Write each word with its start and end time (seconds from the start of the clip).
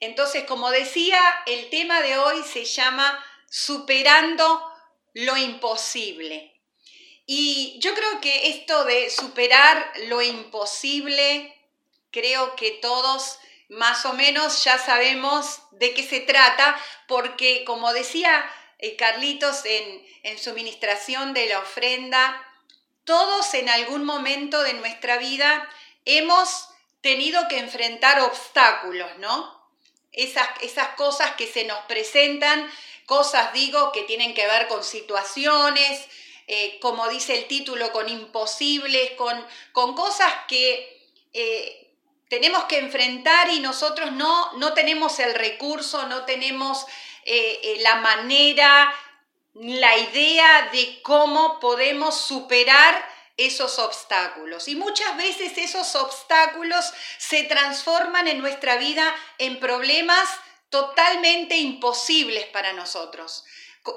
Entonces, 0.00 0.44
como 0.44 0.70
decía, 0.70 1.20
el 1.46 1.70
tema 1.70 2.02
de 2.02 2.18
hoy 2.18 2.42
se 2.42 2.64
llama 2.64 3.24
Superando 3.48 4.62
lo 5.14 5.36
imposible. 5.36 6.52
Y 7.26 7.78
yo 7.80 7.94
creo 7.94 8.20
que 8.20 8.50
esto 8.50 8.84
de 8.84 9.10
superar 9.10 9.92
lo 10.08 10.22
imposible, 10.22 11.52
creo 12.12 12.54
que 12.54 12.72
todos 12.72 13.38
más 13.68 14.04
o 14.06 14.12
menos 14.12 14.62
ya 14.62 14.78
sabemos 14.78 15.60
de 15.72 15.92
qué 15.94 16.02
se 16.06 16.20
trata, 16.20 16.78
porque 17.08 17.64
como 17.64 17.92
decía 17.92 18.48
eh, 18.78 18.94
Carlitos 18.96 19.64
en, 19.64 20.06
en 20.22 20.38
su 20.38 20.52
ministración 20.52 21.34
de 21.34 21.46
la 21.46 21.58
ofrenda, 21.58 22.42
todos 23.04 23.54
en 23.54 23.68
algún 23.68 24.04
momento 24.04 24.62
de 24.62 24.74
nuestra 24.74 25.16
vida 25.16 25.68
hemos 26.04 26.68
tenido 27.00 27.48
que 27.48 27.58
enfrentar 27.58 28.20
obstáculos, 28.20 29.10
¿no? 29.18 29.55
Esas, 30.16 30.48
esas 30.62 30.88
cosas 30.96 31.36
que 31.36 31.46
se 31.46 31.64
nos 31.64 31.78
presentan, 31.86 32.68
cosas 33.06 33.52
digo 33.52 33.92
que 33.92 34.02
tienen 34.02 34.34
que 34.34 34.46
ver 34.46 34.66
con 34.66 34.82
situaciones, 34.82 36.08
eh, 36.48 36.78
como 36.80 37.08
dice 37.08 37.36
el 37.36 37.46
título, 37.46 37.92
con 37.92 38.08
imposibles, 38.08 39.12
con, 39.12 39.46
con 39.72 39.94
cosas 39.94 40.32
que 40.48 41.02
eh, 41.32 41.90
tenemos 42.28 42.64
que 42.64 42.78
enfrentar 42.78 43.50
y 43.50 43.60
nosotros 43.60 44.12
no, 44.12 44.52
no 44.54 44.72
tenemos 44.72 45.18
el 45.18 45.34
recurso, 45.34 46.06
no 46.06 46.24
tenemos 46.24 46.86
eh, 47.24 47.78
la 47.80 47.96
manera, 47.96 48.92
la 49.54 49.96
idea 49.96 50.70
de 50.72 51.00
cómo 51.02 51.60
podemos 51.60 52.20
superar 52.20 53.15
esos 53.36 53.78
obstáculos. 53.78 54.68
Y 54.68 54.76
muchas 54.76 55.16
veces 55.16 55.58
esos 55.58 55.94
obstáculos 55.94 56.92
se 57.18 57.44
transforman 57.44 58.28
en 58.28 58.40
nuestra 58.40 58.76
vida 58.76 59.14
en 59.38 59.60
problemas 59.60 60.28
totalmente 60.70 61.56
imposibles 61.56 62.46
para 62.46 62.72
nosotros, 62.72 63.44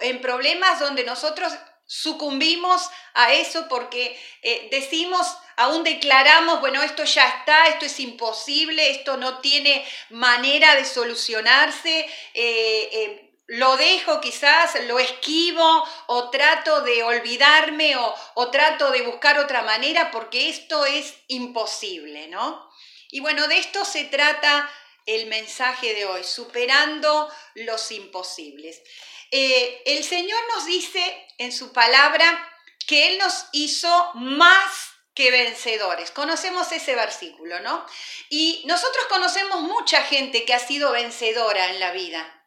en 0.01 0.21
problemas 0.21 0.79
donde 0.79 1.03
nosotros 1.03 1.53
sucumbimos 1.85 2.87
a 3.15 3.33
eso 3.33 3.67
porque 3.67 4.15
eh, 4.43 4.67
decimos, 4.69 5.25
aún 5.55 5.83
declaramos, 5.83 6.59
bueno, 6.59 6.83
esto 6.83 7.03
ya 7.03 7.27
está, 7.27 7.67
esto 7.67 7.85
es 7.85 7.99
imposible, 7.99 8.91
esto 8.91 9.17
no 9.17 9.39
tiene 9.39 9.83
manera 10.11 10.75
de 10.75 10.85
solucionarse. 10.85 12.01
Eh, 12.35 12.89
eh, 12.93 13.28
lo 13.49 13.77
dejo 13.77 14.21
quizás, 14.21 14.75
lo 14.85 14.99
esquivo 14.99 15.87
o 16.07 16.29
trato 16.29 16.81
de 16.81 17.01
olvidarme 17.01 17.95
o, 17.97 18.15
o, 18.35 18.51
trato 18.51 18.91
de 18.91 19.01
buscar 19.01 19.39
otra 19.39 19.63
manera 19.63 20.11
porque 20.11 20.49
esto 20.49 20.85
es 20.85 21.15
imposible, 21.27 22.27
¿no? 22.27 22.69
Y 23.09 23.21
bueno, 23.21 23.47
de 23.47 23.57
esto 23.57 23.85
se 23.85 24.05
trata 24.05 24.69
el 25.07 25.25
mensaje 25.25 25.95
de 25.95 26.05
hoy, 26.05 26.23
superando 26.23 27.27
los 27.55 27.91
imposibles. 27.91 28.83
Eh, 29.31 29.81
el 29.85 30.03
Señor 30.03 30.39
nos 30.53 30.65
dice 30.65 31.27
en 31.39 31.51
su 31.51 31.73
palabra 31.73 32.47
que 32.85 33.09
Él 33.09 33.17
nos 33.17 33.45
hizo 33.51 34.11
más 34.13 34.91
que 35.15 35.31
vencedores. 35.31 36.11
Conocemos 36.11 36.71
ese 36.71 36.93
versículo, 36.93 37.59
¿no? 37.61 37.83
Y 38.29 38.63
nosotros 38.65 39.05
conocemos 39.09 39.61
mucha 39.61 40.03
gente 40.03 40.45
que 40.45 40.53
ha 40.53 40.59
sido 40.59 40.91
vencedora 40.91 41.71
en 41.71 41.79
la 41.79 41.91
vida. 41.91 42.38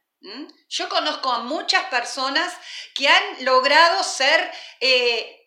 Yo 0.68 0.88
conozco 0.88 1.32
a 1.32 1.40
muchas 1.40 1.84
personas 1.84 2.54
que 2.94 3.08
han 3.08 3.44
logrado 3.44 4.04
ser 4.04 4.52
eh, 4.80 5.42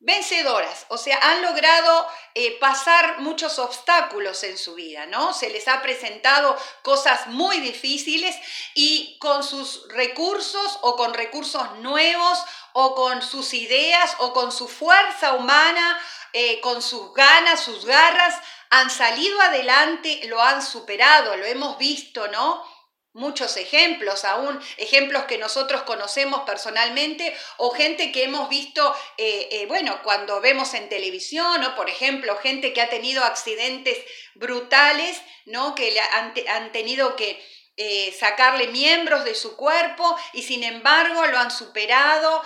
vencedoras, 0.00 0.84
o 0.88 0.98
sea, 0.98 1.18
han 1.22 1.42
logrado 1.42 2.08
eh, 2.34 2.58
pasar 2.58 3.20
muchos 3.20 3.58
obstáculos 3.58 4.42
en 4.42 4.58
su 4.58 4.74
vida, 4.74 5.06
¿no? 5.06 5.32
Se 5.32 5.48
les 5.48 5.68
ha 5.68 5.80
presentado 5.80 6.58
cosas 6.82 7.28
muy 7.28 7.60
difíciles 7.60 8.36
y 8.74 9.16
con 9.20 9.44
sus 9.44 9.88
recursos 9.88 10.78
o 10.82 10.96
con 10.96 11.14
recursos 11.14 11.78
nuevos 11.78 12.42
o 12.72 12.94
con 12.94 13.22
sus 13.22 13.54
ideas 13.54 14.16
o 14.18 14.32
con 14.32 14.50
su 14.50 14.68
fuerza 14.68 15.34
humana, 15.34 15.98
eh, 16.32 16.60
con 16.60 16.82
sus 16.82 17.14
ganas, 17.14 17.60
sus 17.60 17.84
garras, 17.84 18.34
han 18.70 18.90
salido 18.90 19.40
adelante, 19.40 20.22
lo 20.24 20.42
han 20.42 20.62
superado, 20.62 21.36
lo 21.36 21.44
hemos 21.44 21.78
visto, 21.78 22.26
¿no? 22.28 22.71
Muchos 23.14 23.56
ejemplos, 23.58 24.24
aún 24.24 24.58
ejemplos 24.78 25.24
que 25.24 25.36
nosotros 25.36 25.82
conocemos 25.82 26.42
personalmente 26.42 27.36
o 27.58 27.70
gente 27.70 28.10
que 28.10 28.24
hemos 28.24 28.48
visto, 28.48 28.94
eh, 29.18 29.48
eh, 29.50 29.66
bueno, 29.66 30.00
cuando 30.02 30.40
vemos 30.40 30.72
en 30.74 30.88
televisión, 30.88 31.62
o 31.64 31.76
por 31.76 31.90
ejemplo, 31.90 32.36
gente 32.38 32.72
que 32.72 32.80
ha 32.80 32.88
tenido 32.88 33.22
accidentes 33.24 33.98
brutales, 34.34 35.20
¿no? 35.44 35.74
Que 35.74 35.98
han, 36.00 36.72
tenido 36.72 37.14
que 37.16 37.44
eh, 37.76 38.16
sacarle 38.18 38.68
miembros 38.68 39.24
de 39.24 39.34
su 39.34 39.56
cuerpo 39.56 40.16
y 40.32 40.42
sin 40.42 40.62
embargo 40.64 41.26
lo 41.26 41.38
han 41.38 41.50
superado, 41.50 42.42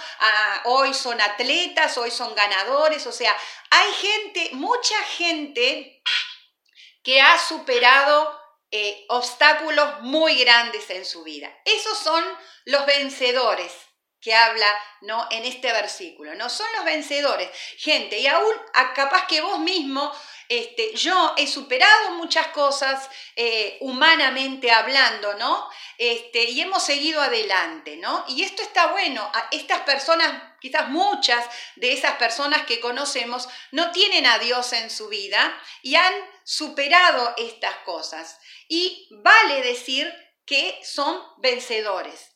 hoy 0.64 0.94
son 0.94 1.20
atletas, 1.20 1.96
hoy 1.98 2.10
son 2.10 2.34
ganadores, 2.34 3.06
o 3.06 3.12
sea, 3.12 3.36
hay 3.70 3.92
gente, 3.92 4.50
mucha 4.54 5.00
gente 5.04 6.02
que 7.04 7.20
ha 7.20 7.38
superado 7.38 8.45
eh, 8.70 9.04
obstáculos 9.08 10.00
muy 10.00 10.38
grandes 10.42 10.90
en 10.90 11.04
su 11.04 11.22
vida. 11.22 11.54
Esos 11.64 11.98
son 11.98 12.24
los 12.64 12.84
vencedores 12.86 13.72
que 14.20 14.34
habla 14.34 14.66
¿no? 15.02 15.28
en 15.30 15.44
este 15.44 15.70
versículo, 15.72 16.34
¿no? 16.34 16.48
Son 16.48 16.66
los 16.74 16.84
vencedores. 16.84 17.48
Gente, 17.78 18.18
y 18.18 18.26
aún 18.26 18.52
capaz 18.94 19.26
que 19.28 19.40
vos 19.40 19.60
mismo, 19.60 20.12
este, 20.48 20.94
yo 20.96 21.34
he 21.36 21.46
superado 21.46 22.10
muchas 22.12 22.48
cosas 22.48 23.08
eh, 23.36 23.78
humanamente 23.82 24.72
hablando, 24.72 25.34
¿no? 25.34 25.68
Este, 25.96 26.42
y 26.44 26.60
hemos 26.60 26.82
seguido 26.82 27.20
adelante, 27.20 27.98
¿no? 27.98 28.24
Y 28.28 28.42
esto 28.42 28.62
está 28.62 28.88
bueno. 28.88 29.30
Estas 29.52 29.82
personas, 29.82 30.42
quizás 30.60 30.88
muchas 30.88 31.44
de 31.76 31.92
esas 31.92 32.16
personas 32.16 32.66
que 32.66 32.80
conocemos, 32.80 33.48
no 33.70 33.92
tienen 33.92 34.26
a 34.26 34.40
Dios 34.40 34.72
en 34.72 34.90
su 34.90 35.08
vida 35.08 35.56
y 35.82 35.94
han 35.94 36.14
superado 36.46 37.34
estas 37.36 37.76
cosas. 37.78 38.38
Y 38.68 39.08
vale 39.10 39.62
decir 39.62 40.14
que 40.46 40.80
son 40.84 41.20
vencedores. 41.38 42.32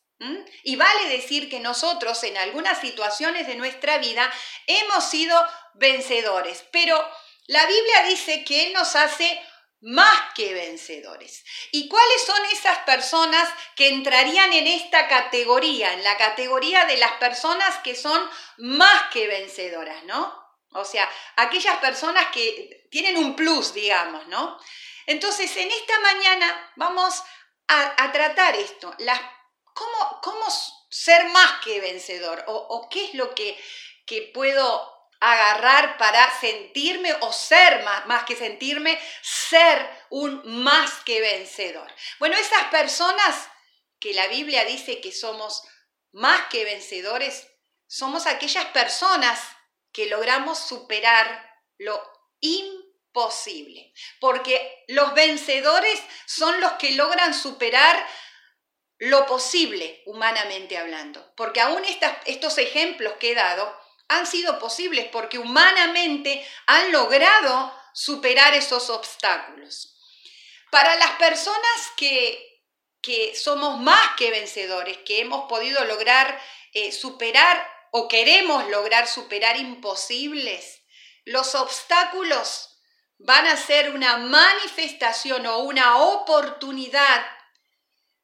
Y 0.64 0.76
vale 0.76 1.08
decir 1.08 1.48
que 1.48 1.60
nosotros 1.60 2.22
en 2.24 2.36
algunas 2.36 2.78
situaciones 2.80 3.46
de 3.46 3.54
nuestra 3.54 3.96
vida 3.96 4.30
hemos 4.66 5.04
sido 5.04 5.34
vencedores, 5.74 6.66
pero 6.72 7.02
la 7.46 7.64
Biblia 7.64 8.02
dice 8.06 8.44
que 8.44 8.66
Él 8.66 8.74
nos 8.74 8.96
hace 8.96 9.40
más 9.80 10.34
que 10.34 10.52
vencedores. 10.52 11.42
¿Y 11.72 11.88
cuáles 11.88 12.22
son 12.26 12.44
esas 12.52 12.78
personas 12.80 13.48
que 13.76 13.88
entrarían 13.88 14.52
en 14.52 14.66
esta 14.66 15.08
categoría, 15.08 15.94
en 15.94 16.04
la 16.04 16.18
categoría 16.18 16.84
de 16.84 16.98
las 16.98 17.12
personas 17.12 17.78
que 17.78 17.94
son 17.94 18.20
más 18.58 19.10
que 19.10 19.26
vencedoras, 19.26 20.04
¿no? 20.04 20.49
O 20.72 20.84
sea, 20.84 21.10
aquellas 21.36 21.78
personas 21.78 22.26
que 22.32 22.86
tienen 22.90 23.16
un 23.16 23.34
plus, 23.34 23.74
digamos, 23.74 24.26
¿no? 24.28 24.58
Entonces, 25.06 25.54
en 25.56 25.70
esta 25.70 25.98
mañana 26.00 26.72
vamos 26.76 27.22
a, 27.66 28.12
tratar 28.12 28.54
esto, 28.56 28.94
las, 28.98 29.20
cómo, 29.74 30.20
cómo, 30.22 30.46
ser 30.88 31.28
más 31.30 31.60
que 31.64 31.80
vencedor 31.80 32.44
o, 32.48 32.88
qué 32.90 33.06
es 33.06 33.14
lo 33.14 33.34
que, 33.34 33.60
que, 34.06 34.30
puedo 34.34 35.08
agarrar 35.20 35.98
para 35.98 36.30
sentirme 36.40 37.12
o 37.20 37.32
ser 37.32 37.84
más, 37.84 38.06
más 38.06 38.24
que 38.24 38.34
sentirme, 38.34 39.00
ser 39.22 39.88
un 40.10 40.42
más 40.62 40.90
que 41.04 41.20
vencedor. 41.20 41.92
Bueno, 42.18 42.36
esas 42.36 42.64
personas 42.68 43.48
que 44.00 44.14
la 44.14 44.26
Biblia 44.28 44.64
dice 44.64 45.00
que 45.00 45.12
somos 45.12 45.62
más 46.12 46.48
que 46.48 46.64
vencedores, 46.64 47.46
somos 47.86 48.26
aquellas 48.26 48.66
personas 48.66 49.40
que 49.92 50.06
logramos 50.06 50.58
superar 50.58 51.50
lo 51.78 52.00
imposible. 52.40 53.92
Porque 54.20 54.84
los 54.88 55.14
vencedores 55.14 56.00
son 56.26 56.60
los 56.60 56.72
que 56.72 56.92
logran 56.92 57.34
superar 57.34 58.06
lo 58.98 59.26
posible, 59.26 60.02
humanamente 60.06 60.76
hablando. 60.76 61.32
Porque 61.36 61.60
aún 61.60 61.82
estos 62.26 62.58
ejemplos 62.58 63.14
que 63.18 63.32
he 63.32 63.34
dado 63.34 63.74
han 64.08 64.26
sido 64.26 64.58
posibles 64.58 65.06
porque 65.06 65.38
humanamente 65.38 66.46
han 66.66 66.90
logrado 66.90 67.72
superar 67.94 68.54
esos 68.54 68.90
obstáculos. 68.90 69.96
Para 70.70 70.96
las 70.96 71.12
personas 71.12 71.92
que, 71.96 72.64
que 73.00 73.34
somos 73.36 73.78
más 73.78 74.16
que 74.16 74.30
vencedores, 74.30 74.98
que 74.98 75.20
hemos 75.20 75.48
podido 75.48 75.84
lograr 75.84 76.40
eh, 76.72 76.92
superar 76.92 77.79
o 77.90 78.08
queremos 78.08 78.68
lograr 78.68 79.06
superar 79.06 79.56
imposibles, 79.56 80.82
los 81.24 81.54
obstáculos 81.54 82.78
van 83.18 83.46
a 83.46 83.56
ser 83.56 83.94
una 83.94 84.16
manifestación 84.16 85.46
o 85.46 85.58
una 85.58 85.98
oportunidad 85.98 87.26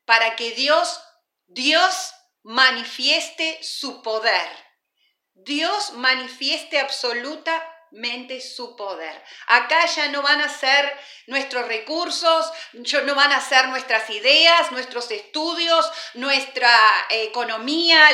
para 0.04 0.36
que 0.36 0.52
Dios, 0.52 1.00
Dios 1.46 2.12
manifieste 2.42 3.58
su 3.62 4.02
poder. 4.02 4.48
Dios 5.34 5.92
manifieste 5.92 6.78
absoluta 6.78 7.62
su 8.40 8.76
poder. 8.76 9.22
Acá 9.46 9.86
ya 9.86 10.08
no 10.08 10.22
van 10.22 10.40
a 10.40 10.48
ser 10.48 10.92
nuestros 11.26 11.66
recursos, 11.66 12.52
no 12.72 13.14
van 13.14 13.32
a 13.32 13.40
ser 13.40 13.68
nuestras 13.68 14.10
ideas, 14.10 14.70
nuestros 14.72 15.10
estudios, 15.10 15.90
nuestra 16.14 16.70
economía, 17.10 18.06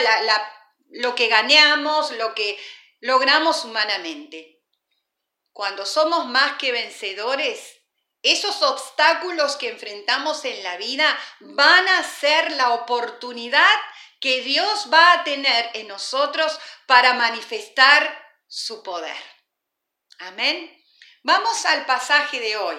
lo 0.92 1.14
que 1.14 1.28
ganamos, 1.28 2.12
lo 2.12 2.34
que 2.34 2.58
logramos 3.00 3.64
humanamente. 3.64 4.62
Cuando 5.52 5.84
somos 5.84 6.26
más 6.26 6.58
que 6.58 6.72
vencedores, 6.72 7.80
esos 8.22 8.62
obstáculos 8.62 9.56
que 9.56 9.70
enfrentamos 9.70 10.44
en 10.44 10.62
la 10.62 10.76
vida 10.76 11.18
van 11.40 11.88
a 11.88 12.04
ser 12.04 12.52
la 12.52 12.70
oportunidad 12.70 13.74
que 14.20 14.40
Dios 14.42 14.88
va 14.92 15.12
a 15.12 15.24
tener 15.24 15.70
en 15.74 15.88
nosotros 15.88 16.58
para 16.86 17.14
manifestar 17.14 18.24
su 18.46 18.82
poder. 18.82 19.16
Amén. 20.18 20.70
Vamos 21.24 21.64
al 21.66 21.84
pasaje 21.86 22.38
de 22.38 22.56
hoy. 22.56 22.76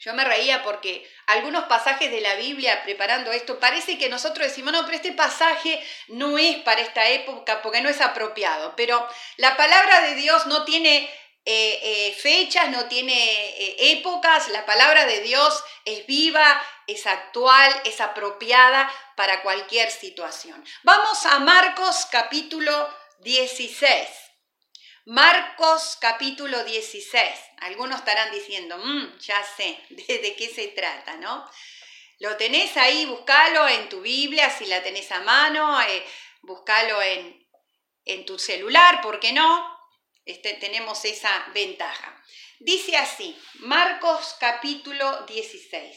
Yo 0.00 0.14
me 0.14 0.24
reía 0.24 0.62
porque 0.62 1.06
algunos 1.26 1.64
pasajes 1.64 2.10
de 2.10 2.22
la 2.22 2.34
Biblia 2.36 2.82
preparando 2.84 3.32
esto, 3.32 3.60
parece 3.60 3.98
que 3.98 4.08
nosotros 4.08 4.48
decimos, 4.48 4.72
no, 4.72 4.86
pero 4.86 4.96
este 4.96 5.12
pasaje 5.12 5.78
no 6.08 6.38
es 6.38 6.56
para 6.58 6.80
esta 6.80 7.06
época 7.08 7.60
porque 7.60 7.82
no 7.82 7.90
es 7.90 8.00
apropiado. 8.00 8.74
Pero 8.76 9.06
la 9.36 9.58
palabra 9.58 10.00
de 10.00 10.14
Dios 10.14 10.46
no 10.46 10.64
tiene 10.64 11.04
eh, 11.44 11.80
eh, 11.82 12.16
fechas, 12.18 12.70
no 12.70 12.86
tiene 12.86 13.12
eh, 13.12 13.92
épocas, 13.92 14.48
la 14.48 14.64
palabra 14.64 15.04
de 15.04 15.20
Dios 15.20 15.62
es 15.84 16.06
viva, 16.06 16.62
es 16.86 17.06
actual, 17.06 17.70
es 17.84 18.00
apropiada 18.00 18.90
para 19.16 19.42
cualquier 19.42 19.90
situación. 19.90 20.64
Vamos 20.82 21.26
a 21.26 21.40
Marcos 21.40 22.06
capítulo 22.10 22.88
16. 23.18 24.29
Marcos 25.06 25.96
capítulo 25.98 26.62
16. 26.62 27.22
Algunos 27.62 28.00
estarán 28.00 28.30
diciendo, 28.32 28.76
mm, 28.76 29.18
ya 29.18 29.42
sé 29.56 29.78
de, 29.88 30.36
qué 30.36 30.52
se 30.54 30.68
trata, 30.68 31.16
¿no? 31.16 31.50
Lo 32.18 32.36
tenés 32.36 32.76
ahí, 32.76 33.06
búscalo 33.06 33.66
en 33.66 33.88
tu 33.88 34.02
Biblia, 34.02 34.50
si 34.50 34.66
la 34.66 34.82
tenés 34.82 35.10
a 35.10 35.20
mano, 35.20 35.80
eh, 35.80 36.04
búscalo 36.42 37.00
en, 37.00 37.48
en 38.04 38.26
tu 38.26 38.38
celular, 38.38 39.00
¿por 39.00 39.18
qué 39.20 39.32
no? 39.32 39.74
Este, 40.26 40.52
tenemos 40.54 41.02
esa 41.06 41.46
ventaja. 41.54 42.22
Dice 42.58 42.98
así, 42.98 43.34
Marcos 43.60 44.36
capítulo 44.38 45.24
16. 45.24 45.96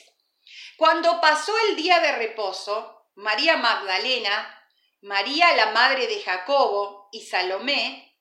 Cuando 0.78 1.20
pasó 1.20 1.54
el 1.68 1.76
día 1.76 2.00
de 2.00 2.14
reposo, 2.14 3.10
María 3.16 3.58
Magdalena, 3.58 4.66
María 5.02 5.54
la 5.58 5.72
madre 5.72 6.08
de 6.08 6.24
Jacobo 6.24 7.10
y 7.12 7.26
Salomé 7.26 8.13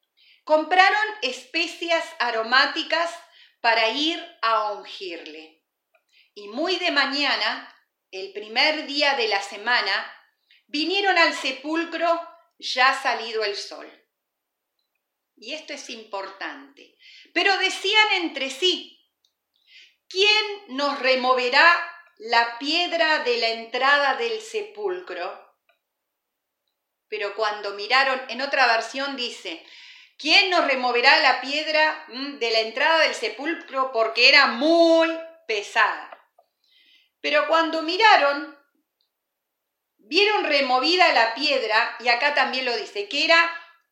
compraron 0.44 1.06
especias 1.22 2.04
aromáticas 2.18 3.10
para 3.60 3.88
ir 3.90 4.20
a 4.42 4.72
ungirle. 4.72 5.62
Y 6.34 6.48
muy 6.48 6.76
de 6.76 6.90
mañana, 6.90 7.68
el 8.10 8.32
primer 8.32 8.86
día 8.86 9.14
de 9.14 9.28
la 9.28 9.42
semana, 9.42 10.12
vinieron 10.66 11.16
al 11.18 11.34
sepulcro 11.34 12.08
ya 12.58 13.00
salido 13.00 13.44
el 13.44 13.56
sol. 13.56 13.90
Y 15.36 15.54
esto 15.54 15.72
es 15.72 15.90
importante. 15.90 16.96
Pero 17.34 17.56
decían 17.58 18.12
entre 18.12 18.50
sí, 18.50 19.00
¿quién 20.08 20.44
nos 20.68 20.98
removerá 21.00 21.64
la 22.18 22.58
piedra 22.58 23.24
de 23.24 23.38
la 23.38 23.48
entrada 23.48 24.14
del 24.16 24.40
sepulcro? 24.40 25.56
Pero 27.08 27.34
cuando 27.34 27.74
miraron, 27.74 28.22
en 28.28 28.40
otra 28.40 28.66
versión 28.66 29.16
dice, 29.16 29.64
¿Quién 30.18 30.50
nos 30.50 30.66
removerá 30.66 31.18
la 31.20 31.40
piedra 31.40 32.04
mm, 32.08 32.38
de 32.38 32.50
la 32.50 32.60
entrada 32.60 32.98
del 33.00 33.14
sepulcro 33.14 33.92
porque 33.92 34.28
era 34.28 34.46
muy 34.48 35.08
pesada? 35.46 36.08
Pero 37.20 37.46
cuando 37.48 37.82
miraron, 37.82 38.58
vieron 39.98 40.44
removida 40.44 41.12
la 41.12 41.34
piedra, 41.34 41.96
y 42.00 42.08
acá 42.08 42.34
también 42.34 42.64
lo 42.64 42.76
dice, 42.76 43.08
que 43.08 43.24
era 43.24 43.38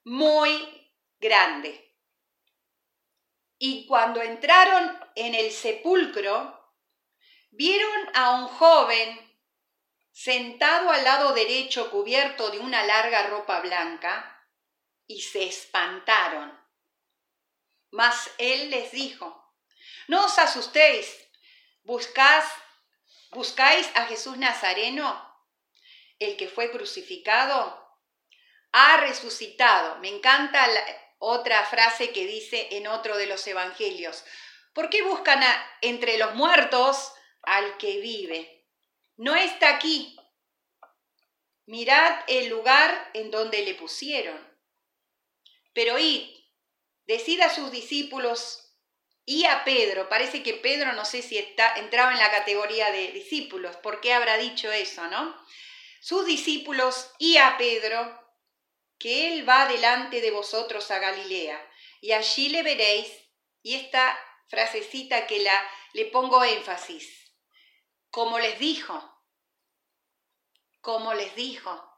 muy 0.05 0.91
grande. 1.19 1.97
Y 3.59 3.87
cuando 3.87 4.21
entraron 4.23 4.99
en 5.15 5.35
el 5.35 5.51
sepulcro, 5.53 6.61
vieron 7.51 8.09
a 8.15 8.31
un 8.37 8.49
joven 8.49 9.31
sentado 10.13 10.91
al 10.91 11.05
lado 11.05 11.33
derecho 11.35 11.91
cubierto 11.91 12.51
de 12.51 12.59
una 12.59 12.85
larga 12.85 13.29
ropa 13.29 13.61
blanca, 13.61 14.40
y 15.11 15.23
se 15.23 15.43
espantaron. 15.43 16.57
Mas 17.91 18.31
él 18.39 18.71
les 18.71 18.93
dijo, 18.93 19.53
no 20.07 20.25
os 20.25 20.39
asustéis, 20.39 21.29
buscáis, 21.83 22.45
buscáis 23.33 23.91
a 23.97 24.07
Jesús 24.07 24.37
Nazareno, 24.37 25.09
el 26.21 26.37
que 26.37 26.47
fue 26.47 26.71
crucificado, 26.71 27.99
ha 28.71 28.99
resucitado. 28.99 29.99
Me 29.99 30.09
encanta 30.09 30.65
la, 30.69 30.85
otra 31.19 31.65
frase 31.65 32.13
que 32.13 32.25
dice 32.27 32.69
en 32.77 32.87
otro 32.87 33.17
de 33.17 33.27
los 33.27 33.45
evangelios. 33.49 34.25
¿Por 34.73 34.91
qué 34.91 35.03
buscan 35.03 35.43
entre 35.81 36.19
los 36.19 36.37
muertos 36.37 37.13
al 37.43 37.77
que 37.79 37.99
vive? 37.99 38.65
No 39.17 39.35
está 39.35 39.75
aquí. 39.75 40.17
Mirad 41.67 42.21
el 42.29 42.49
lugar 42.49 43.11
en 43.13 43.33
donde 43.33 43.63
le 43.63 43.75
pusieron. 43.75 44.50
Pero 45.73 45.99
id, 45.99 46.29
decid 47.07 47.41
a 47.41 47.55
sus 47.55 47.71
discípulos 47.71 48.71
y 49.25 49.45
a 49.45 49.65
Pedro, 49.65 50.09
parece 50.09 50.43
que 50.43 50.55
Pedro 50.55 50.93
no 50.93 51.05
sé 51.05 51.23
si 51.23 51.39
está, 51.39 51.75
entraba 51.77 52.13
en 52.13 52.19
la 52.19 52.31
categoría 52.31 52.91
de 52.91 53.13
discípulos, 53.13 53.77
¿por 53.77 54.01
qué 54.01 54.13
habrá 54.13 54.39
dicho 54.39 54.73
eso, 54.73 55.07
no? 55.09 55.37
Sus 56.01 56.27
discípulos 56.27 57.11
y 57.19 57.37
a 57.37 57.57
Pedro, 57.57 58.19
que 58.99 59.33
él 59.33 59.49
va 59.49 59.67
delante 59.67 60.21
de 60.21 60.31
vosotros 60.31 60.91
a 60.91 60.99
Galilea, 60.99 61.65
y 62.01 62.13
allí 62.13 62.49
le 62.49 62.63
veréis, 62.63 63.09
y 63.63 63.75
esta 63.75 64.19
frasecita 64.49 65.27
que 65.27 65.41
la, 65.41 65.71
le 65.93 66.07
pongo 66.07 66.43
énfasis, 66.43 67.33
como 68.11 68.39
les 68.39 68.59
dijo, 68.59 69.23
como 70.81 71.15
les 71.15 71.35
dijo, 71.37 71.90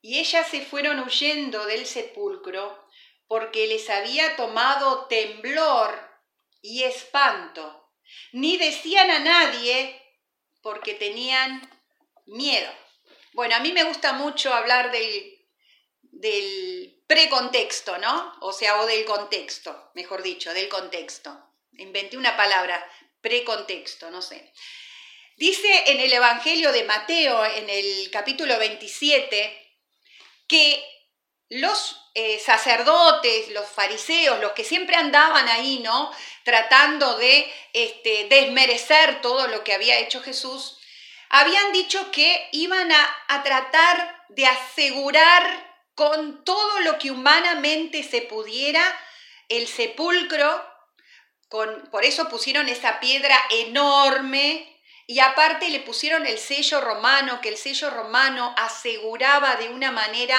y 0.00 0.18
ellas 0.18 0.46
se 0.48 0.60
fueron 0.60 1.00
huyendo 1.00 1.66
del 1.66 1.86
sepulcro 1.86 2.86
porque 3.26 3.66
les 3.66 3.90
había 3.90 4.36
tomado 4.36 5.06
temblor 5.06 5.98
y 6.62 6.84
espanto. 6.84 7.92
Ni 8.32 8.56
decían 8.56 9.10
a 9.10 9.18
nadie 9.18 10.00
porque 10.62 10.94
tenían 10.94 11.68
miedo. 12.26 12.70
Bueno, 13.32 13.56
a 13.56 13.60
mí 13.60 13.72
me 13.72 13.84
gusta 13.84 14.14
mucho 14.14 14.52
hablar 14.52 14.90
del, 14.90 15.46
del 16.02 17.02
precontexto, 17.06 17.98
¿no? 17.98 18.34
O 18.40 18.52
sea, 18.52 18.80
o 18.80 18.86
del 18.86 19.04
contexto, 19.04 19.90
mejor 19.94 20.22
dicho, 20.22 20.52
del 20.54 20.68
contexto. 20.68 21.38
Inventé 21.72 22.16
una 22.16 22.36
palabra, 22.36 22.84
precontexto, 23.20 24.10
no 24.10 24.22
sé. 24.22 24.52
Dice 25.36 25.84
en 25.86 26.00
el 26.00 26.12
Evangelio 26.12 26.72
de 26.72 26.84
Mateo, 26.84 27.44
en 27.44 27.70
el 27.70 28.10
capítulo 28.10 28.58
27, 28.58 29.67
que 30.48 30.84
los 31.50 32.10
eh, 32.14 32.38
sacerdotes, 32.40 33.50
los 33.50 33.68
fariseos, 33.68 34.40
los 34.40 34.52
que 34.52 34.64
siempre 34.64 34.96
andaban 34.96 35.48
ahí, 35.48 35.78
¿no? 35.78 36.10
Tratando 36.44 37.16
de 37.16 37.50
este, 37.72 38.26
desmerecer 38.28 39.20
todo 39.20 39.46
lo 39.46 39.64
que 39.64 39.72
había 39.72 39.98
hecho 39.98 40.20
Jesús, 40.20 40.78
habían 41.30 41.72
dicho 41.72 42.10
que 42.10 42.48
iban 42.52 42.90
a, 42.90 43.16
a 43.28 43.42
tratar 43.42 44.24
de 44.30 44.46
asegurar 44.46 45.68
con 45.94 46.44
todo 46.44 46.80
lo 46.80 46.98
que 46.98 47.10
humanamente 47.10 48.02
se 48.02 48.22
pudiera 48.22 48.82
el 49.48 49.66
sepulcro, 49.66 50.64
con, 51.48 51.88
por 51.90 52.04
eso 52.04 52.28
pusieron 52.28 52.68
esa 52.68 53.00
piedra 53.00 53.36
enorme 53.50 54.77
y 55.10 55.20
aparte 55.20 55.70
le 55.70 55.80
pusieron 55.80 56.26
el 56.26 56.38
sello 56.38 56.82
romano, 56.82 57.40
que 57.40 57.48
el 57.48 57.56
sello 57.56 57.88
romano 57.88 58.54
aseguraba 58.58 59.56
de 59.56 59.70
una 59.70 59.90
manera 59.90 60.36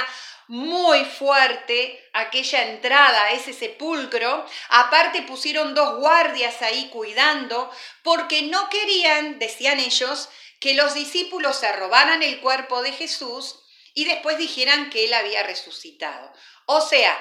muy 0.47 1.05
fuerte 1.05 2.07
aquella 2.13 2.69
entrada 2.69 3.23
a 3.23 3.31
ese 3.31 3.51
sepulcro. 3.51 4.45
Aparte 4.69 5.23
pusieron 5.23 5.73
dos 5.73 5.97
guardias 5.97 6.61
ahí 6.61 6.87
cuidando, 6.89 7.71
porque 8.03 8.43
no 8.43 8.69
querían, 8.69 9.39
decían 9.39 9.79
ellos, 9.79 10.29
que 10.59 10.75
los 10.75 10.93
discípulos 10.93 11.57
se 11.57 11.71
robaran 11.71 12.21
el 12.21 12.39
cuerpo 12.39 12.83
de 12.83 12.91
Jesús 12.91 13.59
y 13.95 14.05
después 14.05 14.37
dijeran 14.37 14.91
que 14.91 15.05
él 15.05 15.15
había 15.15 15.41
resucitado. 15.41 16.31
O 16.67 16.79
sea, 16.79 17.19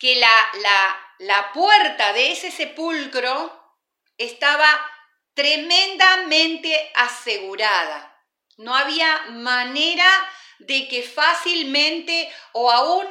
que 0.00 0.16
la, 0.16 0.50
la, 0.62 1.00
la 1.20 1.52
puerta 1.52 2.12
de 2.12 2.32
ese 2.32 2.50
sepulcro 2.50 3.56
estaba 4.18 4.91
tremendamente 5.34 6.92
asegurada. 6.94 8.08
No 8.58 8.74
había 8.74 9.26
manera 9.30 10.08
de 10.58 10.88
que 10.88 11.02
fácilmente 11.02 12.30
o 12.52 12.70
aún 12.70 13.06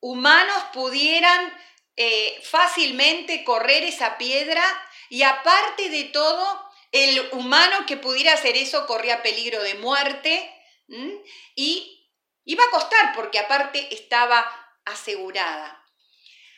humanos 0.00 0.62
pudieran 0.72 1.52
eh, 1.96 2.40
fácilmente 2.42 3.44
correr 3.44 3.84
esa 3.84 4.18
piedra 4.18 4.62
y 5.08 5.22
aparte 5.22 5.90
de 5.90 6.04
todo, 6.04 6.70
el 6.92 7.28
humano 7.32 7.86
que 7.86 7.96
pudiera 7.96 8.34
hacer 8.34 8.56
eso 8.56 8.86
corría 8.86 9.22
peligro 9.22 9.62
de 9.62 9.74
muerte 9.74 10.50
y 11.56 12.08
iba 12.44 12.64
a 12.64 12.70
costar 12.70 13.14
porque 13.14 13.38
aparte 13.38 13.92
estaba 13.92 14.48
asegurada. 14.84 15.84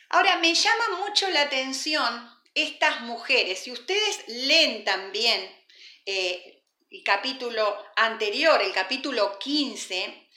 Ahora, 0.09 0.37
me 0.37 0.53
llama 0.53 0.97
mucho 0.99 1.27
la 1.29 1.41
atención 1.41 2.36
estas 2.57 3.01
mujeres, 3.01 3.59
si 3.59 3.71
ustedes 3.71 4.23
leen 4.27 4.83
también 4.83 5.55
eh, 6.05 6.63
el 6.89 7.03
capítulo 7.03 7.85
anterior, 7.95 8.61
el 8.63 8.73
capítulo 8.73 9.37
15, 9.37 10.27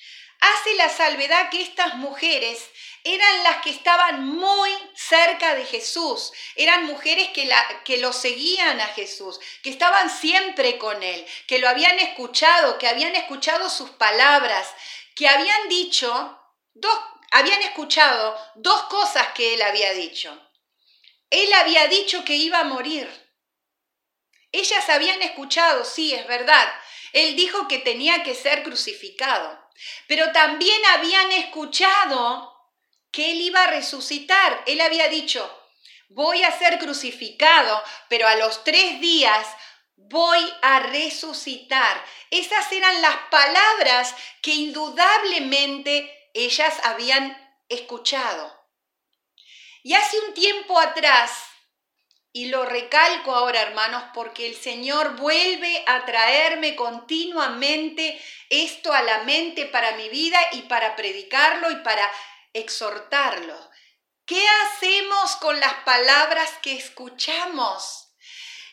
hace 0.41 0.75
la 0.75 0.91
salvedad 0.91 1.49
que 1.49 1.62
estas 1.62 1.95
mujeres 1.95 2.69
eran 3.05 3.43
las 3.45 3.62
que 3.62 3.71
estaban 3.71 4.27
muy 4.27 4.71
cerca 4.95 5.55
de 5.55 5.65
Jesús, 5.65 6.33
eran 6.57 6.85
mujeres 6.85 7.31
que, 7.31 7.47
la, 7.47 7.83
que 7.85 7.97
lo 7.97 8.12
seguían 8.12 8.81
a 8.83 8.89
Jesús, 8.89 9.41
que 9.62 9.71
estaban 9.71 10.11
siempre 10.11 10.77
con 10.77 11.03
él, 11.03 11.25
que 11.47 11.59
lo 11.59 11.71
habían 11.71 11.99
escuchado, 11.99 12.79
que 12.79 12.89
habían 12.89 13.17
escuchado 13.17 13.71
sus 13.71 13.91
palabras, 13.91 14.69
que 15.15 15.27
habían 15.27 15.69
dicho 15.71 16.39
dos, 16.75 16.99
habían 17.31 17.62
escuchado 17.62 18.37
dos 18.57 18.83
cosas 18.85 19.29
que 19.29 19.55
él 19.55 19.62
había 19.62 19.95
dicho. 19.95 20.50
Él 21.31 21.53
había 21.55 21.87
dicho 21.87 22.25
que 22.25 22.35
iba 22.35 22.61
a 22.61 22.65
morir. 22.65 23.09
Ellas 24.53 24.89
habían 24.89 25.23
escuchado, 25.23 25.85
sí, 25.85 26.13
es 26.13 26.27
verdad. 26.27 26.69
Él 27.13 27.37
dijo 27.37 27.69
que 27.69 27.79
tenía 27.79 28.23
que 28.25 28.35
ser 28.35 28.63
crucificado. 28.63 29.59
Pero 30.09 30.33
también 30.33 30.81
habían 30.87 31.31
escuchado 31.33 32.53
que 33.13 33.31
él 33.31 33.41
iba 33.41 33.65
a 33.65 33.69
resucitar. 33.69 34.63
Él 34.67 34.81
había 34.81 35.09
dicho, 35.09 35.49
voy 36.09 36.43
a 36.43 36.57
ser 36.59 36.79
crucificado, 36.79 37.83
pero 38.09 38.27
a 38.27 38.37
los 38.37 38.65
tres 38.65 39.01
días 39.01 39.47
voy 39.97 40.41
a 40.63 40.81
resucitar. 40.81 42.05
Esas 42.31 42.71
eran 42.73 43.01
las 43.01 43.17
palabras 43.31 44.15
que 44.43 44.53
indudablemente 44.53 46.31
ellas 46.35 46.75
habían 46.83 47.37
escuchado. 47.69 48.60
Y 49.83 49.95
hace 49.95 50.19
un 50.21 50.35
tiempo 50.35 50.79
atrás, 50.79 51.51
y 52.33 52.47
lo 52.47 52.65
recalco 52.65 53.35
ahora, 53.35 53.61
hermanos, 53.63 54.05
porque 54.15 54.47
el 54.47 54.55
Señor 54.55 55.17
vuelve 55.17 55.83
a 55.87 56.05
traerme 56.05 56.77
continuamente 56.77 58.21
esto 58.49 58.93
a 58.93 59.03
la 59.03 59.25
mente 59.25 59.67
para 59.67 59.97
mi 59.97 60.09
vida 60.09 60.39
y 60.53 60.63
para 60.63 60.95
predicarlo 60.95 61.71
y 61.73 61.77
para 61.77 62.09
exhortarlo. 62.53 63.59
¿Qué 64.27 64.47
hacemos 64.47 65.37
con 65.37 65.59
las 65.59 65.75
palabras 65.83 66.51
que 66.63 66.77
escuchamos? 66.77 68.00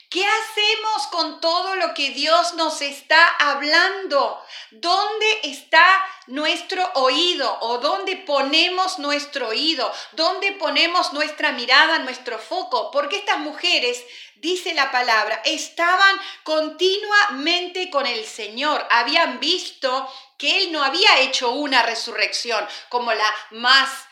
¿Qué 0.10 0.26
hacemos 0.26 1.08
con 1.08 1.42
todo 1.42 1.76
lo 1.76 1.94
que 1.94 2.12
Dios 2.12 2.54
nos 2.54 2.82
está 2.82 3.28
hablando? 3.40 4.42
¿Dónde 4.72 5.40
está 5.44 5.86
nuestro 6.28 6.90
oído 6.94 7.58
o 7.60 7.80
dónde 7.80 8.16
ponemos 8.16 9.00
nuestro 9.00 9.50
oído? 9.50 9.94
¿Dónde 10.14 10.54
ponemos 10.54 11.12
nuestra 11.12 11.52
mirada, 11.52 12.00
nuestro 12.00 12.40
foco? 12.40 12.90
Porque 12.90 13.18
estas 13.18 13.40
mujeres, 13.40 14.02
dice 14.36 14.74
la 14.74 14.92
palabra, 14.92 15.42
estaban 15.44 16.18
continuamente 16.44 17.90
con 17.90 18.08
el 18.08 18.26
Señor. 18.26 18.88
Habían 18.90 19.42
visto 19.42 20.10
que 20.38 20.64
Él 20.64 20.72
no 20.72 20.86
había 20.86 21.20
hecho 21.20 21.52
una 21.52 21.84
resurrección 21.84 22.66
como 22.88 23.12
la 23.12 23.36
más 23.52 24.06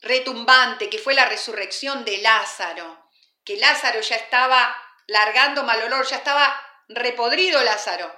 retumbante, 0.00 0.90
que 0.90 0.98
fue 0.98 1.14
la 1.14 1.26
resurrección 1.26 2.04
de 2.04 2.18
Lázaro, 2.18 3.08
que 3.44 3.56
Lázaro 3.56 4.00
ya 4.00 4.16
estaba 4.16 4.74
largando 5.08 5.64
mal 5.64 5.82
olor, 5.82 6.06
ya 6.06 6.16
estaba 6.16 6.62
repodrido 6.88 7.62
Lázaro. 7.64 8.14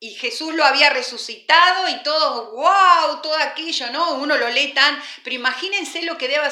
Y 0.00 0.14
Jesús 0.14 0.54
lo 0.54 0.64
había 0.64 0.90
resucitado 0.90 1.88
y 1.88 2.02
todo, 2.04 2.52
wow, 2.52 3.20
todo 3.20 3.36
aquello, 3.36 3.90
¿no? 3.90 4.12
Uno 4.12 4.36
lo 4.36 4.48
lee 4.48 4.72
tan, 4.72 5.02
pero 5.24 5.34
imagínense 5.34 6.02
lo 6.02 6.16
que 6.16 6.28
debe 6.28 6.48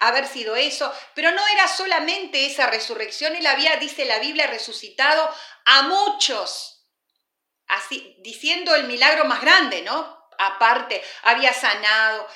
haber 0.00 0.26
sido 0.26 0.56
eso. 0.56 0.90
Pero 1.14 1.30
no 1.32 1.46
era 1.48 1.68
solamente 1.68 2.46
esa 2.46 2.68
resurrección, 2.68 3.36
él 3.36 3.46
había, 3.46 3.76
dice 3.76 4.06
la 4.06 4.18
Biblia, 4.20 4.46
resucitado 4.46 5.28
a 5.66 5.82
muchos, 5.82 6.86
así, 7.66 8.16
diciendo 8.20 8.74
el 8.74 8.84
milagro 8.84 9.26
más 9.26 9.42
grande, 9.42 9.82
¿no? 9.82 10.26
Aparte, 10.38 11.04
había 11.24 11.52
sanado. 11.52 12.26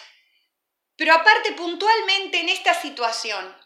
Pero 0.96 1.14
aparte, 1.14 1.52
puntualmente 1.52 2.40
en 2.40 2.50
esta 2.50 2.74
situación, 2.74 3.56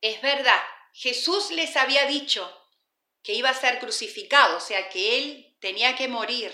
es 0.00 0.22
verdad, 0.22 0.62
Jesús 0.92 1.50
les 1.50 1.76
había 1.76 2.06
dicho 2.06 2.56
que 3.22 3.34
iba 3.34 3.50
a 3.50 3.54
ser 3.54 3.78
crucificado, 3.78 4.56
o 4.56 4.60
sea 4.60 4.88
que 4.88 5.18
él 5.18 5.56
tenía 5.60 5.94
que 5.96 6.08
morir. 6.08 6.52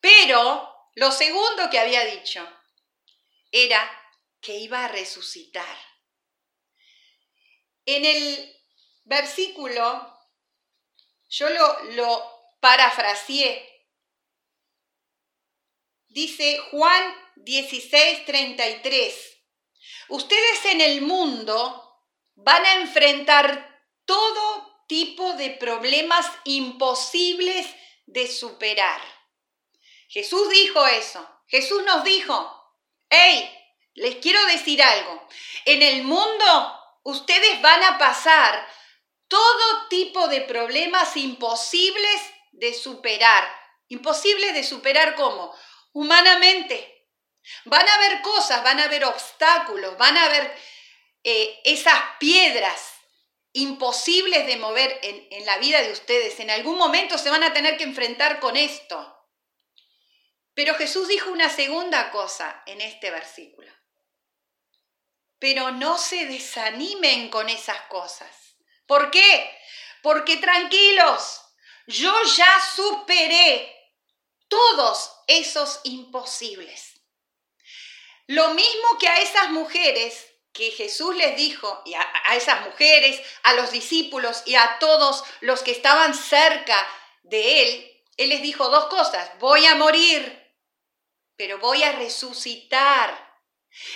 Pero 0.00 0.88
lo 0.94 1.10
segundo 1.10 1.70
que 1.70 1.78
había 1.78 2.04
dicho 2.04 2.46
era 3.50 3.90
que 4.40 4.58
iba 4.58 4.84
a 4.84 4.88
resucitar. 4.88 5.76
En 7.84 8.04
el 8.04 8.56
versículo, 9.04 10.18
yo 11.28 11.50
lo, 11.50 11.82
lo 11.92 12.56
parafraseé, 12.60 13.88
dice 16.08 16.58
Juan 16.70 17.14
16, 17.36 18.24
33, 18.26 19.38
ustedes 20.08 20.64
en 20.66 20.80
el 20.80 21.02
mundo 21.02 21.89
van 22.34 22.64
a 22.64 22.74
enfrentar 22.74 23.84
todo 24.04 24.84
tipo 24.86 25.34
de 25.34 25.50
problemas 25.50 26.26
imposibles 26.44 27.66
de 28.06 28.26
superar. 28.26 29.00
Jesús 30.08 30.48
dijo 30.50 30.84
eso. 30.86 31.26
Jesús 31.46 31.82
nos 31.84 32.02
dijo, 32.02 32.74
hey, 33.08 33.48
les 33.94 34.16
quiero 34.16 34.44
decir 34.46 34.82
algo. 34.82 35.28
En 35.64 35.82
el 35.82 36.02
mundo 36.02 36.80
ustedes 37.04 37.62
van 37.62 37.82
a 37.84 37.98
pasar 37.98 38.66
todo 39.28 39.88
tipo 39.88 40.26
de 40.28 40.40
problemas 40.40 41.16
imposibles 41.16 42.20
de 42.52 42.74
superar. 42.74 43.48
Imposibles 43.88 44.54
de 44.54 44.64
superar 44.64 45.14
cómo? 45.14 45.54
Humanamente. 45.92 47.08
Van 47.64 47.88
a 47.88 47.94
haber 47.94 48.22
cosas, 48.22 48.62
van 48.62 48.80
a 48.80 48.84
haber 48.84 49.04
obstáculos, 49.04 49.96
van 49.98 50.16
a 50.16 50.24
haber 50.24 50.56
eh, 51.24 51.60
esas 51.64 52.00
piedras 52.18 52.94
imposibles 53.52 54.46
de 54.46 54.56
mover 54.56 54.98
en, 55.02 55.26
en 55.30 55.46
la 55.46 55.58
vida 55.58 55.82
de 55.82 55.92
ustedes. 55.92 56.38
En 56.40 56.50
algún 56.50 56.76
momento 56.76 57.18
se 57.18 57.30
van 57.30 57.42
a 57.42 57.52
tener 57.52 57.76
que 57.76 57.84
enfrentar 57.84 58.40
con 58.40 58.56
esto. 58.56 59.16
Pero 60.54 60.74
Jesús 60.74 61.08
dijo 61.08 61.30
una 61.30 61.48
segunda 61.48 62.10
cosa 62.10 62.62
en 62.66 62.80
este 62.80 63.10
versículo. 63.10 63.72
Pero 65.38 65.70
no 65.70 65.96
se 65.96 66.26
desanimen 66.26 67.30
con 67.30 67.48
esas 67.48 67.80
cosas. 67.82 68.56
¿Por 68.86 69.10
qué? 69.10 69.58
Porque 70.02 70.36
tranquilos, 70.36 71.40
yo 71.86 72.12
ya 72.36 72.60
superé 72.74 73.74
todos 74.48 75.12
esos 75.26 75.80
imposibles. 75.84 77.00
Lo 78.26 78.54
mismo 78.54 78.98
que 78.98 79.08
a 79.08 79.20
esas 79.20 79.50
mujeres 79.50 80.29
que 80.52 80.70
Jesús 80.72 81.14
les 81.16 81.36
dijo 81.36 81.82
y 81.84 81.94
a, 81.94 82.02
esas 82.34 82.64
mujeres, 82.66 83.20
a 83.42 83.54
los 83.54 83.70
discípulos 83.70 84.42
y 84.46 84.56
a 84.56 84.78
todos 84.78 85.24
los 85.40 85.62
que 85.62 85.70
estaban 85.70 86.14
cerca 86.14 86.86
de 87.22 87.62
Él, 87.62 88.02
Él 88.16 88.28
les 88.30 88.42
dijo 88.42 88.68
dos 88.68 88.86
cosas, 88.86 89.30
voy 89.38 89.64
a 89.66 89.76
morir, 89.76 90.54
pero 91.36 91.58
voy 91.58 91.82
a 91.82 91.92
resucitar. 91.92 93.30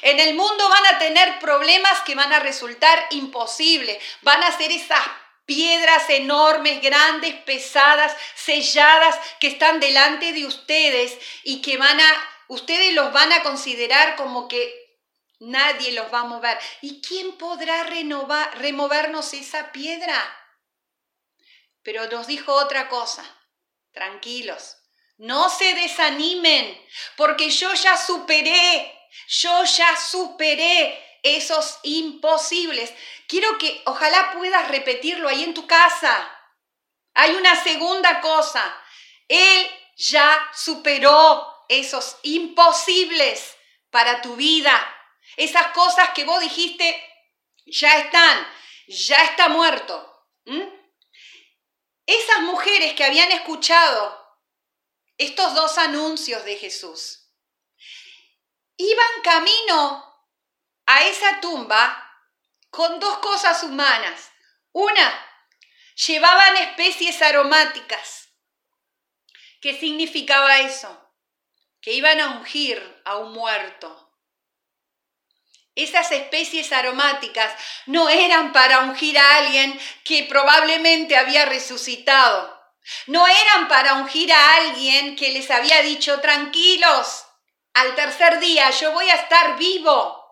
En 0.03 0.21
el 0.21 0.35
mundo 0.35 0.69
van 0.69 0.95
a 0.95 0.99
tener 0.99 1.39
problemas 1.41 2.01
que 2.03 2.15
van 2.15 2.33
a 2.33 2.39
resultar 2.39 3.07
imposibles, 3.11 4.03
van 4.23 4.43
a 4.43 4.57
ser 4.57 4.71
esas 4.71 5.05
piedras 5.45 6.09
enormes, 6.09 6.81
grandes, 6.81 7.35
pesadas, 7.43 8.17
selladas 8.35 9.19
que 9.41 9.49
están 9.49 9.81
delante 9.81 10.33
de 10.33 10.47
ustedes 10.47 11.19
y 11.43 11.61
que 11.61 11.77
van 11.77 12.01
a, 12.01 12.29
ustedes 12.49 12.95
los 12.95 13.13
van 13.13 13.33
a 13.33 13.43
considerar 13.43 14.17
como 14.17 14.49
que 14.49 14.84
Nadie 15.45 15.93
los 15.93 16.13
va 16.13 16.21
a 16.21 16.25
mover. 16.25 16.59
¿Y 16.81 17.03
quién 17.03 17.37
podrá 17.37 17.85
renovar, 17.85 18.59
removernos 18.59 19.35
esa 19.35 19.73
piedra? 19.73 20.17
Pero 21.83 22.07
nos 22.09 22.27
dijo 22.27 22.53
otra 22.55 22.89
cosa. 22.89 23.25
Tranquilos. 23.93 24.79
No 25.19 25.49
se 25.51 25.75
desanimen, 25.75 26.83
porque 27.17 27.51
yo 27.51 27.73
ya 27.75 27.97
superé, 27.97 29.09
yo 29.29 29.65
ya 29.65 29.97
superé 29.97 31.19
esos 31.23 31.79
imposibles. 31.83 32.93
Quiero 33.29 33.59
que 33.59 33.83
ojalá 33.85 34.33
puedas 34.33 34.69
repetirlo 34.69 35.29
ahí 35.29 35.45
en 35.45 35.55
tu 35.55 35.67
casa. 35.67 36.31
Hay 37.13 37.35
una 37.35 37.63
segunda 37.63 38.21
cosa. 38.21 38.77
Él 39.29 39.71
ya 39.97 40.51
superó 40.55 41.67
esos 41.69 42.17
imposibles 42.23 43.57
para 43.91 44.21
tu 44.23 44.37
vida. 44.37 44.94
Esas 45.37 45.69
cosas 45.69 46.11
que 46.11 46.25
vos 46.25 46.41
dijiste, 46.41 47.03
ya 47.67 47.99
están, 47.99 48.47
ya 48.87 49.17
está 49.25 49.49
muerto. 49.49 50.29
Esas 52.07 52.41
mujeres 52.41 52.95
que 52.95 53.05
habían 53.05 53.33
escuchado 53.33 54.25
estos 55.17 55.55
dos 55.55 55.79
anuncios 55.79 56.45
de 56.45 56.57
Jesús, 56.57 57.31
iban 58.76 59.23
camino 59.23 60.14
a 60.87 61.05
esa 61.05 61.41
tumba 61.41 62.00
con 62.71 62.99
dos 62.99 63.19
cosas 63.19 63.62
humanas. 63.62 64.31
Una, 64.73 65.26
llevaban 66.07 66.57
especies 66.57 67.23
aromáticas. 67.23 68.29
¿Qué 69.61 69.79
significaba 69.79 70.59
eso? 70.59 71.12
Que 71.81 71.93
iban 71.93 72.21
a 72.21 72.38
ungir 72.38 73.03
a 73.05 73.17
un 73.19 73.33
muerto. 73.33 74.04
Esas 75.75 76.12
especies 76.12 76.73
aromáticas 76.73 77.52
no 77.87 78.09
eran 78.09 78.52
para 78.52 78.81
ungir 78.81 79.19
a 79.19 79.37
alguien 79.37 79.78
que 80.04 80.25
probablemente 80.25 81.16
había 81.16 81.45
resucitado. 81.47 82.54
No 83.07 83.26
eran 83.26 83.66
para 83.66 83.95
ungir 83.95 84.33
a 84.33 84.54
alguien 84.57 85.16
que 85.16 85.31
les 85.31 85.50
había 85.50 85.83
dicho, 85.83 86.21
tranquilos, 86.21 87.25
al 87.73 87.95
tercer 87.97 88.38
día 88.38 88.71
yo 88.71 88.93
voy 88.93 89.09
a 89.11 89.14
estar 89.14 89.57
vivo. 89.57 90.23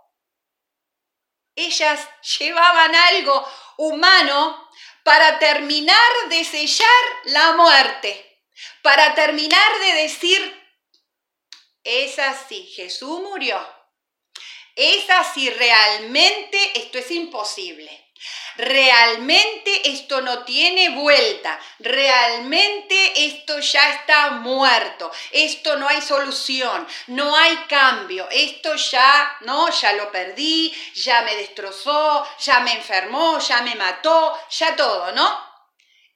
Ellas 1.56 2.08
llevaban 2.38 2.94
algo 2.94 3.46
humano 3.78 4.70
para 5.02 5.38
terminar 5.38 6.28
de 6.28 6.44
sellar 6.44 6.88
la 7.24 7.52
muerte, 7.54 8.40
para 8.82 9.14
terminar 9.14 9.78
de 9.80 9.92
decir, 10.02 10.62
es 11.82 12.18
así, 12.20 12.64
Jesús 12.76 13.20
murió, 13.20 13.58
es 14.76 15.08
así, 15.10 15.50
realmente 15.50 16.78
esto 16.78 16.98
es 16.98 17.10
imposible. 17.10 18.02
Realmente 18.56 19.90
esto 19.90 20.20
no 20.20 20.44
tiene 20.44 20.90
vuelta, 20.90 21.58
realmente 21.78 23.26
esto 23.26 23.58
ya 23.60 23.94
está 23.94 24.30
muerto, 24.32 25.10
esto 25.30 25.76
no 25.76 25.88
hay 25.88 26.02
solución, 26.02 26.86
no 27.08 27.34
hay 27.34 27.56
cambio, 27.68 28.28
esto 28.30 28.74
ya, 28.76 29.38
no, 29.40 29.70
ya 29.70 29.94
lo 29.94 30.12
perdí, 30.12 30.72
ya 30.94 31.22
me 31.22 31.34
destrozó, 31.36 32.28
ya 32.38 32.60
me 32.60 32.74
enfermó, 32.74 33.38
ya 33.38 33.62
me 33.62 33.74
mató, 33.74 34.38
ya 34.50 34.76
todo, 34.76 35.12
¿no? 35.12 35.52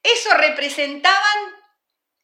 Eso 0.03 0.33
representaban 0.35 1.55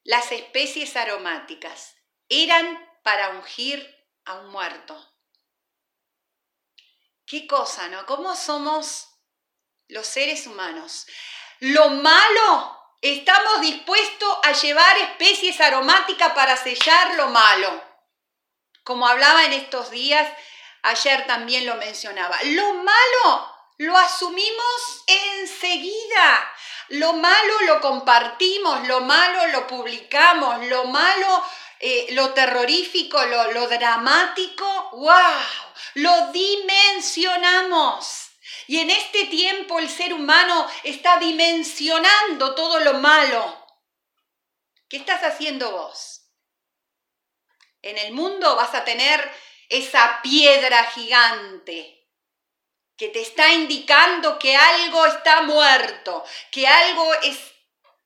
las 0.03 0.31
especies 0.31 0.95
aromáticas, 0.95 1.95
eran 2.29 2.87
para 3.03 3.29
ungir 3.29 3.93
a 4.25 4.35
un 4.35 4.49
muerto. 4.49 5.12
Qué 7.25 7.47
cosa, 7.47 7.87
¿no? 7.87 8.05
¿Cómo 8.05 8.35
somos 8.35 9.13
los 9.93 10.07
seres 10.07 10.47
humanos. 10.47 11.05
Lo 11.59 11.89
malo, 11.89 12.79
estamos 13.01 13.61
dispuestos 13.61 14.37
a 14.43 14.51
llevar 14.53 14.97
especies 14.97 15.59
aromáticas 15.61 16.33
para 16.33 16.57
sellar 16.57 17.15
lo 17.15 17.29
malo. 17.29 17.81
Como 18.83 19.07
hablaba 19.07 19.45
en 19.45 19.53
estos 19.53 19.91
días, 19.91 20.29
ayer 20.81 21.25
también 21.27 21.65
lo 21.65 21.75
mencionaba. 21.75 22.37
Lo 22.43 22.73
malo 22.73 23.53
lo 23.77 23.97
asumimos 23.97 25.03
enseguida. 25.07 26.49
Lo 26.89 27.13
malo 27.13 27.61
lo 27.61 27.79
compartimos, 27.81 28.87
lo 28.87 29.01
malo 29.01 29.47
lo 29.47 29.67
publicamos, 29.67 30.65
lo 30.65 30.85
malo, 30.85 31.43
eh, 31.85 32.07
lo 32.11 32.33
terrorífico, 32.33 33.21
lo, 33.25 33.51
lo 33.51 33.67
dramático, 33.67 34.89
wow, 34.93 35.43
lo 35.95 36.31
dimensionamos. 36.31 38.29
Y 38.67 38.79
en 38.79 38.89
este 38.89 39.25
tiempo 39.25 39.79
el 39.79 39.89
ser 39.89 40.13
humano 40.13 40.65
está 40.83 41.17
dimensionando 41.17 42.55
todo 42.55 42.79
lo 42.79 42.93
malo. 42.93 43.67
¿Qué 44.87 44.95
estás 44.95 45.23
haciendo 45.23 45.71
vos? 45.71 46.21
En 47.81 47.97
el 47.97 48.13
mundo 48.13 48.55
vas 48.55 48.73
a 48.75 48.85
tener 48.85 49.29
esa 49.67 50.21
piedra 50.21 50.85
gigante 50.85 52.07
que 52.95 53.09
te 53.09 53.19
está 53.19 53.51
indicando 53.51 54.39
que 54.39 54.55
algo 54.55 55.05
está 55.05 55.41
muerto, 55.41 56.23
que 56.49 56.65
algo 56.65 57.13
es 57.15 57.37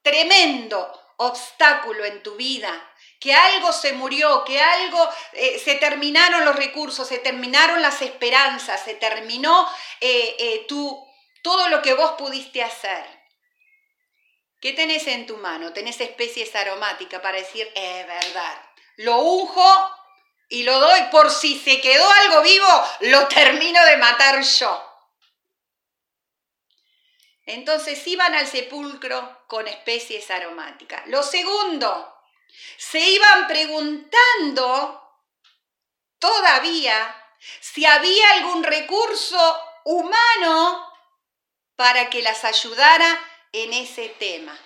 tremendo 0.02 1.00
obstáculo 1.18 2.06
en 2.06 2.24
tu 2.24 2.36
vida, 2.36 2.72
que 3.20 3.34
algo 3.34 3.72
se 3.74 3.94
murió, 3.94 4.44
que 4.44 4.60
algo 4.60 5.10
eh, 5.34 5.60
se 5.60 5.76
terminaron 5.76 6.46
los 6.46 6.56
recursos, 6.56 7.08
se 7.08 7.20
terminaron 7.20 7.82
las 7.82 8.02
esperanzas, 8.02 8.84
se 8.84 8.96
terminó 8.96 9.68
eh, 10.02 10.36
eh, 10.40 10.68
todo 11.42 11.70
lo 11.70 11.82
que 11.82 11.94
vos 11.94 12.12
pudiste 12.12 12.64
hacer. 12.64 13.06
¿Qué 14.60 14.74
tenés 14.74 15.06
en 15.08 15.28
tu 15.28 15.38
mano? 15.38 15.74
Tenés 15.74 16.02
especies 16.02 16.56
aromáticas 16.56 17.22
para 17.22 17.38
decir, 17.38 17.70
es 17.76 18.08
verdad, 18.08 18.62
lo 18.98 19.18
unjo 19.18 19.96
y 20.50 20.64
lo 20.64 20.80
doy 20.80 21.02
por 21.12 21.30
si 21.30 21.60
se 21.60 21.80
quedó 21.82 22.10
algo 22.10 22.42
vivo, 22.42 22.68
lo 23.02 23.28
termino 23.28 23.84
de 23.86 23.98
matar 23.98 24.42
yo. 24.42 24.84
Entonces 27.46 28.06
iban 28.08 28.34
al 28.36 28.46
sepulcro 28.46 29.46
con 29.48 29.68
especies 29.68 30.30
aromáticas. 30.32 31.08
Lo 31.08 31.24
segundo, 31.24 32.17
se 32.78 33.00
iban 33.00 33.48
preguntando 33.48 35.04
todavía 36.20 37.16
si 37.60 37.86
había 37.86 38.32
algún 38.32 38.64
recurso 38.64 39.62
humano 39.86 40.92
para 41.76 42.10
que 42.10 42.22
las 42.22 42.44
ayudara 42.44 43.20
en 43.52 43.74
ese 43.74 44.10
tema. 44.10 44.58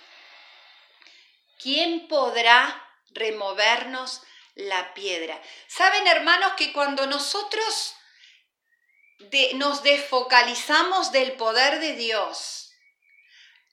¿Quién 1.61 2.07
podrá 2.07 2.89
removernos 3.11 4.21
la 4.55 4.93
piedra? 4.93 5.39
Saben, 5.67 6.07
hermanos, 6.07 6.53
que 6.53 6.73
cuando 6.73 7.05
nosotros 7.05 7.95
nos 9.53 9.83
desfocalizamos 9.83 11.11
del 11.11 11.33
poder 11.33 11.79
de 11.79 11.93
Dios, 11.93 12.71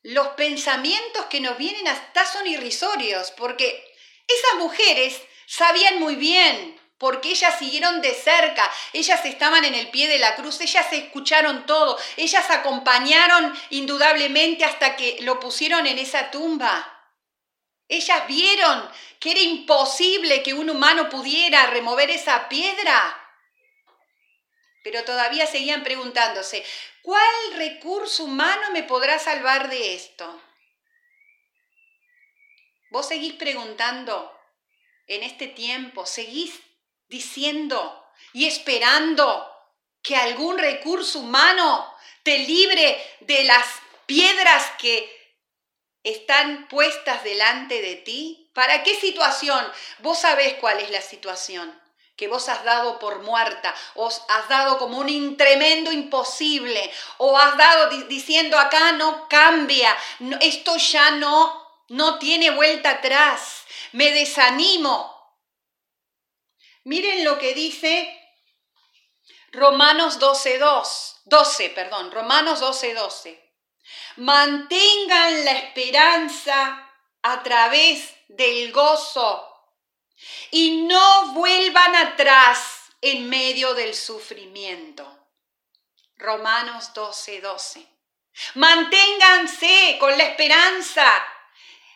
los 0.03 0.29
pensamientos 0.29 1.27
que 1.27 1.41
nos 1.41 1.57
vienen 1.57 1.89
hasta 1.89 2.27
son 2.27 2.47
irrisorios, 2.47 3.31
porque 3.33 3.88
esas 4.29 4.55
mujeres 4.59 5.21
sabían 5.47 5.99
muy 5.99 6.15
bien, 6.15 6.79
porque 6.99 7.31
ellas 7.31 7.59
siguieron 7.59 8.03
de 8.03 8.13
cerca, 8.13 8.71
ellas 8.93 9.25
estaban 9.25 9.65
en 9.65 9.75
el 9.75 9.89
pie 9.91 10.09
de 10.09 10.19
la 10.19 10.35
cruz, 10.35 10.61
ellas 10.61 10.87
escucharon 10.93 11.65
todo, 11.65 11.99
ellas 12.17 12.51
acompañaron 12.51 13.57
indudablemente 13.71 14.65
hasta 14.65 14.97
que 14.97 15.19
lo 15.21 15.41
pusieron 15.41 15.87
en 15.87 15.99
esa 15.99 16.31
tumba. 16.31 16.95
Ellas 17.89 18.27
vieron 18.27 18.91
que 19.19 19.31
era 19.31 19.41
imposible 19.41 20.43
que 20.43 20.55
un 20.55 20.69
humano 20.69 21.09
pudiera 21.09 21.67
remover 21.69 22.11
esa 22.11 22.49
piedra. 22.49 23.25
Pero 24.85 25.05
todavía 25.05 25.47
seguían 25.47 25.83
preguntándose, 25.83 26.65
¿cuál 27.03 27.55
recurso 27.57 28.25
humano 28.25 28.71
me 28.73 28.83
podrá 28.83 29.19
salvar 29.19 29.71
de 29.71 29.95
esto? 29.95 30.43
Vos 32.91 33.09
seguís 33.09 33.35
preguntando 33.35 34.35
en 35.07 35.23
este 35.23 35.47
tiempo, 35.47 36.07
seguís 36.07 36.61
diciendo 37.09 38.05
y 38.33 38.47
esperando 38.47 39.51
que 40.03 40.17
algún 40.17 40.59
recurso 40.59 41.21
humano 41.21 41.95
te 42.23 42.39
libre 42.39 43.17
de 43.21 43.45
las 43.45 43.67
piedras 44.07 44.73
que 44.79 45.15
están 46.03 46.69
puestas 46.69 47.25
delante 47.25 47.83
de 47.83 47.97
ti. 47.97 48.51
¿Para 48.55 48.83
qué 48.83 48.95
situación? 48.99 49.65
Vos 49.99 50.21
sabés 50.21 50.55
cuál 50.55 50.81
es 50.81 50.91
la 50.91 51.03
situación 51.03 51.79
que 52.17 52.27
vos 52.27 52.49
has 52.49 52.65
dado 52.65 52.99
por 52.99 53.23
muerta, 53.23 53.73
os 53.95 54.23
has 54.29 54.49
dado 54.49 54.79
como 54.79 54.99
un 54.99 55.37
tremendo 55.37 55.93
imposible, 55.93 56.93
o 57.19 57.39
has 57.39 57.57
dado 57.57 57.91
diciendo 58.09 58.59
acá 58.59 58.91
no 58.91 59.29
cambia, 59.29 59.97
esto 60.41 60.77
ya 60.79 61.13
no 61.13 61.68
no 61.89 62.19
tiene 62.19 62.51
vuelta 62.51 62.91
atrás, 62.91 63.65
me 63.93 64.11
desanimo. 64.11 65.15
Miren 66.85 67.25
lo 67.25 67.39
que 67.39 67.55
dice 67.55 68.15
Romanos 69.53 70.21
12.2, 70.21 71.23
12, 71.25 71.71
perdón, 71.71 72.11
Romanos 72.11 72.61
12.12. 72.61 72.95
12. 72.95 73.49
Mantengan 74.17 75.45
la 75.45 75.53
esperanza 75.53 76.91
a 77.23 77.43
través 77.43 78.15
del 78.29 78.73
gozo 78.73 79.45
y 80.51 80.83
no 80.83 81.33
vuelvan 81.33 81.97
atrás 81.97 82.83
en 83.01 83.29
medio 83.29 83.75
del 83.75 83.95
sufrimiento. 83.95 85.07
Romanos 86.17 86.93
12.12. 86.95 87.41
12. 87.41 87.87
Manténganse 88.55 89.97
con 89.99 90.17
la 90.17 90.25
esperanza 90.25 91.27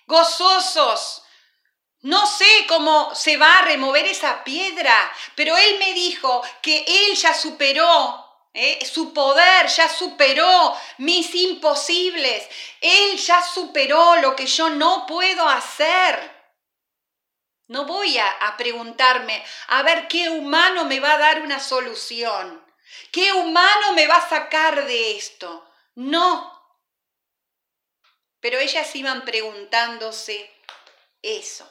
gozosos, 0.06 1.22
No 2.00 2.26
sé 2.26 2.66
cómo 2.66 3.14
se 3.14 3.36
va 3.36 3.58
a 3.58 3.62
remover 3.62 4.04
esa 4.06 4.42
piedra, 4.42 5.12
pero 5.36 5.56
Él 5.56 5.78
me 5.78 5.92
dijo 5.94 6.42
que 6.60 6.84
Él 6.86 7.14
ya 7.14 7.32
superó 7.32 8.22
¿eh? 8.54 8.84
su 8.84 9.12
poder 9.12 9.66
ya 9.68 9.88
superó 9.88 10.76
mis 10.98 11.34
imposibles. 11.34 12.48
Él 12.80 13.16
ya 13.16 13.42
superó 13.42 14.16
lo 14.16 14.36
que 14.36 14.46
yo 14.46 14.70
no 14.70 15.06
puedo 15.06 15.48
hacer. 15.48 16.30
No 17.68 17.84
voy 17.86 18.18
a, 18.18 18.28
a, 18.28 18.56
preguntarme, 18.56 19.42
a 19.68 19.82
ver 19.82 20.08
qué 20.08 20.28
humano 20.28 20.84
me 20.84 21.00
va 21.00 21.14
a 21.14 21.18
dar 21.18 21.42
una 21.42 21.58
solución. 21.58 22.62
¿Qué 23.10 23.32
humano 23.32 23.92
me 23.94 24.06
va 24.06 24.16
a 24.16 24.28
sacar 24.28 24.84
de 24.86 25.16
esto? 25.16 25.66
No. 25.94 26.51
Pero 28.42 28.58
ellas 28.58 28.94
iban 28.96 29.24
preguntándose 29.24 30.50
eso. 31.22 31.66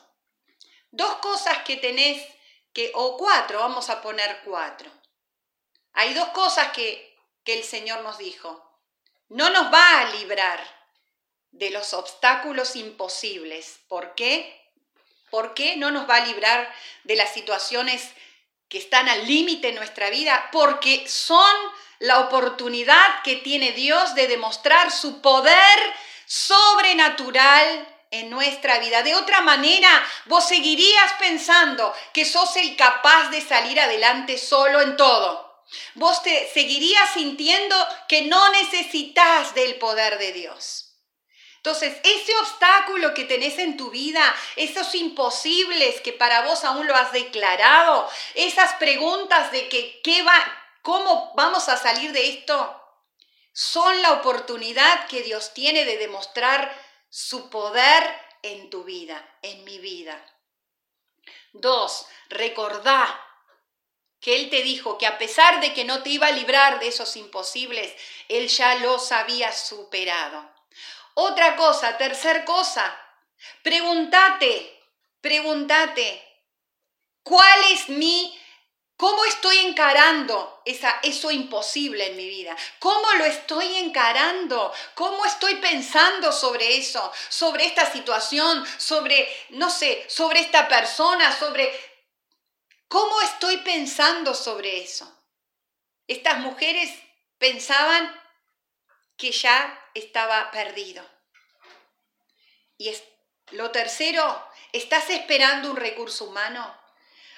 Dos 0.89 1.15
cosas 1.17 1.59
que 1.59 1.75
tenés 1.75 2.25
que, 2.73 2.91
o 2.95 3.17
cuatro, 3.17 3.59
vamos 3.59 3.89
a 3.89 4.01
poner 4.01 4.41
cuatro. 4.45 4.89
Hay 5.91 6.13
dos 6.13 6.29
cosas 6.29 6.71
que, 6.71 7.19
que 7.43 7.59
el 7.59 7.65
Señor 7.65 8.01
nos 8.03 8.17
dijo. 8.17 8.79
No 9.27 9.49
nos 9.49 9.71
va 9.71 9.99
a 9.99 10.15
librar 10.15 10.59
de 11.51 11.71
los 11.71 11.93
obstáculos 11.93 12.77
imposibles. 12.77 13.81
¿Por 13.89 14.15
qué? 14.15 14.71
¿Por 15.29 15.53
qué 15.53 15.75
no 15.75 15.91
nos 15.91 16.09
va 16.09 16.15
a 16.15 16.25
librar 16.25 16.73
de 17.03 17.17
las 17.17 17.33
situaciones 17.33 18.11
que 18.69 18.77
están 18.77 19.09
al 19.09 19.27
límite 19.27 19.69
en 19.69 19.75
nuestra 19.75 20.09
vida? 20.09 20.47
Porque 20.53 21.05
son 21.09 21.53
la 21.99 22.19
oportunidad 22.19 23.21
que 23.23 23.35
tiene 23.35 23.73
Dios 23.73 24.15
de 24.15 24.27
demostrar 24.27 24.89
su 24.89 25.21
poder 25.21 25.79
sobrenatural 26.31 27.85
en 28.09 28.29
nuestra 28.29 28.79
vida. 28.79 29.03
De 29.03 29.15
otra 29.15 29.41
manera, 29.41 29.89
vos 30.27 30.47
seguirías 30.47 31.11
pensando 31.19 31.93
que 32.13 32.23
sos 32.23 32.55
el 32.55 32.77
capaz 32.77 33.29
de 33.31 33.41
salir 33.41 33.77
adelante 33.77 34.37
solo 34.37 34.79
en 34.79 34.95
todo. 34.95 35.65
Vos 35.95 36.23
te 36.23 36.49
seguirías 36.53 37.11
sintiendo 37.13 37.75
que 38.07 38.21
no 38.23 38.49
necesitas 38.51 39.53
del 39.55 39.75
poder 39.75 40.17
de 40.19 40.31
Dios. 40.31 40.95
Entonces, 41.57 41.97
ese 42.01 42.33
obstáculo 42.37 43.13
que 43.13 43.25
tenés 43.25 43.59
en 43.59 43.75
tu 43.75 43.89
vida, 43.89 44.23
esos 44.55 44.95
imposibles 44.95 45.99
que 45.99 46.13
para 46.13 46.43
vos 46.43 46.63
aún 46.63 46.87
lo 46.87 46.95
has 46.95 47.11
declarado, 47.11 48.09
esas 48.35 48.73
preguntas 48.75 49.51
de 49.51 49.67
que 49.67 49.99
qué 50.01 50.23
va, 50.23 50.33
cómo 50.81 51.33
vamos 51.35 51.67
a 51.67 51.75
salir 51.75 52.13
de 52.13 52.29
esto, 52.29 52.80
son 53.53 54.01
la 54.01 54.13
oportunidad 54.13 55.07
que 55.07 55.23
Dios 55.23 55.53
tiene 55.53 55.85
de 55.85 55.97
demostrar 55.97 56.73
su 57.09 57.49
poder 57.49 58.03
en 58.41 58.69
tu 58.69 58.83
vida, 58.83 59.37
en 59.41 59.63
mi 59.63 59.79
vida. 59.79 60.23
Dos, 61.53 62.05
recordá 62.29 63.19
que 64.19 64.35
Él 64.35 64.49
te 64.49 64.61
dijo 64.61 64.97
que 64.97 65.07
a 65.07 65.17
pesar 65.17 65.59
de 65.59 65.73
que 65.73 65.83
no 65.83 66.03
te 66.03 66.11
iba 66.11 66.27
a 66.27 66.31
librar 66.31 66.79
de 66.79 66.87
esos 66.87 67.17
imposibles, 67.17 67.93
Él 68.29 68.47
ya 68.47 68.75
los 68.75 69.11
había 69.11 69.51
superado. 69.51 70.49
Otra 71.13 71.55
cosa, 71.57 71.97
tercer 71.97 72.45
cosa, 72.45 72.97
pregúntate, 73.63 74.79
pregúntate, 75.19 76.23
¿cuál 77.23 77.63
es 77.71 77.89
mi 77.89 78.40
¿Cómo 79.01 79.25
estoy 79.25 79.57
encarando 79.57 80.61
esa, 80.63 80.99
eso 81.01 81.31
imposible 81.31 82.05
en 82.05 82.17
mi 82.17 82.27
vida? 82.27 82.55
¿Cómo 82.77 83.11
lo 83.13 83.25
estoy 83.25 83.77
encarando? 83.77 84.71
¿Cómo 84.93 85.25
estoy 85.25 85.55
pensando 85.55 86.31
sobre 86.31 86.77
eso? 86.77 87.11
Sobre 87.27 87.65
esta 87.65 87.91
situación, 87.91 88.63
sobre, 88.77 89.27
no 89.49 89.71
sé, 89.71 90.05
sobre 90.07 90.41
esta 90.41 90.67
persona, 90.67 91.35
sobre... 91.35 91.73
¿Cómo 92.87 93.19
estoy 93.21 93.57
pensando 93.57 94.35
sobre 94.35 94.83
eso? 94.83 95.11
Estas 96.05 96.37
mujeres 96.37 96.91
pensaban 97.39 98.15
que 99.17 99.31
ya 99.31 99.83
estaba 99.95 100.51
perdido. 100.51 101.03
Y 102.77 102.89
es, 102.89 103.01
lo 103.49 103.71
tercero, 103.71 104.47
¿estás 104.73 105.09
esperando 105.09 105.71
un 105.71 105.77
recurso 105.77 106.25
humano? 106.25 106.80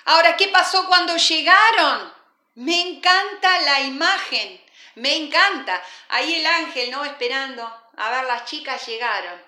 Ahora, 0.05 0.35
¿qué 0.35 0.49
pasó 0.49 0.85
cuando 0.87 1.15
llegaron? 1.17 2.13
Me 2.55 2.81
encanta 2.81 3.61
la 3.61 3.81
imagen, 3.81 4.61
me 4.95 5.15
encanta. 5.15 5.81
Ahí 6.09 6.35
el 6.35 6.45
ángel, 6.45 6.91
¿no? 6.91 7.03
Esperando. 7.03 7.63
A 7.97 8.09
ver, 8.11 8.25
las 8.25 8.45
chicas 8.45 8.85
llegaron. 8.87 9.41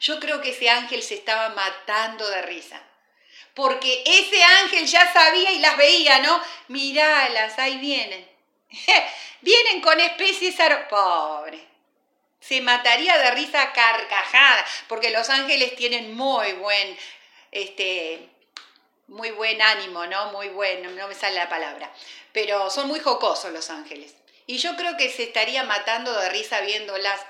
Yo 0.00 0.18
creo 0.18 0.40
que 0.40 0.50
ese 0.50 0.68
ángel 0.68 1.02
se 1.02 1.14
estaba 1.14 1.50
matando 1.50 2.28
de 2.28 2.42
risa. 2.42 2.82
Porque 3.54 4.02
ese 4.06 4.42
ángel 4.42 4.86
ya 4.86 5.12
sabía 5.12 5.52
y 5.52 5.58
las 5.58 5.76
veía, 5.76 6.18
¿no? 6.20 6.42
Miralas, 6.68 7.58
ahí 7.58 7.78
vienen. 7.78 8.28
vienen 9.40 9.80
con 9.80 10.00
especies... 10.00 10.56
Pobre. 10.88 11.68
Se 12.40 12.60
mataría 12.60 13.16
de 13.18 13.30
risa 13.32 13.72
carcajada, 13.72 14.66
porque 14.88 15.10
los 15.10 15.30
ángeles 15.30 15.76
tienen 15.76 16.16
muy 16.16 16.54
buen 16.54 16.98
este, 17.52 18.28
muy 19.12 19.30
buen 19.30 19.60
ánimo, 19.60 20.06
¿no? 20.06 20.32
Muy 20.32 20.48
bueno, 20.48 20.90
no 20.90 21.06
me 21.06 21.14
sale 21.14 21.36
la 21.36 21.48
palabra. 21.48 21.92
Pero 22.32 22.70
son 22.70 22.88
muy 22.88 22.98
jocosos 22.98 23.52
los 23.52 23.68
ángeles. 23.70 24.14
Y 24.46 24.58
yo 24.58 24.74
creo 24.76 24.96
que 24.96 25.10
se 25.10 25.24
estaría 25.24 25.62
matando 25.64 26.12
de 26.18 26.30
risa 26.30 26.60
viéndolas 26.60 27.20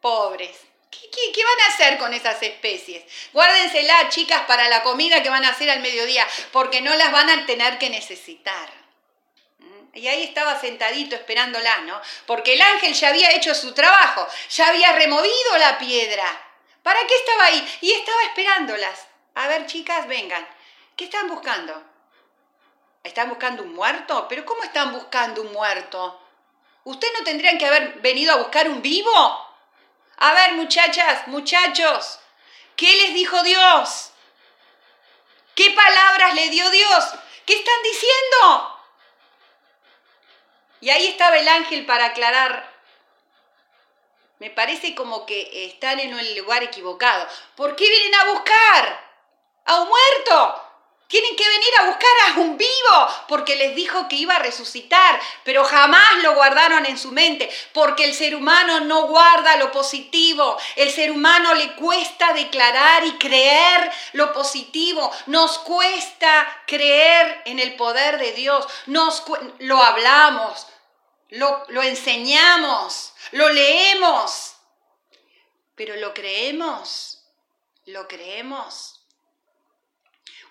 pobres. 0.00 0.56
¿Qué, 0.90 1.32
qué, 1.32 1.44
van 1.44 1.60
a 1.60 1.74
hacer 1.74 1.98
con 1.98 2.14
esas 2.14 2.40
especies? 2.42 3.02
Guárdensela, 3.32 4.08
chicas, 4.10 4.42
para 4.42 4.68
la 4.68 4.82
comida 4.82 5.22
que 5.22 5.30
van 5.30 5.44
a 5.44 5.50
hacer 5.50 5.68
al 5.70 5.80
mediodía, 5.80 6.26
porque 6.52 6.82
no 6.82 6.94
las 6.94 7.10
van 7.10 7.30
a 7.30 7.46
tener 7.46 7.78
que 7.78 7.90
necesitar. 7.90 8.68
¿Mm? 9.58 9.98
Y 9.98 10.06
ahí 10.06 10.22
estaba 10.22 10.60
sentadito 10.60 11.16
esperándolas, 11.16 11.82
¿no? 11.82 12.00
Porque 12.26 12.54
el 12.54 12.62
ángel 12.62 12.94
ya 12.94 13.08
había 13.08 13.30
hecho 13.30 13.54
su 13.54 13.72
trabajo, 13.72 14.28
ya 14.50 14.68
había 14.68 14.92
removido 14.92 15.58
la 15.58 15.78
piedra. 15.78 16.26
¿Para 16.82 17.00
qué 17.06 17.16
estaba 17.16 17.46
ahí? 17.46 17.78
Y 17.80 17.90
estaba 17.92 18.22
esperándolas. 18.24 19.06
A 19.34 19.48
ver, 19.48 19.66
chicas, 19.66 20.06
vengan. 20.06 20.46
¿Qué 20.96 21.04
están 21.04 21.28
buscando? 21.28 21.82
¿Están 23.02 23.28
buscando 23.28 23.62
un 23.62 23.74
muerto? 23.74 24.26
¿Pero 24.28 24.44
cómo 24.44 24.62
están 24.62 24.92
buscando 24.92 25.42
un 25.42 25.52
muerto? 25.52 26.20
¿Ustedes 26.84 27.14
no 27.18 27.24
tendrían 27.24 27.58
que 27.58 27.66
haber 27.66 27.94
venido 28.00 28.32
a 28.32 28.36
buscar 28.38 28.68
un 28.68 28.80
vivo? 28.80 29.12
A 30.18 30.32
ver, 30.34 30.52
muchachas, 30.52 31.26
muchachos, 31.26 32.20
¿qué 32.76 32.92
les 32.92 33.14
dijo 33.14 33.42
Dios? 33.42 34.12
¿Qué 35.54 35.70
palabras 35.72 36.34
le 36.34 36.48
dio 36.50 36.70
Dios? 36.70 37.04
¿Qué 37.44 37.54
están 37.56 37.82
diciendo? 37.82 38.80
Y 40.80 40.90
ahí 40.90 41.06
estaba 41.08 41.36
el 41.36 41.48
ángel 41.48 41.86
para 41.86 42.06
aclarar. 42.06 42.72
Me 44.38 44.50
parece 44.50 44.94
como 44.94 45.26
que 45.26 45.66
están 45.66 45.98
en 46.00 46.14
un 46.14 46.36
lugar 46.36 46.62
equivocado. 46.62 47.26
¿Por 47.56 47.74
qué 47.74 47.88
vienen 47.88 48.14
a 48.14 48.24
buscar 48.32 49.10
a 49.64 49.80
un 49.80 49.88
muerto? 49.88 50.63
Tienen 51.14 51.36
que 51.36 51.48
venir 51.48 51.70
a 51.78 51.84
buscar 51.84 52.10
a 52.26 52.40
un 52.40 52.58
vivo 52.58 53.08
porque 53.28 53.54
les 53.54 53.76
dijo 53.76 54.08
que 54.08 54.16
iba 54.16 54.34
a 54.34 54.40
resucitar, 54.40 55.20
pero 55.44 55.62
jamás 55.62 56.20
lo 56.24 56.34
guardaron 56.34 56.86
en 56.86 56.98
su 56.98 57.12
mente 57.12 57.48
porque 57.72 58.02
el 58.02 58.14
ser 58.14 58.34
humano 58.34 58.80
no 58.80 59.06
guarda 59.06 59.54
lo 59.58 59.70
positivo. 59.70 60.58
El 60.74 60.90
ser 60.90 61.12
humano 61.12 61.54
le 61.54 61.76
cuesta 61.76 62.32
declarar 62.32 63.06
y 63.06 63.12
creer 63.12 63.92
lo 64.14 64.32
positivo. 64.32 65.08
Nos 65.26 65.58
cuesta 65.58 66.64
creer 66.66 67.42
en 67.44 67.60
el 67.60 67.76
poder 67.76 68.18
de 68.18 68.32
Dios. 68.32 68.66
Nos, 68.86 69.22
lo 69.60 69.80
hablamos, 69.80 70.66
lo, 71.28 71.62
lo 71.68 71.80
enseñamos, 71.84 73.14
lo 73.30 73.50
leemos, 73.50 74.56
pero 75.76 75.94
lo 75.94 76.12
creemos, 76.12 77.22
lo 77.86 78.08
creemos. 78.08 78.93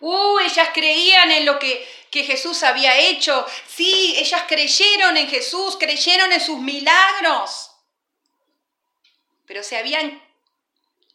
Uh, 0.05 0.37
ellas 0.39 0.67
creían 0.73 1.31
en 1.31 1.45
lo 1.45 1.57
que, 1.57 1.87
que 2.11 2.25
Jesús 2.25 2.61
había 2.63 2.93
hecho. 2.97 3.47
Sí, 3.73 4.13
ellas 4.17 4.43
creyeron 4.49 5.15
en 5.15 5.29
Jesús, 5.29 5.77
creyeron 5.79 6.29
en 6.33 6.41
sus 6.41 6.59
milagros. 6.59 7.71
Pero 9.45 9.63
se 9.63 9.77
habían, 9.77 10.21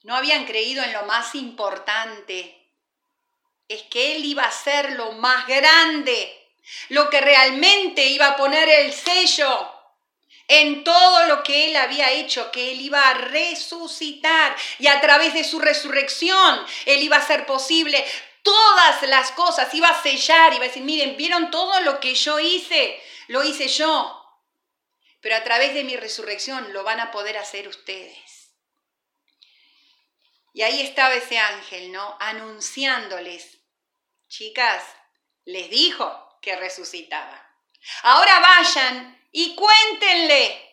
no 0.04 0.16
habían 0.16 0.46
creído 0.46 0.82
en 0.82 0.94
lo 0.94 1.02
más 1.02 1.34
importante. 1.34 2.66
Es 3.68 3.82
que 3.90 4.16
Él 4.16 4.24
iba 4.24 4.44
a 4.44 4.50
ser 4.50 4.92
lo 4.92 5.12
más 5.12 5.46
grande, 5.46 6.48
lo 6.88 7.10
que 7.10 7.20
realmente 7.20 8.06
iba 8.06 8.28
a 8.28 8.36
poner 8.38 8.70
el 8.70 8.94
sello 8.94 9.70
en 10.50 10.82
todo 10.82 11.26
lo 11.26 11.42
que 11.42 11.68
él 11.68 11.76
había 11.76 12.10
hecho, 12.10 12.50
que 12.50 12.72
él 12.72 12.80
iba 12.80 13.06
a 13.06 13.12
resucitar 13.12 14.56
y 14.78 14.86
a 14.86 14.98
través 14.98 15.34
de 15.34 15.44
su 15.44 15.58
resurrección 15.58 16.64
él 16.86 17.02
iba 17.02 17.16
a 17.16 17.20
hacer 17.20 17.44
posible 17.44 18.02
todas 18.48 19.02
las 19.02 19.30
cosas, 19.32 19.72
iba 19.74 19.88
a 19.88 20.02
sellar, 20.02 20.54
iba 20.54 20.64
a 20.64 20.68
decir, 20.68 20.82
miren, 20.82 21.18
vieron 21.18 21.50
todo 21.50 21.80
lo 21.80 22.00
que 22.00 22.14
yo 22.14 22.40
hice, 22.40 22.98
lo 23.26 23.44
hice 23.44 23.68
yo, 23.68 23.94
pero 25.20 25.36
a 25.36 25.44
través 25.44 25.74
de 25.74 25.84
mi 25.84 25.96
resurrección 25.96 26.72
lo 26.72 26.82
van 26.82 26.98
a 27.00 27.10
poder 27.10 27.36
hacer 27.36 27.68
ustedes. 27.68 28.54
Y 30.54 30.62
ahí 30.62 30.80
estaba 30.80 31.14
ese 31.14 31.38
ángel, 31.38 31.92
¿no? 31.92 32.16
Anunciándoles, 32.20 33.58
chicas, 34.28 34.82
les 35.44 35.68
dijo 35.68 36.38
que 36.40 36.56
resucitaba. 36.56 37.46
Ahora 38.02 38.40
vayan 38.40 39.28
y 39.30 39.54
cuéntenle. 39.54 40.64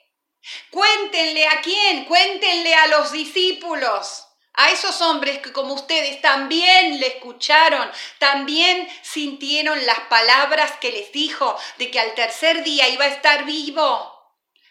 Cuéntenle 0.72 1.48
a 1.48 1.62
quién, 1.62 2.06
cuéntenle 2.06 2.74
a 2.74 2.88
los 2.88 3.12
discípulos, 3.12 4.28
a 4.58 4.72
esos 4.72 5.02
hombres 5.02 5.39
que 5.39 5.52
como 5.52 5.74
ustedes 5.74 6.22
también 6.22 7.00
le 7.00 7.08
escucharon, 7.08 7.89
también 8.20 8.88
sintieron 9.02 9.86
las 9.86 10.00
palabras 10.02 10.74
que 10.80 10.91
les 10.91 11.12
dijo 11.12 11.58
de 11.78 11.91
que 11.91 12.00
al 12.00 12.13
tercer 12.15 12.63
día 12.63 12.88
iba 12.89 13.06
a 13.06 13.10
estar 13.10 13.46
vivo. 13.46 14.12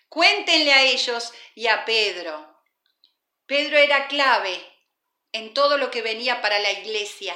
Cuéntenle 0.08 0.72
a 0.72 0.82
ellos 0.82 1.32
y 1.54 1.66
a 1.66 1.84
Pedro. 1.84 2.62
Pedro 3.46 3.78
era 3.78 4.06
clave 4.08 4.64
en 5.32 5.52
todo 5.52 5.76
lo 5.76 5.90
que 5.90 6.02
venía 6.02 6.40
para 6.40 6.58
la 6.60 6.70
iglesia. 6.70 7.34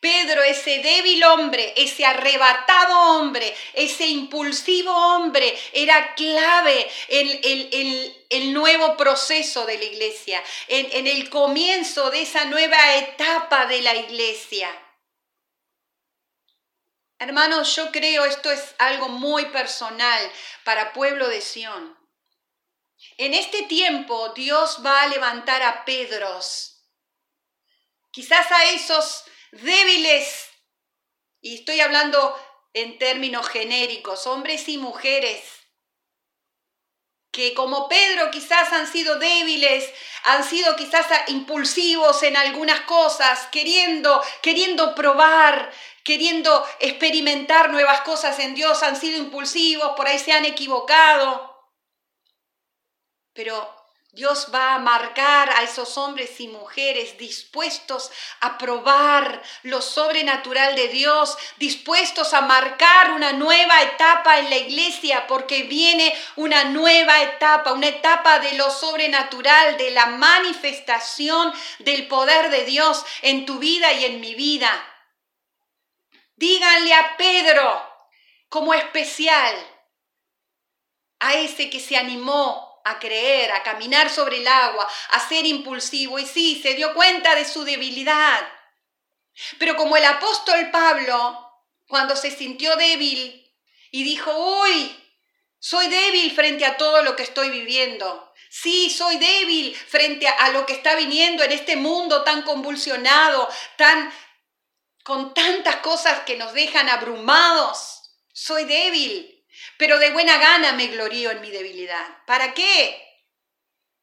Pedro, 0.00 0.42
ese 0.42 0.78
débil 0.78 1.22
hombre, 1.24 1.74
ese 1.76 2.04
arrebatado 2.04 3.18
hombre, 3.18 3.54
ese 3.74 4.06
impulsivo 4.06 4.92
hombre, 4.92 5.58
era 5.72 6.14
clave 6.14 6.90
en, 7.08 8.14
el 8.30 8.52
nuevo 8.52 8.96
proceso 8.96 9.66
de 9.66 9.78
la 9.78 9.84
iglesia, 9.84 10.42
en, 10.68 10.88
en 10.92 11.06
el 11.06 11.28
comienzo 11.30 12.10
de 12.10 12.22
esa 12.22 12.44
nueva 12.44 12.96
etapa 12.96 13.66
de 13.66 13.82
la 13.82 13.94
iglesia. 13.94 14.68
Hermanos, 17.20 17.74
yo 17.74 17.90
creo 17.90 18.24
esto 18.24 18.50
es 18.50 18.74
algo 18.78 19.08
muy 19.08 19.46
personal 19.46 20.30
para 20.64 20.92
pueblo 20.92 21.28
de 21.28 21.40
Sión. 21.40 21.98
En 23.16 23.34
este 23.34 23.62
tiempo 23.62 24.28
Dios 24.30 24.78
va 24.86 25.02
a 25.02 25.08
levantar 25.08 25.62
a 25.62 25.84
Pedros, 25.84 26.84
quizás 28.12 28.50
a 28.52 28.70
esos 28.70 29.24
débiles, 29.52 30.48
y 31.40 31.56
estoy 31.56 31.80
hablando 31.80 32.36
en 32.74 32.98
términos 32.98 33.48
genéricos, 33.48 34.26
hombres 34.26 34.68
y 34.68 34.78
mujeres, 34.78 35.42
que 37.30 37.54
como 37.54 37.88
Pedro 37.88 38.30
quizás 38.30 38.72
han 38.72 38.86
sido 38.86 39.18
débiles, 39.18 39.92
han 40.24 40.44
sido 40.44 40.74
quizás 40.76 41.06
impulsivos 41.28 42.22
en 42.22 42.36
algunas 42.36 42.80
cosas, 42.82 43.46
queriendo, 43.52 44.22
queriendo 44.42 44.94
probar, 44.94 45.72
queriendo 46.04 46.66
experimentar 46.80 47.70
nuevas 47.70 48.00
cosas 48.00 48.38
en 48.38 48.54
Dios, 48.54 48.82
han 48.82 48.96
sido 48.96 49.18
impulsivos, 49.18 49.92
por 49.96 50.08
ahí 50.08 50.18
se 50.18 50.32
han 50.32 50.46
equivocado. 50.46 51.54
Pero 53.34 53.77
Dios 54.18 54.48
va 54.52 54.74
a 54.74 54.78
marcar 54.80 55.48
a 55.48 55.62
esos 55.62 55.96
hombres 55.96 56.40
y 56.40 56.48
mujeres 56.48 57.16
dispuestos 57.18 58.10
a 58.40 58.58
probar 58.58 59.40
lo 59.62 59.80
sobrenatural 59.80 60.74
de 60.74 60.88
Dios, 60.88 61.38
dispuestos 61.58 62.34
a 62.34 62.40
marcar 62.40 63.12
una 63.12 63.32
nueva 63.32 63.80
etapa 63.80 64.40
en 64.40 64.50
la 64.50 64.56
iglesia, 64.56 65.28
porque 65.28 65.62
viene 65.62 66.12
una 66.34 66.64
nueva 66.64 67.22
etapa, 67.22 67.72
una 67.72 67.86
etapa 67.86 68.40
de 68.40 68.54
lo 68.54 68.72
sobrenatural, 68.72 69.78
de 69.78 69.92
la 69.92 70.06
manifestación 70.06 71.52
del 71.78 72.08
poder 72.08 72.50
de 72.50 72.64
Dios 72.64 73.04
en 73.22 73.46
tu 73.46 73.60
vida 73.60 73.92
y 73.92 74.04
en 74.04 74.20
mi 74.20 74.34
vida. 74.34 74.72
Díganle 76.34 76.92
a 76.92 77.16
Pedro 77.16 77.88
como 78.48 78.74
especial, 78.74 79.54
a 81.20 81.34
ese 81.34 81.70
que 81.70 81.78
se 81.78 81.96
animó 81.96 82.67
a 82.90 82.98
creer, 82.98 83.52
a 83.52 83.62
caminar 83.62 84.10
sobre 84.10 84.38
el 84.38 84.48
agua, 84.48 84.88
a 85.10 85.28
ser 85.28 85.46
impulsivo. 85.46 86.18
Y 86.18 86.26
sí, 86.26 86.60
se 86.62 86.74
dio 86.74 86.94
cuenta 86.94 87.34
de 87.34 87.44
su 87.44 87.64
debilidad. 87.64 88.48
Pero 89.58 89.76
como 89.76 89.96
el 89.96 90.04
apóstol 90.04 90.70
Pablo, 90.70 91.48
cuando 91.86 92.16
se 92.16 92.30
sintió 92.30 92.76
débil 92.76 93.44
y 93.90 94.04
dijo, 94.04 94.30
uy, 94.62 94.94
soy 95.58 95.88
débil 95.88 96.34
frente 96.34 96.64
a 96.64 96.76
todo 96.76 97.02
lo 97.02 97.16
que 97.16 97.22
estoy 97.22 97.50
viviendo. 97.50 98.32
Sí, 98.50 98.90
soy 98.90 99.18
débil 99.18 99.74
frente 99.74 100.26
a, 100.26 100.50
lo 100.50 100.64
que 100.66 100.72
está 100.72 100.94
viniendo 100.94 101.42
en 101.42 101.52
este 101.52 101.76
mundo 101.76 102.22
tan 102.24 102.42
convulsionado, 102.42 103.48
tan 103.76 104.12
con 105.04 105.34
tantas 105.34 105.76
cosas 105.76 106.20
que 106.20 106.36
nos 106.36 106.52
dejan 106.52 106.88
abrumados. 106.88 108.02
Soy 108.32 108.64
débil 108.64 109.37
pero 109.76 109.98
de 109.98 110.10
buena 110.10 110.38
gana 110.38 110.72
me 110.72 110.88
glorío 110.88 111.30
en 111.30 111.40
mi 111.40 111.50
debilidad. 111.50 112.06
¿Para 112.26 112.54
qué? 112.54 113.04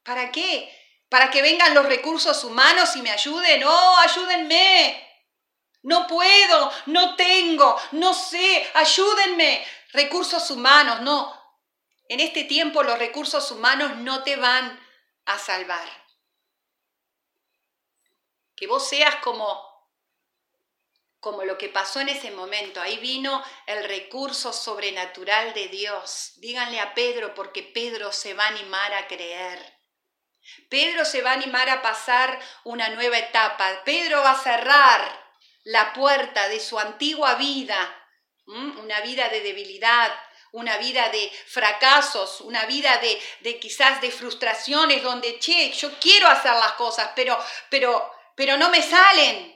¿Para 0.03 0.31
qué? 0.31 0.71
¿Para 1.09 1.29
que 1.31 1.41
vengan 1.41 1.73
los 1.73 1.85
recursos 1.85 2.43
humanos 2.43 2.95
y 2.95 3.01
me 3.01 3.11
ayuden? 3.11 3.63
¡Oh, 3.63 3.97
ayúdenme! 3.99 5.01
No 5.83 6.07
puedo, 6.07 6.71
no 6.87 7.15
tengo, 7.15 7.79
no 7.91 8.13
sé, 8.13 8.69
ayúdenme. 8.73 9.65
Recursos 9.93 10.49
humanos, 10.49 11.01
no. 11.01 11.31
En 12.09 12.19
este 12.19 12.43
tiempo 12.43 12.83
los 12.83 12.97
recursos 12.97 13.51
humanos 13.51 13.97
no 13.97 14.23
te 14.23 14.35
van 14.35 14.79
a 15.25 15.37
salvar. 15.37 15.87
Que 18.55 18.67
vos 18.67 18.87
seas 18.87 19.15
como 19.17 19.74
como 21.25 21.43
lo 21.43 21.57
que 21.57 21.69
pasó 21.69 22.01
en 22.01 22.09
ese 22.09 22.29
momento. 22.29 22.79
Ahí 22.79 22.97
vino 22.97 23.43
el 23.65 23.83
recurso 23.85 24.53
sobrenatural 24.53 25.55
de 25.55 25.69
Dios. 25.69 26.33
Díganle 26.35 26.79
a 26.79 26.93
Pedro 26.93 27.33
porque 27.33 27.63
Pedro 27.63 28.11
se 28.11 28.35
va 28.35 28.43
a 28.43 28.49
animar 28.49 28.93
a 28.93 29.07
creer. 29.07 29.57
Pedro 30.69 31.03
se 31.03 31.23
va 31.23 31.31
a 31.31 31.33
animar 31.33 31.67
a 31.67 31.81
pasar 31.81 32.39
una 32.63 32.89
nueva 32.89 33.17
etapa. 33.17 33.81
Pedro 33.83 34.21
va 34.21 34.33
a 34.33 34.39
cerrar 34.39 35.01
la 35.63 35.93
puerta 35.93 36.47
de 36.47 36.59
su 36.59 36.77
antigua 36.77 37.33
vida, 37.33 37.79
una 38.45 39.01
vida 39.01 39.27
de 39.29 39.41
debilidad, 39.41 40.15
una 40.51 40.77
vida 40.77 41.09
de 41.09 41.31
fracasos, 41.47 42.39
una 42.41 42.67
vida 42.67 42.99
de, 42.99 43.19
de, 43.39 43.57
quizás 43.57 43.99
de 43.99 44.11
frustraciones 44.11 45.01
donde, 45.01 45.39
che, 45.39 45.71
yo 45.71 45.97
quiero 45.99 46.27
hacer 46.27 46.53
las 46.53 46.73
cosas, 46.73 47.13
pero, 47.15 47.35
pero, 47.71 48.13
pero 48.35 48.57
no 48.57 48.69
me 48.69 48.83
salen. 48.83 49.54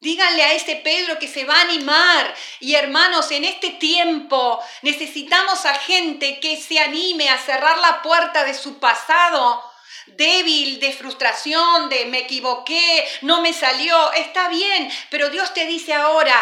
Díganle 0.00 0.42
a 0.42 0.54
ese 0.54 0.76
Pedro 0.76 1.18
que 1.18 1.28
se 1.28 1.44
va 1.44 1.56
a 1.56 1.60
animar. 1.62 2.34
Y 2.60 2.74
hermanos, 2.74 3.30
en 3.30 3.44
este 3.44 3.70
tiempo 3.70 4.58
necesitamos 4.82 5.66
a 5.66 5.74
gente 5.74 6.40
que 6.40 6.56
se 6.56 6.78
anime 6.78 7.28
a 7.28 7.38
cerrar 7.38 7.78
la 7.78 8.00
puerta 8.02 8.44
de 8.44 8.54
su 8.54 8.78
pasado 8.78 9.62
débil, 10.06 10.80
de 10.80 10.92
frustración, 10.92 11.88
de 11.88 12.06
me 12.06 12.20
equivoqué, 12.20 13.06
no 13.22 13.42
me 13.42 13.52
salió. 13.52 14.12
Está 14.12 14.48
bien, 14.48 14.90
pero 15.10 15.30
Dios 15.30 15.52
te 15.54 15.66
dice 15.66 15.92
ahora, 15.92 16.34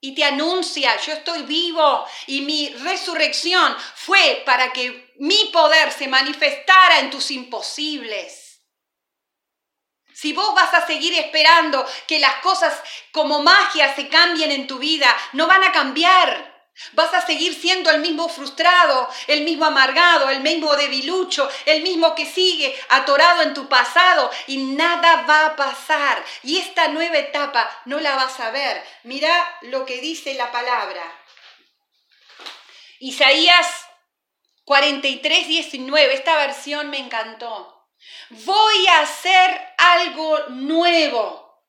y 0.00 0.14
te 0.14 0.24
anuncia, 0.24 1.00
yo 1.00 1.14
estoy 1.14 1.42
vivo 1.44 2.04
y 2.26 2.42
mi 2.42 2.68
resurrección 2.82 3.74
fue 3.94 4.42
para 4.44 4.70
que 4.70 5.14
mi 5.18 5.46
poder 5.46 5.90
se 5.92 6.08
manifestara 6.08 6.98
en 6.98 7.10
tus 7.10 7.30
imposibles. 7.30 8.43
Si 10.14 10.32
vos 10.32 10.54
vas 10.54 10.72
a 10.72 10.86
seguir 10.86 11.12
esperando 11.14 11.84
que 12.06 12.20
las 12.20 12.36
cosas 12.36 12.80
como 13.10 13.42
magia 13.42 13.94
se 13.96 14.08
cambien 14.08 14.52
en 14.52 14.68
tu 14.68 14.78
vida, 14.78 15.14
no 15.32 15.48
van 15.48 15.64
a 15.64 15.72
cambiar. 15.72 16.54
Vas 16.92 17.12
a 17.14 17.24
seguir 17.24 17.54
siendo 17.54 17.90
el 17.90 18.00
mismo 18.00 18.28
frustrado, 18.28 19.08
el 19.26 19.42
mismo 19.42 19.64
amargado, 19.64 20.28
el 20.28 20.40
mismo 20.40 20.74
debilucho, 20.76 21.48
el 21.66 21.82
mismo 21.82 22.14
que 22.14 22.26
sigue 22.26 22.76
atorado 22.88 23.42
en 23.42 23.54
tu 23.54 23.68
pasado 23.68 24.30
y 24.46 24.58
nada 24.58 25.22
va 25.22 25.46
a 25.46 25.56
pasar. 25.56 26.24
Y 26.42 26.58
esta 26.58 26.88
nueva 26.88 27.18
etapa 27.18 27.68
no 27.84 27.98
la 28.00 28.16
vas 28.16 28.38
a 28.40 28.50
ver. 28.50 28.84
Mira 29.02 29.58
lo 29.62 29.84
que 29.84 30.00
dice 30.00 30.34
la 30.34 30.50
palabra. 30.50 31.02
Isaías 33.00 33.66
43, 34.64 35.46
19, 35.46 36.14
esta 36.14 36.36
versión 36.36 36.90
me 36.90 36.98
encantó 36.98 37.73
voy 38.30 38.86
a 38.88 39.00
hacer 39.00 39.74
algo 39.78 40.38
nuevo 40.50 41.62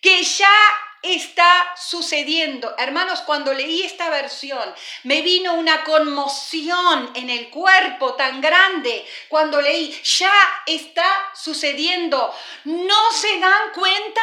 que 0.00 0.22
ya 0.22 0.56
está 1.02 1.74
sucediendo. 1.76 2.74
Hermanos, 2.78 3.22
cuando 3.22 3.54
leí 3.54 3.82
esta 3.82 4.10
versión, 4.10 4.74
me 5.04 5.22
vino 5.22 5.54
una 5.54 5.84
conmoción 5.84 7.10
en 7.14 7.30
el 7.30 7.48
cuerpo 7.50 8.14
tan 8.14 8.40
grande. 8.40 9.06
Cuando 9.28 9.60
leí, 9.60 9.90
ya 10.02 10.32
está 10.66 11.30
sucediendo. 11.34 12.34
¿No 12.64 13.12
se 13.12 13.38
dan 13.38 13.72
cuenta? 13.74 14.22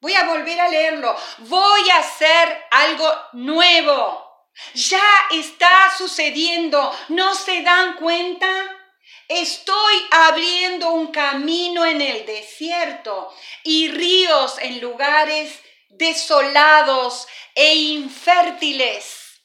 Voy 0.00 0.14
a 0.14 0.24
volver 0.24 0.60
a 0.60 0.68
leerlo. 0.68 1.16
Voy 1.38 1.90
a 1.90 1.98
hacer 1.98 2.64
algo 2.70 3.12
nuevo. 3.32 4.26
Ya 4.74 5.02
está 5.30 5.94
sucediendo. 5.96 6.94
¿No 7.08 7.34
se 7.34 7.62
dan 7.62 7.94
cuenta? 7.96 8.79
Estoy 9.28 10.06
abriendo 10.10 10.90
un 10.90 11.08
camino 11.12 11.86
en 11.86 12.00
el 12.00 12.26
desierto 12.26 13.32
y 13.62 13.88
ríos 13.88 14.56
en 14.58 14.80
lugares 14.80 15.60
desolados 15.88 17.28
e 17.54 17.74
infértiles. 17.74 19.42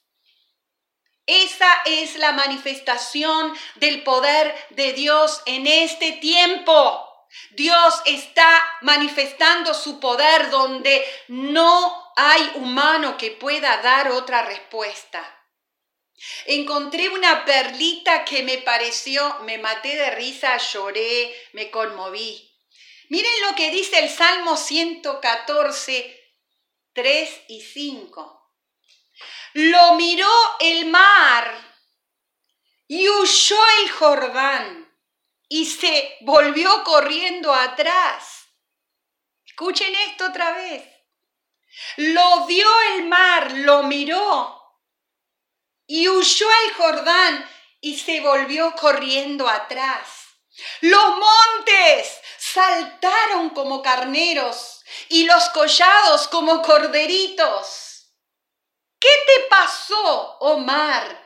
Esa 1.27 1.71
es 1.85 2.15
la 2.17 2.31
manifestación 2.31 3.55
del 3.75 4.03
poder 4.03 4.55
de 4.71 4.93
Dios 4.93 5.41
en 5.45 5.65
este 5.65 6.13
tiempo. 6.13 7.27
Dios 7.51 8.01
está 8.05 8.63
manifestando 8.81 9.73
su 9.73 9.99
poder 9.99 10.49
donde 10.51 11.03
no 11.27 12.11
hay 12.15 12.51
humano 12.55 13.17
que 13.17 13.31
pueda 13.31 13.77
dar 13.77 14.11
otra 14.11 14.43
respuesta. 14.43 15.23
Encontré 16.45 17.09
una 17.09 17.43
perlita 17.43 18.23
que 18.23 18.43
me 18.43 18.59
pareció, 18.59 19.39
me 19.41 19.57
maté 19.57 19.95
de 19.95 20.11
risa, 20.11 20.57
lloré, 20.57 21.35
me 21.53 21.69
conmoví. 21.69 22.51
Miren 23.09 23.41
lo 23.47 23.55
que 23.55 23.69
dice 23.71 23.99
el 23.99 24.09
Salmo 24.09 24.55
114, 24.55 26.33
3 26.93 27.41
y 27.49 27.61
5. 27.61 28.51
Lo 29.53 29.95
miró 29.95 30.31
el 30.59 30.85
mar 30.87 31.75
y 32.87 33.07
huyó 33.09 33.57
el 33.81 33.91
Jordán 33.91 34.93
y 35.49 35.65
se 35.65 36.17
volvió 36.21 36.83
corriendo 36.83 37.53
atrás. 37.53 38.47
Escuchen 39.45 39.93
esto 39.95 40.27
otra 40.27 40.53
vez. 40.53 40.83
Lo 41.97 42.45
vio 42.47 42.67
el 42.95 43.05
mar, 43.05 43.51
lo 43.51 43.83
miró 43.83 44.54
y 45.87 46.07
huyó 46.09 46.47
el 46.65 46.73
Jordán 46.73 47.49
y 47.81 47.97
se 47.97 48.21
volvió 48.21 48.73
corriendo 48.73 49.47
atrás. 49.47 50.25
Los 50.81 51.17
montes 51.17 52.19
saltaron 52.37 53.49
como 53.49 53.81
carneros 53.81 54.83
y 55.09 55.25
los 55.25 55.49
collados 55.49 56.27
como 56.27 56.61
corderitos. 56.61 58.11
¿Qué 58.99 59.09
te 59.27 59.41
pasó, 59.49 60.37
Omar, 60.39 61.21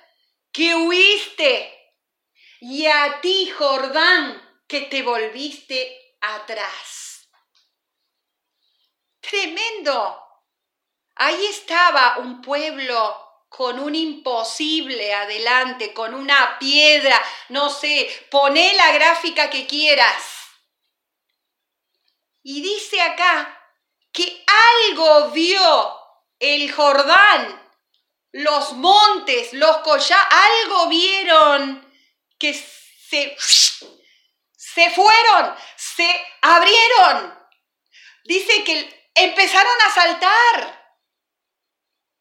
que 0.52 0.76
huiste? 0.76 1.76
Y 2.60 2.88
a 2.88 3.22
ti, 3.22 3.50
Jordán, 3.52 4.64
que 4.68 4.82
te 4.82 5.02
volviste 5.04 6.18
atrás. 6.20 7.30
Tremendo. 9.22 10.26
Ahí 11.16 11.46
estaba 11.46 12.18
un 12.18 12.42
pueblo 12.42 13.29
con 13.50 13.80
un 13.80 13.96
imposible 13.96 15.14
adelante, 15.14 15.94
con 15.94 16.14
una 16.14 16.58
piedra, 16.60 17.20
no 17.50 17.70
sé, 17.70 18.28
poné 18.30 18.74
la 18.76 18.92
gráfica 18.94 19.50
que 19.50 19.66
quieras. 19.66 20.24
Y 22.44 22.62
dice 22.62 23.02
acá 23.02 23.60
que 24.14 24.46
algo 24.92 25.32
vio 25.32 26.00
el 26.40 26.72
Jordán, 26.72 27.70
los 28.32 28.74
montes, 28.74 29.54
los 29.54 29.78
collados, 29.80 30.28
algo 30.32 30.88
vieron 30.88 31.94
que 32.38 32.54
se, 32.54 33.36
se 34.56 34.90
fueron, 34.92 35.56
se 35.76 36.10
abrieron. 36.42 37.38
Dice 38.24 38.64
que 38.64 39.12
empezaron 39.16 39.82
a 39.86 39.92
saltar. 39.92 40.79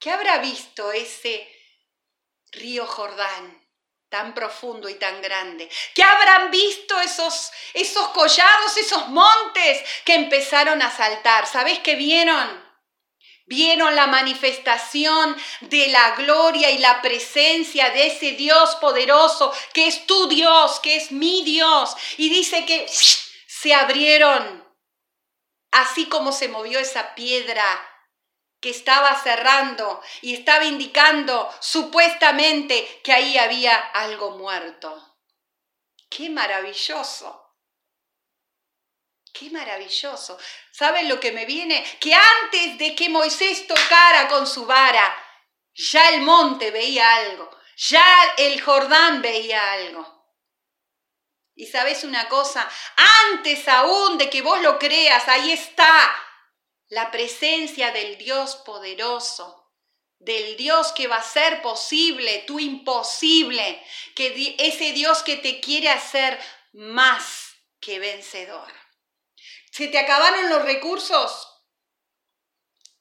¿Qué 0.00 0.10
habrá 0.10 0.38
visto 0.38 0.92
ese 0.92 1.48
río 2.52 2.86
Jordán 2.86 3.66
tan 4.08 4.32
profundo 4.32 4.88
y 4.88 4.94
tan 4.94 5.20
grande? 5.20 5.68
¿Qué 5.94 6.04
habrán 6.04 6.50
visto 6.52 7.00
esos, 7.00 7.50
esos 7.74 8.08
collados, 8.08 8.76
esos 8.76 9.08
montes 9.08 9.82
que 10.04 10.14
empezaron 10.14 10.80
a 10.82 10.90
saltar? 10.90 11.46
¿Sabes 11.46 11.80
qué 11.80 11.96
vieron? 11.96 12.68
Vieron 13.46 13.96
la 13.96 14.06
manifestación 14.06 15.36
de 15.62 15.88
la 15.88 16.12
gloria 16.12 16.70
y 16.70 16.78
la 16.78 17.02
presencia 17.02 17.90
de 17.90 18.08
ese 18.08 18.32
Dios 18.32 18.76
poderoso, 18.76 19.52
que 19.72 19.88
es 19.88 20.06
tu 20.06 20.28
Dios, 20.28 20.78
que 20.80 20.96
es 20.96 21.10
mi 21.10 21.42
Dios. 21.42 21.96
Y 22.18 22.28
dice 22.28 22.66
que 22.66 22.86
se 22.88 23.74
abrieron, 23.74 24.64
así 25.72 26.06
como 26.06 26.30
se 26.30 26.48
movió 26.48 26.78
esa 26.78 27.14
piedra 27.14 27.64
que 28.60 28.70
estaba 28.70 29.14
cerrando 29.20 30.02
y 30.22 30.34
estaba 30.34 30.64
indicando 30.64 31.52
supuestamente 31.60 33.00
que 33.04 33.12
ahí 33.12 33.38
había 33.38 33.76
algo 33.76 34.32
muerto. 34.32 35.16
¡Qué 36.10 36.28
maravilloso! 36.30 37.56
¡Qué 39.32 39.50
maravilloso! 39.50 40.38
¿Saben 40.72 41.08
lo 41.08 41.20
que 41.20 41.30
me 41.30 41.44
viene? 41.44 41.84
Que 42.00 42.14
antes 42.14 42.78
de 42.78 42.94
que 42.96 43.08
Moisés 43.08 43.66
tocara 43.66 44.26
con 44.28 44.46
su 44.46 44.66
vara, 44.66 45.16
ya 45.74 46.08
el 46.08 46.22
monte 46.22 46.72
veía 46.72 47.14
algo, 47.16 47.50
ya 47.76 48.34
el 48.38 48.60
Jordán 48.60 49.22
veía 49.22 49.72
algo. 49.72 50.18
Y 51.54 51.66
sabes 51.66 52.02
una 52.04 52.28
cosa, 52.28 52.68
antes 52.96 53.68
aún 53.68 54.18
de 54.18 54.30
que 54.30 54.42
vos 54.42 54.60
lo 54.62 54.78
creas, 54.78 55.28
ahí 55.28 55.52
está 55.52 56.16
la 56.88 57.10
presencia 57.10 57.92
del 57.92 58.16
Dios 58.18 58.56
poderoso, 58.56 59.72
del 60.18 60.56
Dios 60.56 60.92
que 60.92 61.06
va 61.06 61.16
a 61.16 61.22
ser 61.22 61.62
posible, 61.62 62.44
tu 62.46 62.58
imposible, 62.58 63.82
que 64.14 64.56
ese 64.58 64.92
Dios 64.92 65.22
que 65.22 65.36
te 65.36 65.60
quiere 65.60 65.90
hacer 65.90 66.38
más 66.72 67.54
que 67.80 67.98
vencedor. 67.98 68.72
¿Se 69.70 69.88
te 69.88 69.98
acabaron 69.98 70.48
los 70.48 70.62
recursos? 70.62 71.48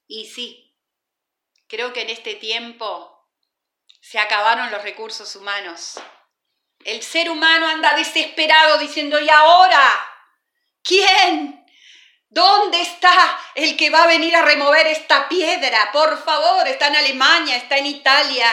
Y 0.05 0.27
sí, 0.27 0.75
creo 1.67 1.91
que 1.93 2.01
en 2.01 2.09
este 2.09 2.35
tiempo 2.35 3.27
se 3.99 4.19
acabaron 4.19 4.71
los 4.71 4.83
recursos 4.83 5.35
humanos. 5.35 5.99
El 6.85 7.01
ser 7.01 7.29
humano 7.29 7.67
anda 7.67 7.95
desesperado 7.95 8.77
diciendo, 8.77 9.19
¿y 9.19 9.29
ahora? 9.29 10.09
¿Quién? 10.83 11.66
¿Dónde 12.29 12.81
está 12.81 13.39
el 13.55 13.77
que 13.77 13.89
va 13.89 14.03
a 14.03 14.07
venir 14.07 14.35
a 14.35 14.43
remover 14.43 14.85
esta 14.87 15.29
piedra? 15.29 15.91
Por 15.91 16.21
favor, 16.21 16.67
está 16.67 16.87
en 16.87 16.97
Alemania, 16.97 17.55
está 17.55 17.77
en 17.77 17.85
Italia, 17.85 18.45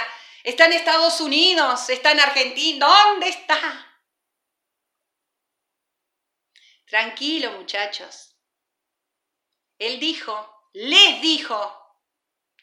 está 0.44 0.66
en 0.66 0.74
Estados 0.74 1.20
Unidos, 1.20 1.88
está 1.90 2.12
en 2.12 2.20
Argentina. 2.20 2.87
¿Dónde 2.87 3.28
está? 3.28 3.98
Tranquilo, 6.87 7.50
muchachos. 7.52 8.37
Él 9.78 9.98
dijo, 9.98 10.68
les 10.72 11.20
dijo 11.20 11.80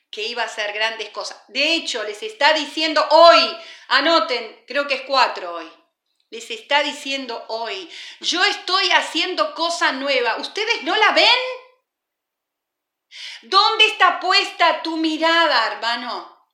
que 0.09 0.23
iba 0.23 0.43
a 0.43 0.45
hacer 0.45 0.71
grandes 0.71 1.09
cosas. 1.09 1.41
De 1.49 1.73
hecho, 1.73 2.03
les 2.03 2.23
está 2.23 2.53
diciendo 2.53 3.05
hoy, 3.09 3.57
anoten, 3.89 4.63
creo 4.65 4.87
que 4.87 4.95
es 4.95 5.01
cuatro 5.01 5.55
hoy 5.55 5.80
les 6.31 6.49
está 6.49 6.81
diciendo 6.81 7.43
hoy, 7.49 7.91
yo 8.21 8.43
estoy 8.45 8.89
haciendo 8.91 9.53
cosa 9.53 9.91
nueva, 9.91 10.37
¿ustedes 10.37 10.81
no 10.83 10.95
la 10.95 11.11
ven? 11.11 11.27
¿Dónde 13.41 13.87
está 13.87 14.19
puesta 14.21 14.81
tu 14.81 14.95
mirada, 14.95 15.67
hermano? 15.67 16.47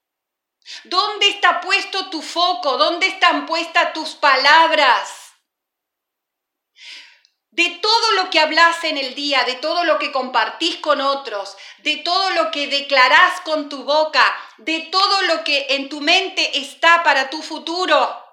¿Dónde 0.83 1.29
está 1.29 1.61
puesto 1.61 2.09
tu 2.09 2.23
foco? 2.23 2.77
¿Dónde 2.77 3.05
están 3.05 3.45
puestas 3.45 3.93
tus 3.93 4.15
palabras? 4.15 5.35
De 7.51 7.69
todo 7.69 8.11
lo 8.13 8.31
que 8.31 8.39
hablas 8.39 8.83
en 8.83 8.97
el 8.97 9.13
día, 9.13 9.43
de 9.43 9.55
todo 9.55 9.83
lo 9.83 9.99
que 9.99 10.11
compartís 10.11 10.77
con 10.77 11.01
otros, 11.01 11.55
de 11.79 11.97
todo 11.97 12.31
lo 12.31 12.49
que 12.49 12.65
declarás 12.67 13.41
con 13.41 13.69
tu 13.69 13.83
boca, 13.83 14.35
de 14.57 14.81
todo 14.91 15.21
lo 15.23 15.43
que 15.43 15.67
en 15.69 15.87
tu 15.87 16.01
mente 16.01 16.57
está 16.57 17.03
para 17.03 17.29
tu 17.29 17.43
futuro. 17.43 18.26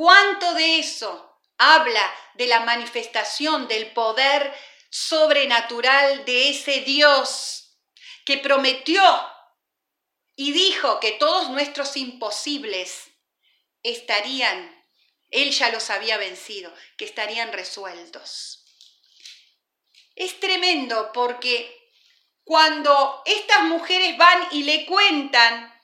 ¿Cuánto 0.00 0.54
de 0.54 0.78
eso 0.78 1.42
habla 1.58 2.14
de 2.32 2.46
la 2.46 2.60
manifestación 2.60 3.68
del 3.68 3.92
poder 3.92 4.50
sobrenatural 4.88 6.24
de 6.24 6.48
ese 6.48 6.80
Dios 6.80 7.76
que 8.24 8.38
prometió 8.38 9.02
y 10.36 10.52
dijo 10.52 11.00
que 11.00 11.12
todos 11.12 11.50
nuestros 11.50 11.98
imposibles 11.98 13.10
estarían, 13.82 14.74
él 15.28 15.50
ya 15.50 15.68
los 15.68 15.90
había 15.90 16.16
vencido, 16.16 16.74
que 16.96 17.04
estarían 17.04 17.52
resueltos? 17.52 18.64
Es 20.16 20.40
tremendo 20.40 21.12
porque 21.12 21.92
cuando 22.42 23.20
estas 23.26 23.64
mujeres 23.64 24.16
van 24.16 24.48
y 24.52 24.62
le 24.62 24.86
cuentan, 24.86 25.78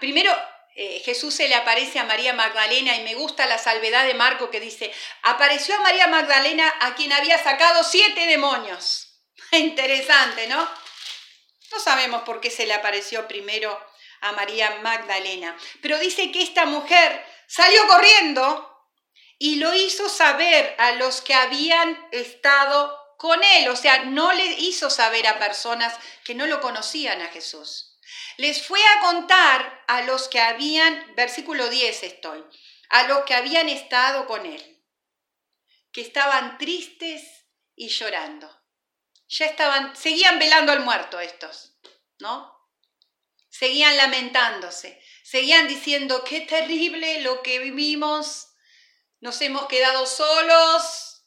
primero 0.00 0.32
eh, 0.80 1.02
Jesús 1.04 1.34
se 1.34 1.48
le 1.48 1.56
aparece 1.56 1.98
a 1.98 2.04
María 2.04 2.32
Magdalena 2.34 2.94
y 2.94 3.02
me 3.02 3.16
gusta 3.16 3.46
la 3.46 3.58
salvedad 3.58 4.06
de 4.06 4.14
Marco 4.14 4.48
que 4.48 4.60
dice, 4.60 4.92
apareció 5.22 5.74
a 5.74 5.80
María 5.80 6.06
Magdalena 6.06 6.72
a 6.78 6.94
quien 6.94 7.12
había 7.12 7.42
sacado 7.42 7.82
siete 7.82 8.26
demonios. 8.26 9.08
Interesante, 9.50 10.46
¿no? 10.46 10.70
No 11.72 11.80
sabemos 11.80 12.22
por 12.22 12.40
qué 12.40 12.48
se 12.48 12.64
le 12.64 12.74
apareció 12.74 13.26
primero 13.26 13.76
a 14.20 14.30
María 14.30 14.78
Magdalena, 14.80 15.56
pero 15.82 15.98
dice 15.98 16.30
que 16.30 16.42
esta 16.42 16.64
mujer 16.64 17.26
salió 17.48 17.84
corriendo 17.88 18.86
y 19.36 19.56
lo 19.56 19.74
hizo 19.74 20.08
saber 20.08 20.76
a 20.78 20.92
los 20.92 21.22
que 21.22 21.34
habían 21.34 22.06
estado 22.12 22.96
con 23.16 23.42
él, 23.42 23.68
o 23.68 23.74
sea, 23.74 24.04
no 24.04 24.32
le 24.32 24.44
hizo 24.44 24.90
saber 24.90 25.26
a 25.26 25.40
personas 25.40 25.92
que 26.22 26.36
no 26.36 26.46
lo 26.46 26.60
conocían 26.60 27.20
a 27.20 27.26
Jesús 27.26 27.97
les 28.36 28.66
fue 28.66 28.80
a 28.80 29.00
contar 29.00 29.84
a 29.86 30.02
los 30.02 30.28
que 30.28 30.40
habían, 30.40 31.14
versículo 31.14 31.68
10 31.68 32.02
estoy, 32.02 32.44
a 32.90 33.04
los 33.04 33.24
que 33.24 33.34
habían 33.34 33.68
estado 33.68 34.26
con 34.26 34.46
él, 34.46 34.84
que 35.92 36.00
estaban 36.00 36.58
tristes 36.58 37.46
y 37.74 37.88
llorando. 37.88 38.54
Ya 39.28 39.46
estaban, 39.46 39.94
seguían 39.94 40.38
velando 40.38 40.72
al 40.72 40.80
muerto 40.80 41.20
estos, 41.20 41.76
¿no? 42.18 42.56
Seguían 43.50 43.96
lamentándose, 43.96 45.02
seguían 45.22 45.68
diciendo, 45.68 46.24
qué 46.24 46.42
terrible 46.42 47.20
lo 47.20 47.42
que 47.42 47.58
vivimos, 47.58 48.48
nos 49.20 49.40
hemos 49.42 49.66
quedado 49.66 50.06
solos, 50.06 51.24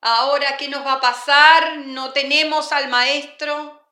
ahora 0.00 0.56
qué 0.56 0.68
nos 0.68 0.84
va 0.84 0.94
a 0.94 1.00
pasar, 1.00 1.78
no 1.78 2.12
tenemos 2.12 2.72
al 2.72 2.88
maestro. 2.88 3.85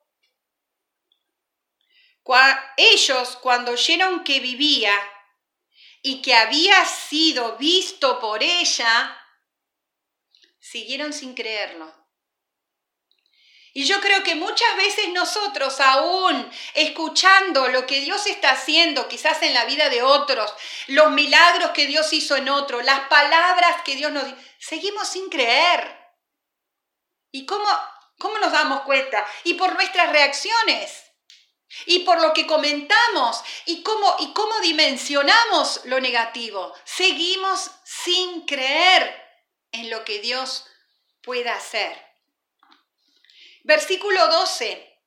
Ellos 2.77 3.37
cuando 3.41 3.71
oyeron 3.71 4.23
que 4.23 4.39
vivía 4.39 4.93
y 6.01 6.21
que 6.21 6.33
había 6.35 6.85
sido 6.85 7.57
visto 7.57 8.19
por 8.19 8.41
ella, 8.41 9.21
siguieron 10.59 11.13
sin 11.13 11.35
creerlo. 11.35 11.93
Y 13.73 13.85
yo 13.85 13.99
creo 13.99 14.23
que 14.23 14.35
muchas 14.35 14.77
veces 14.77 15.09
nosotros, 15.09 15.79
aún 15.81 16.49
escuchando 16.75 17.67
lo 17.67 17.85
que 17.85 17.99
Dios 17.99 18.25
está 18.25 18.51
haciendo, 18.51 19.09
quizás 19.09 19.41
en 19.41 19.53
la 19.53 19.65
vida 19.65 19.89
de 19.89 20.01
otros, 20.01 20.53
los 20.87 21.11
milagros 21.11 21.71
que 21.71 21.85
Dios 21.85 22.13
hizo 22.13 22.37
en 22.37 22.47
otros, 22.47 22.85
las 22.85 23.01
palabras 23.09 23.81
que 23.83 23.95
Dios 23.95 24.11
nos 24.13 24.25
dio, 24.25 24.35
seguimos 24.59 25.09
sin 25.09 25.29
creer. 25.29 25.93
¿Y 27.31 27.45
cómo, 27.45 27.67
cómo 28.17 28.39
nos 28.39 28.53
damos 28.53 28.83
cuenta? 28.83 29.25
Y 29.43 29.55
por 29.55 29.73
nuestras 29.73 30.09
reacciones 30.09 31.04
y 31.85 31.99
por 31.99 32.21
lo 32.21 32.33
que 32.33 32.47
comentamos 32.47 33.41
y 33.65 33.83
cómo, 33.83 34.15
y 34.19 34.33
cómo 34.33 34.59
dimensionamos 34.61 35.81
lo 35.85 35.99
negativo. 35.99 36.73
Seguimos 36.83 37.71
sin 37.83 38.45
creer 38.45 39.23
en 39.71 39.89
lo 39.89 40.03
que 40.05 40.19
Dios 40.19 40.65
pueda 41.21 41.55
hacer. 41.55 42.01
Versículo 43.63 44.27
12. 44.27 45.01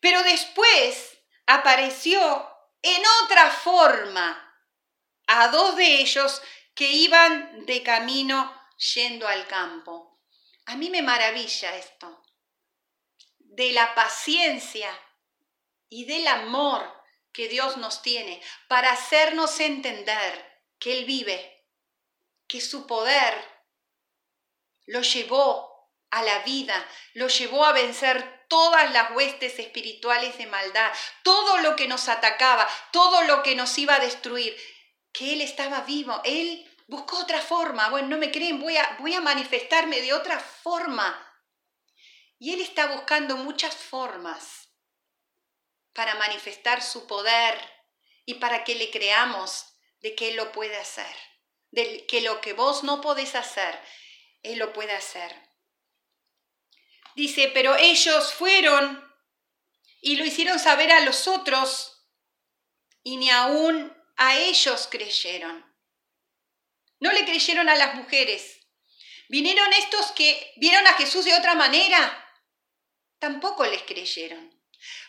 Pero 0.00 0.22
después 0.22 1.18
apareció 1.46 2.50
en 2.82 3.02
otra 3.22 3.50
forma 3.50 4.44
a 5.26 5.48
dos 5.48 5.76
de 5.76 6.00
ellos 6.00 6.40
que 6.74 6.90
iban 6.90 7.66
de 7.66 7.82
camino 7.82 8.54
yendo 8.94 9.26
al 9.26 9.46
campo. 9.46 10.20
A 10.66 10.76
mí 10.76 10.90
me 10.90 11.02
maravilla 11.02 11.76
esto, 11.76 12.22
de 13.38 13.72
la 13.72 13.94
paciencia 13.94 14.90
y 15.88 16.04
del 16.04 16.26
amor 16.26 16.98
que 17.32 17.48
Dios 17.48 17.76
nos 17.76 18.02
tiene 18.02 18.42
para 18.68 18.92
hacernos 18.92 19.60
entender 19.60 20.62
que 20.78 20.98
Él 20.98 21.04
vive, 21.04 21.66
que 22.46 22.60
su 22.60 22.86
poder 22.86 23.34
lo 24.86 25.02
llevó 25.02 25.68
a 26.10 26.22
la 26.22 26.40
vida, 26.40 26.86
lo 27.14 27.28
llevó 27.28 27.64
a 27.64 27.72
vencer 27.72 28.46
todas 28.48 28.90
las 28.92 29.10
huestes 29.12 29.58
espirituales 29.58 30.38
de 30.38 30.46
maldad, 30.46 30.90
todo 31.22 31.58
lo 31.58 31.76
que 31.76 31.86
nos 31.86 32.08
atacaba, 32.08 32.66
todo 32.92 33.22
lo 33.22 33.42
que 33.42 33.54
nos 33.54 33.76
iba 33.78 33.96
a 33.96 34.00
destruir, 34.00 34.56
que 35.12 35.34
Él 35.34 35.42
estaba 35.42 35.82
vivo, 35.82 36.20
Él 36.24 36.64
buscó 36.86 37.18
otra 37.18 37.42
forma, 37.42 37.90
bueno, 37.90 38.08
no 38.08 38.16
me 38.16 38.30
creen, 38.30 38.60
voy 38.60 38.76
a, 38.78 38.96
voy 39.00 39.14
a 39.14 39.20
manifestarme 39.20 40.00
de 40.00 40.14
otra 40.14 40.40
forma. 40.40 41.24
Y 42.38 42.54
Él 42.54 42.62
está 42.62 42.86
buscando 42.86 43.36
muchas 43.36 43.74
formas 43.74 44.67
para 45.98 46.14
manifestar 46.14 46.80
su 46.80 47.08
poder 47.08 47.58
y 48.24 48.34
para 48.34 48.62
que 48.62 48.76
le 48.76 48.88
creamos 48.88 49.66
de 49.98 50.14
que 50.14 50.28
Él 50.28 50.36
lo 50.36 50.52
puede 50.52 50.76
hacer, 50.76 51.12
de 51.72 52.06
que 52.06 52.20
lo 52.20 52.40
que 52.40 52.52
vos 52.52 52.84
no 52.84 53.00
podés 53.00 53.34
hacer, 53.34 53.76
Él 54.44 54.60
lo 54.60 54.72
puede 54.72 54.92
hacer. 54.92 55.34
Dice, 57.16 57.50
pero 57.52 57.74
ellos 57.74 58.32
fueron 58.32 59.12
y 60.00 60.14
lo 60.14 60.24
hicieron 60.24 60.60
saber 60.60 60.92
a 60.92 61.00
los 61.00 61.26
otros 61.26 62.06
y 63.02 63.16
ni 63.16 63.30
aún 63.30 63.92
a 64.16 64.38
ellos 64.38 64.86
creyeron. 64.88 65.66
No 67.00 67.10
le 67.10 67.24
creyeron 67.24 67.68
a 67.68 67.74
las 67.74 67.96
mujeres. 67.96 68.60
Vinieron 69.28 69.72
estos 69.72 70.12
que 70.12 70.52
vieron 70.58 70.86
a 70.86 70.92
Jesús 70.92 71.24
de 71.24 71.34
otra 71.34 71.56
manera. 71.56 72.24
Tampoco 73.18 73.66
les 73.66 73.82
creyeron. 73.82 74.56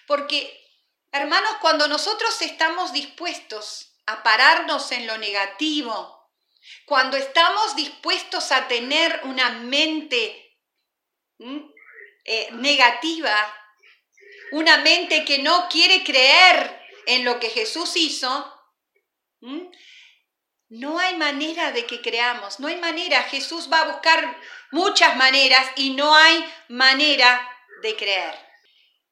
Porque 0.08 0.66
Hermanos, 1.12 1.57
cuando 1.62 1.88
nosotros 1.88 2.41
estamos 2.41 2.93
dispuestos 2.93 3.95
a 4.05 4.22
pararnos 4.22 4.91
en 4.91 5.07
lo 5.07 5.18
negativo, 5.18 6.30
cuando 6.86 7.18
estamos 7.18 7.76
dispuestos 7.76 8.51
a 8.51 8.68
tener 8.68 9.22
una 9.24 9.49
mente 9.49 10.57
eh, 12.26 12.49
negativa, 12.51 13.55
una 14.51 14.78
mente 14.78 15.26
que 15.26 15.39
no 15.39 15.68
quiere 15.70 16.03
creer 16.03 16.80
en 17.07 17.26
lo 17.26 17.39
que 17.39 17.49
Jesús 17.49 17.95
hizo, 17.95 18.55
no 20.70 20.99
hay 20.99 21.16
manera 21.16 21.72
de 21.72 21.88
que 21.88 22.01
creamos, 22.01 22.60
no 22.60 22.68
hay 22.68 22.78
manera. 22.78 23.24
Jesús 23.24 23.70
va 23.72 23.82
a 23.82 23.91
buscar 23.91 24.39
muchas 24.72 25.16
maneras 25.18 25.72
y 25.76 25.91
no 25.91 26.16
hay 26.16 26.45
manera 26.68 27.49
de 27.82 27.95
creer. 27.95 28.36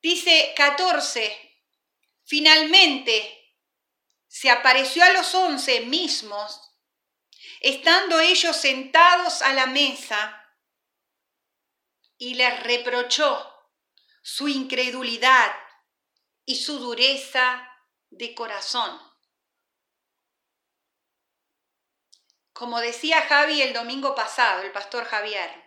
Dice 0.01 0.53
14, 0.55 1.46
Finalmente, 2.27 3.55
se 4.27 4.49
apareció 4.49 5.01
a 5.01 5.11
los 5.11 5.33
once 5.33 5.79
mismos, 5.79 6.77
estando 7.61 8.19
ellos 8.19 8.57
sentados 8.57 9.41
a 9.41 9.53
la 9.53 9.65
mesa, 9.65 10.43
y 12.17 12.33
les 12.33 12.63
reprochó 12.63 13.71
su 14.21 14.49
incredulidad 14.49 15.55
y 16.43 16.57
su 16.57 16.79
dureza 16.79 17.65
de 18.09 18.35
corazón. 18.35 18.99
Como 22.51 22.81
decía 22.81 23.21
Javi 23.21 23.61
el 23.61 23.71
domingo 23.71 24.15
pasado, 24.15 24.63
el 24.63 24.73
pastor 24.73 25.05
Javier, 25.05 25.63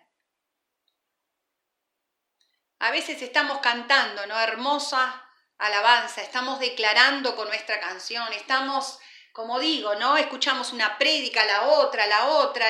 a 2.81 2.91
veces 2.91 3.23
estamos 3.23 3.61
cantando, 3.61 4.27
¿no? 4.27 4.39
Hermosa 4.39 5.27
alabanza, 5.61 6.23
estamos 6.23 6.59
declarando 6.59 7.37
con 7.37 7.49
nuestra 7.49 7.79
canción, 7.81 8.33
estamos, 8.33 8.99
como 9.33 9.61
digo, 9.61 9.95
¿no? 9.95 10.17
Escuchamos 10.17 10.73
una 10.73 10.97
prédica, 10.99 11.45
la 11.45 11.69
otra, 11.69 12.07
la 12.07 12.29
otra, 12.29 12.67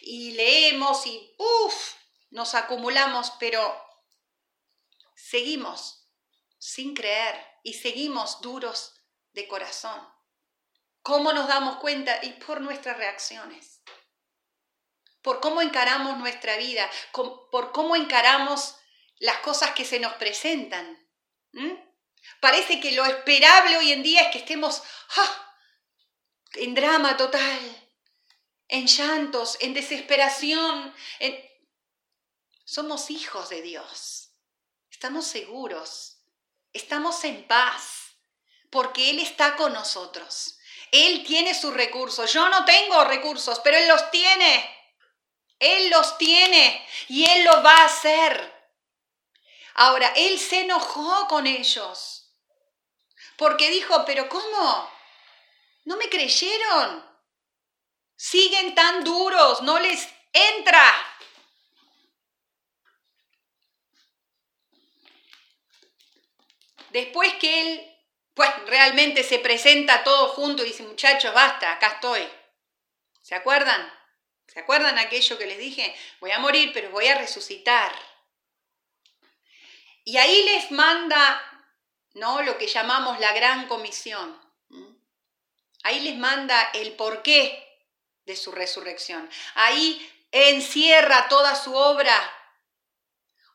y, 0.00 0.32
leemos 0.32 1.06
y 1.06 1.34
¡puf! 1.36 1.94
nos 2.30 2.54
acumulamos, 2.54 3.32
pero 3.38 3.60
seguimos 5.14 6.08
sin 6.58 6.94
creer 6.94 7.38
y 7.62 7.74
seguimos 7.74 8.40
duros 8.40 8.94
de 9.32 9.46
corazón. 9.46 10.00
¿Cómo 11.02 11.32
nos 11.32 11.48
damos 11.48 11.76
cuenta? 11.76 12.18
Y 12.22 12.30
por 12.34 12.60
nuestras 12.60 12.96
reacciones, 12.96 13.82
por 15.20 15.40
cómo 15.40 15.60
encaramos 15.60 16.16
nuestra 16.16 16.56
vida, 16.56 16.88
por 17.12 17.72
cómo 17.72 17.94
encaramos 17.96 18.76
las 19.18 19.38
cosas 19.38 19.72
que 19.72 19.84
se 19.84 20.00
nos 20.00 20.14
presentan. 20.14 20.98
Parece 22.40 22.80
que 22.80 22.92
lo 22.92 23.04
esperable 23.04 23.78
hoy 23.78 23.92
en 23.92 24.02
día 24.02 24.22
es 24.22 24.32
que 24.32 24.38
estemos 24.38 24.82
¡ah! 25.16 25.54
en 26.54 26.74
drama 26.74 27.16
total, 27.16 27.90
en 28.68 28.86
llantos, 28.86 29.56
en 29.60 29.74
desesperación. 29.74 30.94
Somos 32.64 33.10
hijos 33.10 33.48
de 33.48 33.62
Dios. 33.62 34.30
Estamos 34.90 35.26
seguros. 35.26 36.18
Estamos 36.72 37.24
en 37.24 37.46
paz. 37.46 38.16
Porque 38.70 39.10
Él 39.10 39.18
está 39.18 39.56
con 39.56 39.72
nosotros. 39.72 40.58
Él 40.90 41.24
tiene 41.26 41.54
sus 41.54 41.74
recursos. 41.74 42.32
Yo 42.32 42.48
no 42.48 42.64
tengo 42.64 43.04
recursos, 43.04 43.60
pero 43.60 43.76
Él 43.76 43.88
los 43.88 44.10
tiene. 44.10 44.76
Él 45.58 45.90
los 45.90 46.18
tiene 46.18 46.86
y 47.08 47.24
Él 47.24 47.44
lo 47.44 47.62
va 47.62 47.72
a 47.72 47.84
hacer. 47.84 48.61
Ahora, 49.74 50.12
Él 50.16 50.38
se 50.38 50.62
enojó 50.62 51.28
con 51.28 51.46
ellos 51.46 52.22
porque 53.36 53.70
dijo, 53.70 54.04
pero 54.06 54.28
¿cómo? 54.28 54.90
¿No 55.84 55.96
me 55.96 56.08
creyeron? 56.08 57.04
Siguen 58.14 58.74
tan 58.74 59.02
duros, 59.02 59.62
no 59.62 59.80
les 59.80 60.08
entra. 60.32 60.84
Después 66.90 67.34
que 67.34 67.62
él, 67.62 67.98
pues 68.34 68.50
realmente 68.66 69.24
se 69.24 69.38
presenta 69.38 70.04
todo 70.04 70.28
junto 70.28 70.62
y 70.62 70.68
dice, 70.68 70.82
muchachos, 70.84 71.34
basta, 71.34 71.72
acá 71.72 71.94
estoy. 71.94 72.28
¿Se 73.22 73.34
acuerdan? 73.34 73.92
¿Se 74.46 74.60
acuerdan 74.60 74.98
aquello 74.98 75.38
que 75.38 75.46
les 75.46 75.58
dije? 75.58 75.96
Voy 76.20 76.30
a 76.30 76.38
morir, 76.38 76.70
pero 76.72 76.90
voy 76.90 77.08
a 77.08 77.18
resucitar. 77.18 77.92
Y 80.04 80.16
ahí 80.16 80.42
les 80.44 80.70
manda 80.70 81.40
¿no? 82.14 82.42
Lo 82.42 82.58
que 82.58 82.66
llamamos 82.66 83.18
la 83.20 83.32
gran 83.32 83.66
comisión. 83.68 84.40
Ahí 85.84 86.00
les 86.00 86.16
manda 86.16 86.70
el 86.74 86.92
por 86.92 87.22
qué 87.22 87.88
de 88.24 88.36
su 88.36 88.52
resurrección. 88.52 89.28
Ahí 89.54 90.26
encierra 90.30 91.28
toda 91.28 91.56
su 91.56 91.74
obra. 91.74 92.14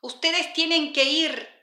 Ustedes 0.02 0.52
tienen 0.52 0.92
que 0.92 1.04
ir 1.04 1.58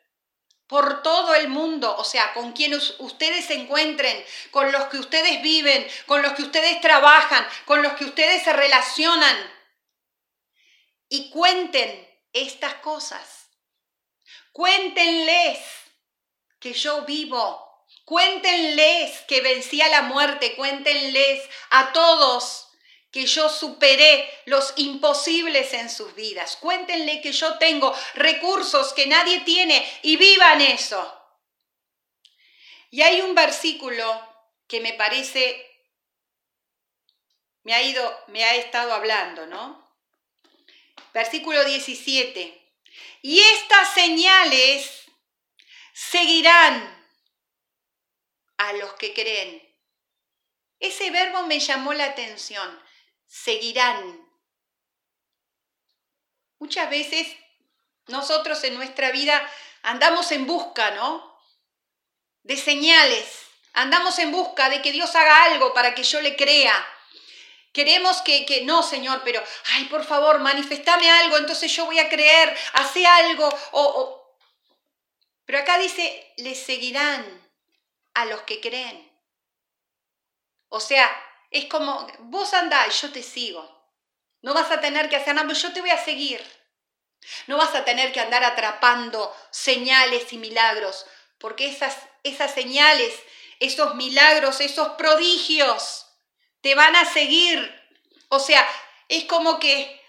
por 0.67 1.03
todo 1.03 1.35
el 1.35 1.47
mundo, 1.47 1.95
o 1.95 2.03
sea, 2.03 2.33
con 2.33 2.53
quienes 2.53 2.95
ustedes 2.97 3.45
se 3.45 3.53
encuentren, 3.53 4.25
con 4.49 4.71
los 4.71 4.85
que 4.85 4.97
ustedes 4.97 5.43
viven, 5.43 5.87
con 6.07 6.23
los 6.23 6.33
que 6.33 6.41
ustedes 6.41 6.81
trabajan, 6.81 7.47
con 7.65 7.83
los 7.83 7.93
que 7.93 8.05
ustedes 8.05 8.43
se 8.43 8.51
relacionan. 8.51 9.37
Y 11.07 11.29
cuenten 11.29 12.09
estas 12.33 12.73
cosas. 12.75 13.44
Cuéntenles 14.55 15.59
que 16.61 16.71
yo 16.71 17.01
vivo. 17.01 17.83
Cuéntenles 18.05 19.19
que 19.27 19.41
vencí 19.41 19.81
a 19.81 19.89
la 19.89 20.03
muerte. 20.03 20.55
Cuéntenles 20.55 21.43
a 21.71 21.91
todos 21.91 22.69
que 23.11 23.25
yo 23.25 23.49
superé 23.49 24.31
los 24.45 24.71
imposibles 24.77 25.73
en 25.73 25.89
sus 25.89 26.15
vidas. 26.15 26.55
Cuéntenle 26.55 27.19
que 27.19 27.33
yo 27.33 27.57
tengo 27.57 27.93
recursos 28.13 28.93
que 28.93 29.07
nadie 29.07 29.41
tiene 29.41 29.85
y 30.03 30.15
vivan 30.15 30.61
eso. 30.61 31.03
Y 32.91 33.01
hay 33.01 33.19
un 33.19 33.35
versículo 33.35 34.05
que 34.69 34.79
me 34.79 34.93
parece, 34.93 35.69
me 37.63 37.73
ha 37.73 37.81
ido, 37.81 38.23
me 38.27 38.45
ha 38.45 38.55
estado 38.55 38.93
hablando, 38.93 39.47
¿no? 39.47 39.85
Versículo 41.13 41.65
17. 41.65 42.64
Y 43.21 43.39
estas 43.39 43.93
señales 43.93 45.05
seguirán 45.93 47.07
a 48.57 48.73
los 48.73 48.93
que 48.93 49.13
creen. 49.13 49.61
Ese 50.79 51.09
verbo 51.11 51.43
me 51.43 51.59
llamó 51.59 51.93
la 51.93 52.05
atención 52.05 52.85
seguirán. 53.35 54.25
Muchas 56.59 56.89
veces 56.89 57.27
nosotros 58.07 58.63
en 58.63 58.75
nuestra 58.75 59.11
vida 59.11 59.49
andamos 59.83 60.31
en 60.31 60.47
busca, 60.47 60.91
¿no? 60.91 61.37
De 62.43 62.55
señales. 62.55 63.41
Andamos 63.73 64.17
en 64.19 64.31
busca 64.31 64.69
de 64.69 64.81
que 64.81 64.93
Dios 64.93 65.13
haga 65.15 65.43
algo 65.43 65.73
para 65.73 65.93
que 65.93 66.03
yo 66.03 66.21
le 66.21 66.37
crea. 66.37 66.73
Queremos 67.75 68.21
que, 68.21 68.45
que 68.45 68.63
no, 68.63 68.81
Señor, 68.83 69.21
pero, 69.25 69.43
ay, 69.73 69.83
por 69.85 70.05
favor, 70.05 70.39
manifestame 70.39 71.11
algo, 71.11 71.35
entonces 71.35 71.69
yo 71.75 71.85
voy 71.85 71.99
a 71.99 72.07
creer, 72.07 72.57
hace 72.71 73.05
algo. 73.05 73.49
O, 73.73 74.33
Pero 75.45 75.59
acá 75.59 75.77
dice, 75.77 76.33
le 76.37 76.55
seguirán 76.55 77.21
a 78.13 78.23
los 78.27 78.43
que 78.43 78.61
creen. 78.61 79.11
O 80.69 80.79
sea, 80.79 81.05
es 81.51 81.65
como, 81.65 82.07
vos 82.19 82.53
andá 82.53 82.87
y 82.87 82.91
yo 82.91 83.11
te 83.11 83.21
sigo. 83.21 83.61
No 84.41 84.53
vas 84.53 84.71
a 84.71 84.79
tener 84.79 85.09
que 85.09 85.17
hacer 85.17 85.35
nada, 85.35 85.51
yo 85.51 85.73
te 85.73 85.81
voy 85.81 85.89
a 85.89 86.01
seguir. 86.01 86.41
No 87.47 87.57
vas 87.57 87.75
a 87.75 87.83
tener 87.83 88.13
que 88.13 88.21
andar 88.21 88.45
atrapando 88.45 89.35
señales 89.51 90.31
y 90.31 90.37
milagros, 90.37 91.05
porque 91.39 91.67
esas, 91.67 91.97
esas 92.23 92.53
señales, 92.53 93.13
esos 93.59 93.95
milagros, 93.95 94.61
esos 94.61 94.87
prodigios 94.91 96.04
te 96.65 96.73
van 96.73 96.95
a 96.95 97.05
seguir. 97.05 97.59
O 98.29 98.39
sea, 98.39 98.67
es 99.07 99.25
como 99.25 99.59
que 99.59 100.01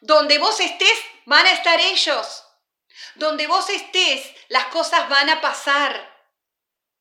donde 0.00 0.36
vos 0.36 0.60
estés, 0.60 0.98
van 1.24 1.46
a 1.46 1.52
estar 1.52 1.80
ellos. 1.80 2.44
Donde 3.14 3.46
vos 3.46 3.70
estés, 3.70 4.30
las 4.48 4.66
cosas 4.66 5.08
van 5.08 5.30
a 5.30 5.40
pasar. 5.40 6.14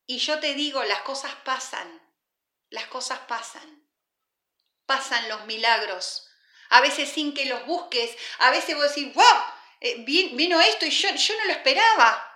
Y 0.06 0.20
yo 0.20 0.40
te 0.40 0.54
digo, 0.54 0.82
las 0.86 1.02
cosas 1.02 1.36
pasan 1.44 2.02
las 2.70 2.86
cosas 2.88 3.20
pasan. 3.28 3.86
Pasan 4.86 5.28
los 5.28 5.46
milagros. 5.46 6.30
A 6.70 6.80
veces 6.80 7.10
sin 7.10 7.34
que 7.34 7.46
los 7.46 7.66
busques. 7.66 8.16
A 8.40 8.50
veces 8.52 8.78
vos 8.78 8.96
decís, 8.96 9.14
wow, 9.14 9.44
eh, 9.82 10.04
vino 10.06 10.62
esto 10.62 10.86
y 10.86 10.90
yo, 10.90 11.14
yo 11.14 11.38
no 11.38 11.46
lo 11.46 11.52
esperaba. 11.52 12.32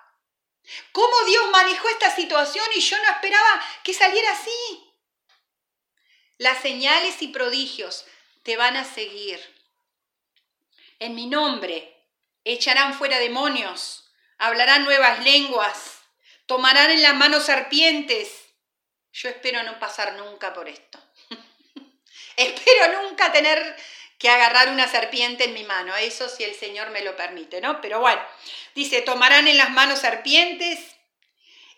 ¿Cómo 0.91 1.21
Dios 1.25 1.49
manejó 1.51 1.87
esta 1.87 2.13
situación 2.13 2.65
y 2.75 2.81
yo 2.81 2.97
no 2.97 3.11
esperaba 3.11 3.65
que 3.81 3.93
saliera 3.93 4.31
así? 4.33 4.88
Las 6.39 6.61
señales 6.61 7.21
y 7.21 7.27
prodigios 7.27 8.05
te 8.41 8.57
van 8.57 8.75
a 8.75 8.83
seguir. 8.83 9.39
En 10.97 11.13
mi 11.13 11.27
nombre 11.27 11.95
echarán 12.43 12.95
fuera 12.95 13.19
demonios, 13.19 14.11
hablarán 14.39 14.83
nuevas 14.83 15.23
lenguas, 15.23 15.99
tomarán 16.47 16.89
en 16.89 17.03
las 17.03 17.15
manos 17.15 17.45
serpientes 17.45 18.49
yo 19.13 19.29
espero 19.29 19.63
no 19.63 19.79
pasar 19.79 20.13
nunca 20.13 20.53
por 20.53 20.69
esto. 20.69 20.99
espero 22.37 23.01
nunca 23.01 23.31
tener 23.31 23.75
que 24.17 24.29
agarrar 24.29 24.69
una 24.69 24.87
serpiente 24.87 25.45
en 25.45 25.53
mi 25.53 25.63
mano, 25.63 25.95
eso 25.95 26.27
si 26.27 26.43
el 26.43 26.53
Señor 26.53 26.89
me 26.91 27.01
lo 27.01 27.15
permite, 27.15 27.61
¿no? 27.61 27.79
Pero 27.79 28.01
bueno, 28.01 28.21
dice, 28.75 29.01
tomarán 29.01 29.47
en 29.47 29.57
las 29.57 29.71
manos 29.71 29.99
serpientes 29.99 30.79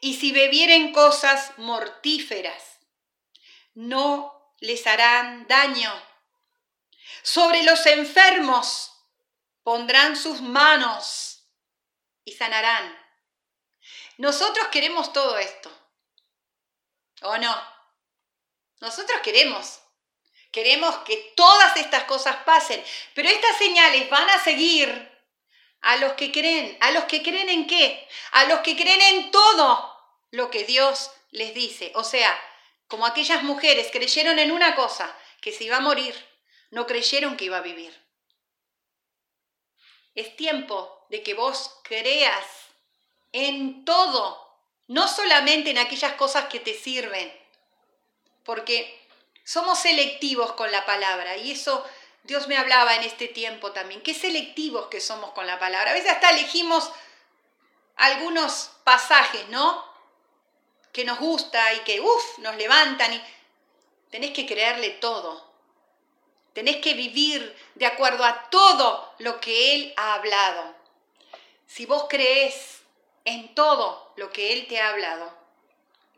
y 0.01 0.16
si 0.16 0.32
bebieren 0.32 0.91
cosas 0.91 1.53
mortíferas, 1.57 2.80
no 3.76 4.41
les 4.62 4.88
harán 4.88 5.47
daño. 5.47 5.91
Sobre 7.24 7.64
los 7.64 7.86
enfermos 7.86 8.93
pondrán 9.64 10.16
sus 10.16 10.41
manos 10.41 11.43
y 12.24 12.32
sanarán. 12.32 12.97
Nosotros 14.18 14.68
queremos 14.70 15.12
todo 15.12 15.38
esto. 15.38 15.70
¿O 17.24 17.38
no? 17.38 17.55
Nosotros 18.80 19.20
queremos. 19.22 19.80
Queremos 20.51 20.97
que 20.99 21.34
todas 21.36 21.78
estas 21.78 22.03
cosas 22.05 22.38
pasen, 22.43 22.84
pero 23.14 23.30
estas 23.30 23.57
señales 23.57 24.09
van 24.09 24.30
a 24.30 24.43
seguir 24.43 25.12
a 25.82 25.97
los 25.97 26.14
que 26.14 26.32
creen. 26.32 26.78
¿A 26.82 26.91
los 26.91 27.05
que 27.05 27.24
creen 27.24 27.49
en 27.49 27.68
qué? 27.68 28.07
A 28.32 28.45
los 28.45 28.59
que 28.59 28.76
creen 28.76 29.01
en 29.01 29.32
todo 29.32 29.97
lo 30.32 30.51
que 30.51 30.66
Dios 30.66 31.12
les 31.32 31.53
dice. 31.53 31.91
O 31.95 32.03
sea, 32.03 32.38
como 32.92 33.06
aquellas 33.06 33.42
mujeres 33.44 33.88
creyeron 33.89 34.38
en 34.38 34.52
una 34.52 34.76
cosa, 34.76 35.18
que 35.39 35.54
se 35.54 35.64
iba 35.64 35.78
a 35.78 35.80
morir, 35.80 36.14
no 36.72 36.86
creyeron 36.86 37.38
que 37.38 37.46
iba 37.46 37.58
a 37.58 37.62
vivir. 37.62 37.98
Es 40.14 40.36
tiempo 40.36 41.06
de 41.10 41.24
que 41.24 41.34
vos 41.34 41.80
creas 41.84 42.46
en 43.32 43.86
todo 43.86 44.46
no 44.88 45.08
solamente 45.08 45.70
en 45.70 45.78
aquellas 45.78 46.14
cosas 46.14 46.50
que 46.50 46.60
te 46.60 46.74
sirven, 46.74 47.32
porque 48.44 49.08
somos 49.46 49.80
selectivos 49.80 50.52
con 50.52 50.70
la 50.70 50.86
palabra 50.86 51.38
y 51.38 51.52
eso 51.52 51.86
Dios 52.24 52.50
me 52.50 52.58
hablaba 52.58 52.98
en 52.98 53.04
este 53.04 53.30
tiempo 53.30 53.72
también, 53.72 54.02
qué 54.02 54.14
selectivos 54.14 54.88
que 54.88 55.00
somos 55.00 55.32
con 55.32 55.48
la 55.48 55.60
palabra. 55.60 55.92
A 55.92 55.94
veces 55.94 56.12
hasta 56.12 56.32
elegimos 56.32 56.92
algunos 57.96 58.72
pasajes, 58.84 59.48
¿no? 59.48 59.91
Que 60.92 61.06
nos 61.06 61.20
gusta 61.20 61.74
y 61.74 61.80
que, 61.80 62.02
uff, 62.02 62.38
nos 62.39 62.56
levantan 62.56 63.14
y 63.14 63.22
tenés 64.10 64.32
que 64.32 64.46
creerle 64.46 64.89
todo. 64.92 65.50
Tenés 66.54 66.78
que 66.78 66.94
vivir 66.94 67.56
de 67.76 67.86
acuerdo 67.86 68.26
a 68.26 68.50
todo 68.50 69.14
lo 69.20 69.39
que 69.39 69.74
Él 69.74 69.94
ha 69.96 70.16
hablado. 70.16 70.76
Si 71.66 71.86
vos 71.86 72.08
crees 72.10 72.82
en 73.24 73.56
todo 73.56 74.14
lo 74.18 74.32
que 74.32 74.54
Él 74.54 74.68
te 74.68 74.82
ha 74.82 74.89
hablado, 74.89 75.34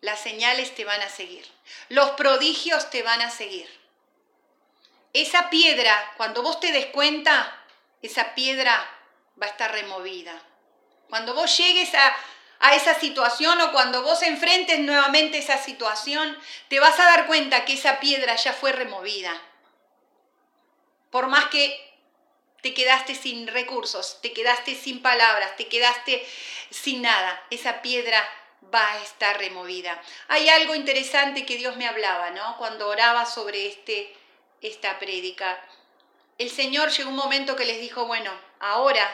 las 0.02 0.20
señales 0.20 0.74
te 0.76 0.84
van 0.84 1.02
a 1.02 1.10
seguir, 1.10 1.46
los 1.90 2.12
prodigios 2.12 2.90
te 2.90 3.04
van 3.04 3.22
a 3.22 3.30
seguir. 3.30 3.70
Esa 5.14 5.50
piedra, 5.52 6.14
cuando 6.18 6.42
vos 6.42 6.60
te 6.60 6.72
des 6.72 6.88
cuenta, 6.88 7.64
esa 8.02 8.34
piedra 8.34 8.90
va 9.42 9.46
a 9.46 9.50
estar 9.50 9.72
removida. 9.72 10.42
Cuando 11.10 11.36
vos 11.36 11.56
llegues 11.56 11.94
a, 11.94 12.16
a 12.64 12.76
esa 12.76 12.98
situación 12.98 13.60
o 13.60 13.74
cuando 13.74 14.04
vos 14.04 14.24
enfrentes 14.24 14.80
nuevamente 14.80 15.38
esa 15.38 15.58
situación, 15.58 16.38
te 16.70 16.80
vas 16.80 16.98
a 16.98 17.04
dar 17.04 17.28
cuenta 17.28 17.66
que 17.66 17.74
esa 17.74 18.00
piedra 18.00 18.38
ya 18.38 18.54
fue 18.54 18.72
removida. 18.72 19.40
Por 21.12 21.28
más 21.28 21.48
que 21.48 21.78
te 22.62 22.74
quedaste 22.74 23.16
sin 23.16 23.48
recursos, 23.48 24.20
te 24.22 24.32
quedaste 24.32 24.76
sin 24.76 25.02
palabras, 25.02 25.58
te 25.58 25.68
quedaste 25.68 26.26
sin 26.70 27.02
nada. 27.02 27.44
Esa 27.50 27.82
piedra 27.82 28.24
va 28.74 28.94
a 28.94 29.04
estar 29.04 29.38
removida. 29.40 30.02
Hay 30.30 30.48
algo 30.48 30.74
interesante 30.74 31.46
que 31.46 31.58
Dios 31.58 31.76
me 31.76 31.86
hablaba, 31.86 32.30
¿no? 32.30 32.56
Cuando 32.56 32.88
oraba 32.88 33.26
sobre 33.26 33.68
este, 33.68 34.16
esta 34.62 35.00
prédica. 35.00 35.60
El 36.38 36.50
Señor 36.50 36.92
llegó 36.92 37.10
un 37.10 37.18
momento 37.18 37.58
que 37.58 37.66
les 37.66 37.82
dijo, 37.82 38.06
bueno, 38.06 38.32
ahora 38.62 39.06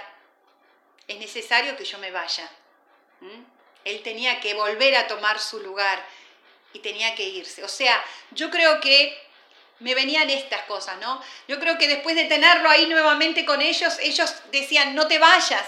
es 1.08 1.18
necesario 1.18 1.76
que 1.76 1.86
yo 1.86 1.98
me 1.98 2.12
vaya. 2.12 2.48
Él 3.86 4.04
tenía 4.04 4.40
que 4.40 4.54
volver 4.54 4.96
a 4.96 5.08
tomar 5.08 5.40
su 5.40 5.60
lugar 5.60 6.06
y 6.74 6.80
tenía 6.80 7.16
que 7.16 7.24
irse. 7.24 7.64
O 7.64 7.68
sea, 7.68 8.04
yo 8.32 8.50
creo 8.50 8.80
que 8.80 9.18
me 9.80 9.96
venían 9.96 10.30
estas 10.30 10.64
cosas, 10.64 10.98
¿no? 11.00 11.22
Yo 11.48 11.60
creo 11.60 11.78
que 11.78 11.88
después 11.88 12.16
de 12.16 12.26
tenerlo 12.26 12.70
ahí 12.70 12.88
nuevamente 12.88 13.46
con 13.46 13.62
ellos, 13.62 13.98
ellos 14.00 14.34
decían, 14.52 14.94
no 14.96 15.08
te 15.08 15.20
vayas, 15.20 15.66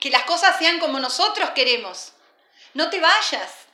que 0.00 0.10
las 0.10 0.24
cosas 0.24 0.58
sean 0.58 0.78
como 0.78 0.98
nosotros 1.00 1.50
queremos, 1.50 2.12
no 2.74 2.88
te 2.90 3.00
vayas. 3.00 3.66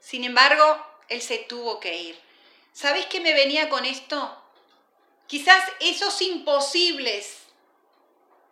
Sin 0.00 0.24
embargo, 0.24 0.84
él 1.08 1.20
se 1.20 1.38
tuvo 1.38 1.78
que 1.78 1.96
ir. 1.96 2.20
¿Sabes 2.72 3.06
qué 3.06 3.20
me 3.20 3.34
venía 3.34 3.68
con 3.68 3.84
esto? 3.84 4.38
Quizás 5.26 5.62
esos 5.80 6.20
imposibles 6.22 7.38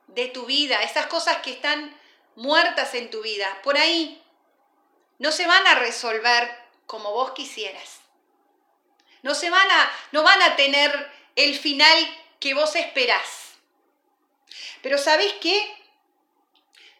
de 0.09 0.27
tu 0.27 0.47
vida, 0.47 0.83
esas 0.83 1.07
cosas 1.07 1.39
que 1.39 1.53
están 1.53 1.99
muertas 2.37 2.95
en 2.95 3.11
tu 3.11 3.23
vida, 3.23 3.61
por 3.63 3.77
ahí, 3.77 4.23
no 5.19 5.33
se 5.33 5.47
van 5.47 5.67
a 5.67 5.75
resolver 5.75 6.51
como 6.87 7.13
vos 7.13 7.33
quisieras. 7.33 8.01
No 9.23 9.35
se 9.35 9.51
van 9.51 9.71
a, 9.71 9.93
no 10.13 10.23
van 10.23 10.41
a 10.43 10.57
tener 10.57 11.11
el 11.37 11.59
final 11.59 12.19
que 12.41 12.55
vos 12.55 12.75
esperás. 12.75 13.51
Pero 14.83 14.99
¿sabés 14.99 15.35
qué? 15.41 15.77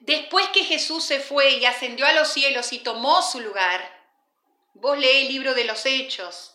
Después 0.01 0.49
que 0.49 0.65
Jesús 0.65 1.05
se 1.05 1.21
fue 1.21 1.51
y 1.53 1.65
ascendió 1.65 2.07
a 2.07 2.13
los 2.13 2.29
cielos 2.29 2.73
y 2.73 2.79
tomó 2.79 3.23
su 3.23 3.41
lugar, 3.41 4.01
vos 4.75 4.99
leé 4.99 5.23
el 5.23 5.29
libro 5.29 5.55
de 5.55 5.65
los 5.65 5.85
Hechos, 5.87 6.55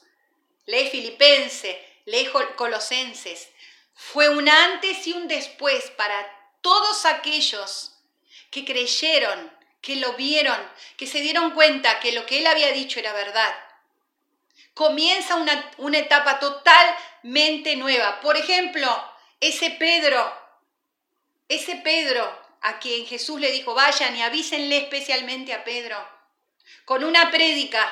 lee 0.65 0.89
Filipenses, 0.89 1.77
lee 2.05 2.29
Colosenses, 2.55 3.49
fue 3.93 4.29
un 4.29 4.49
antes 4.49 5.05
y 5.07 5.13
un 5.13 5.27
después 5.27 5.91
para 5.91 6.31
todos 6.61 7.05
aquellos 7.05 7.94
que 8.55 8.63
creyeron, 8.63 9.51
que 9.81 9.97
lo 9.97 10.13
vieron, 10.13 10.57
que 10.95 11.07
se 11.07 11.19
dieron 11.19 11.51
cuenta 11.51 11.99
que 11.99 12.13
lo 12.13 12.25
que 12.25 12.39
él 12.39 12.47
había 12.47 12.71
dicho 12.71 13.01
era 13.01 13.11
verdad. 13.11 13.53
Comienza 14.73 15.35
una, 15.35 15.71
una 15.77 15.97
etapa 15.97 16.39
totalmente 16.39 17.75
nueva. 17.75 18.21
Por 18.21 18.37
ejemplo, 18.37 18.89
ese 19.41 19.71
Pedro, 19.71 20.33
ese 21.49 21.75
Pedro 21.75 22.23
a 22.61 22.79
quien 22.79 23.05
Jesús 23.05 23.41
le 23.41 23.51
dijo, 23.51 23.73
vayan 23.73 24.15
y 24.15 24.21
avísenle 24.21 24.77
especialmente 24.77 25.53
a 25.53 25.65
Pedro. 25.65 25.97
Con 26.85 27.03
una 27.03 27.31
prédica 27.31 27.83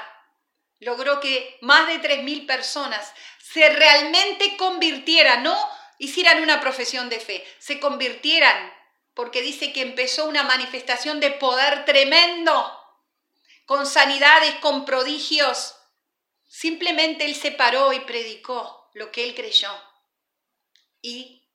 logró 0.80 1.20
que 1.20 1.58
más 1.60 1.88
de 1.88 2.02
3.000 2.02 2.46
personas 2.48 3.14
se 3.38 3.68
realmente 3.68 4.56
convirtieran, 4.56 5.44
no 5.44 5.70
hicieran 5.98 6.42
una 6.42 6.62
profesión 6.62 7.10
de 7.10 7.20
fe, 7.20 7.46
se 7.60 7.82
convirtieran, 7.82 8.74
porque 9.14 9.42
dice 9.42 9.72
que 9.74 9.82
empezó 9.82 10.26
una 10.26 10.44
manifestación 10.44 11.20
de 11.20 11.32
poder 11.32 11.86
tremendo, 11.86 12.80
con 13.66 13.86
sanidades, 13.86 14.56
con 14.56 14.86
prodigios. 14.86 15.76
Simplemente 16.48 17.26
él 17.26 17.36
se 17.36 17.52
paró 17.52 17.94
y 17.94 18.00
predicó 18.02 18.90
lo 18.94 19.12
que 19.12 19.24
él 19.24 19.36
creyó. 19.36 19.72
Y 21.02 21.48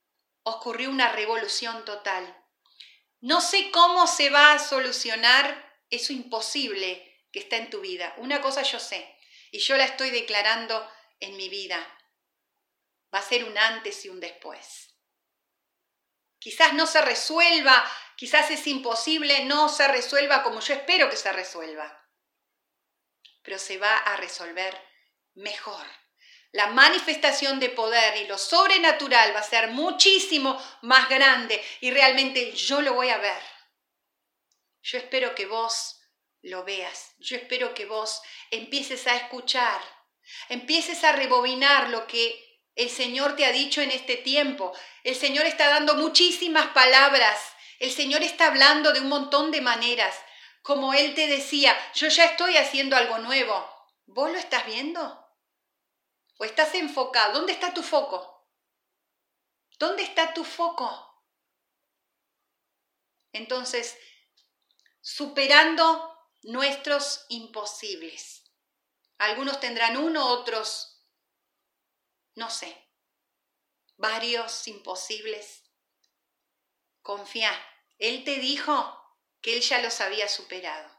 ocurrió 0.43 0.89
una 0.89 1.11
revolución 1.11 1.85
total. 1.85 2.35
No 3.21 3.41
sé 3.41 3.71
cómo 3.71 4.07
se 4.07 4.29
va 4.29 4.53
a 4.53 4.59
solucionar 4.59 5.77
eso 5.89 6.13
imposible 6.13 7.05
que 7.31 7.39
está 7.39 7.57
en 7.57 7.69
tu 7.69 7.81
vida. 7.81 8.13
Una 8.17 8.41
cosa 8.41 8.61
yo 8.63 8.79
sé, 8.79 9.15
y 9.51 9.59
yo 9.59 9.75
la 9.77 9.85
estoy 9.85 10.11
declarando 10.11 10.89
en 11.19 11.35
mi 11.35 11.49
vida. 11.49 11.85
Va 13.13 13.19
a 13.19 13.23
ser 13.23 13.43
un 13.43 13.57
antes 13.57 14.05
y 14.05 14.09
un 14.09 14.19
después. 14.19 14.88
Quizás 16.39 16.73
no 16.73 16.87
se 16.87 17.01
resuelva, 17.01 17.85
quizás 18.15 18.49
es 18.49 18.65
imposible, 18.67 19.45
no 19.45 19.69
se 19.69 19.87
resuelva 19.87 20.41
como 20.41 20.61
yo 20.61 20.73
espero 20.73 21.09
que 21.09 21.17
se 21.17 21.31
resuelva, 21.33 22.07
pero 23.41 23.59
se 23.59 23.77
va 23.77 23.95
a 23.97 24.15
resolver 24.17 24.75
mejor. 25.35 25.85
La 26.51 26.67
manifestación 26.67 27.59
de 27.59 27.69
poder 27.69 28.17
y 28.17 28.27
lo 28.27 28.37
sobrenatural 28.37 29.35
va 29.35 29.41
a 29.41 29.43
ser 29.43 29.67
muchísimo 29.69 30.59
más 30.81 31.07
grande 31.07 31.63
y 31.81 31.91
realmente 31.91 32.53
yo 32.53 32.81
lo 32.81 32.93
voy 32.93 33.09
a 33.09 33.19
ver. 33.19 33.41
Yo 34.81 34.97
espero 34.97 35.35
que 35.35 35.45
vos 35.45 35.99
lo 36.41 36.63
veas, 36.63 37.13
yo 37.19 37.35
espero 37.35 37.73
que 37.73 37.85
vos 37.85 38.21
empieces 38.49 39.05
a 39.07 39.15
escuchar, 39.15 39.81
empieces 40.47 41.03
a 41.03 41.11
rebobinar 41.11 41.89
lo 41.89 42.07
que 42.07 42.48
el 42.79 42.89
Señor 42.89 43.35
te 43.35 43.45
ha 43.45 43.51
dicho 43.51 43.81
en 43.81 43.91
este 43.91 44.15
tiempo. 44.15 44.71
El 45.03 45.13
Señor 45.13 45.45
está 45.45 45.67
dando 45.67 45.95
muchísimas 45.95 46.67
palabras, 46.67 47.37
el 47.77 47.91
Señor 47.91 48.23
está 48.23 48.47
hablando 48.47 48.93
de 48.93 49.01
un 49.01 49.09
montón 49.09 49.51
de 49.51 49.59
maneras. 49.59 50.15
Como 50.61 50.93
Él 50.93 51.13
te 51.13 51.27
decía, 51.27 51.77
yo 51.93 52.07
ya 52.07 52.23
estoy 52.23 52.55
haciendo 52.55 52.95
algo 52.95 53.17
nuevo. 53.17 53.69
¿Vos 54.05 54.31
lo 54.31 54.37
estás 54.37 54.65
viendo? 54.65 55.27
¿O 56.37 56.45
estás 56.45 56.73
enfocado? 56.73 57.33
¿Dónde 57.33 57.51
está 57.51 57.73
tu 57.73 57.83
foco? 57.83 58.47
¿Dónde 59.77 60.03
está 60.03 60.33
tu 60.33 60.45
foco? 60.45 61.25
Entonces, 63.33 63.97
superando 65.01 66.17
nuestros 66.43 67.25
imposibles. 67.27 68.45
Algunos 69.17 69.59
tendrán 69.59 69.97
uno, 69.97 70.25
otros, 70.27 70.98
no 72.35 72.49
sé, 72.49 72.89
varios 73.97 74.67
imposibles. 74.67 75.63
Confía, 77.01 77.51
Él 77.97 78.23
te 78.23 78.37
dijo 78.39 78.95
que 79.41 79.55
Él 79.55 79.61
ya 79.61 79.81
los 79.81 80.01
había 80.01 80.27
superado. 80.27 80.89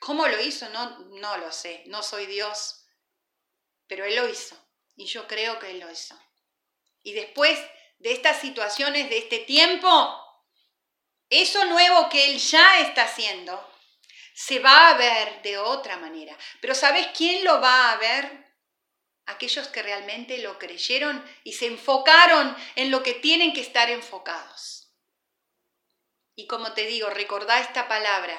¿Cómo 0.00 0.26
lo 0.26 0.40
hizo? 0.40 0.68
No, 0.70 0.98
no 0.98 1.36
lo 1.36 1.52
sé, 1.52 1.84
no 1.86 2.02
soy 2.02 2.26
Dios, 2.26 2.86
pero 3.86 4.04
Él 4.04 4.16
lo 4.16 4.28
hizo 4.28 4.56
y 4.96 5.06
yo 5.06 5.26
creo 5.26 5.58
que 5.58 5.70
Él 5.70 5.80
lo 5.80 5.90
hizo. 5.90 6.18
Y 7.02 7.12
después 7.12 7.58
de 7.98 8.12
estas 8.12 8.40
situaciones, 8.40 9.10
de 9.10 9.18
este 9.18 9.40
tiempo, 9.40 10.16
eso 11.28 11.64
nuevo 11.66 12.08
que 12.08 12.30
Él 12.30 12.38
ya 12.38 12.80
está 12.80 13.04
haciendo, 13.04 13.66
se 14.34 14.58
va 14.58 14.88
a 14.88 14.94
ver 14.94 15.42
de 15.42 15.58
otra 15.58 15.96
manera. 15.96 16.36
Pero 16.60 16.74
¿sabes 16.74 17.08
quién 17.16 17.44
lo 17.44 17.60
va 17.60 17.92
a 17.92 17.96
ver? 17.96 18.49
Aquellos 19.30 19.68
que 19.68 19.82
realmente 19.82 20.38
lo 20.38 20.58
creyeron 20.58 21.24
y 21.44 21.52
se 21.52 21.66
enfocaron 21.66 22.56
en 22.74 22.90
lo 22.90 23.02
que 23.02 23.14
tienen 23.14 23.52
que 23.52 23.60
estar 23.60 23.88
enfocados. 23.88 24.92
Y 26.34 26.46
como 26.46 26.72
te 26.72 26.86
digo, 26.86 27.10
recordá 27.10 27.60
esta 27.60 27.86
palabra. 27.86 28.36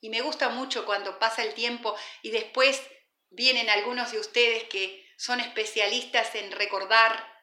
Y 0.00 0.10
me 0.10 0.22
gusta 0.22 0.48
mucho 0.48 0.84
cuando 0.84 1.18
pasa 1.18 1.42
el 1.42 1.54
tiempo 1.54 1.96
y 2.22 2.30
después 2.30 2.82
vienen 3.30 3.70
algunos 3.70 4.12
de 4.12 4.18
ustedes 4.18 4.64
que 4.64 5.06
son 5.16 5.40
especialistas 5.40 6.34
en 6.34 6.50
recordar 6.52 7.36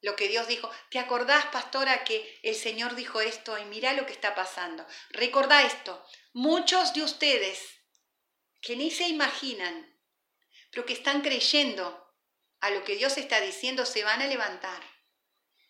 lo 0.00 0.16
que 0.16 0.28
Dios 0.28 0.48
dijo. 0.48 0.70
¿Te 0.90 0.98
acordás, 0.98 1.46
pastora, 1.46 2.02
que 2.04 2.38
el 2.42 2.54
Señor 2.54 2.94
dijo 2.94 3.20
esto 3.20 3.58
y 3.58 3.64
mira 3.66 3.92
lo 3.92 4.06
que 4.06 4.12
está 4.12 4.34
pasando? 4.34 4.86
Recordá 5.10 5.62
esto. 5.62 6.04
Muchos 6.32 6.94
de 6.94 7.02
ustedes 7.02 7.60
que 8.62 8.74
ni 8.76 8.90
se 8.90 9.08
imaginan, 9.08 10.00
pero 10.70 10.86
que 10.86 10.92
están 10.92 11.20
creyendo 11.20 12.01
a 12.62 12.70
lo 12.70 12.82
que 12.84 12.96
Dios 12.96 13.18
está 13.18 13.40
diciendo, 13.40 13.84
se 13.84 14.02
van 14.02 14.22
a 14.22 14.26
levantar. 14.26 14.82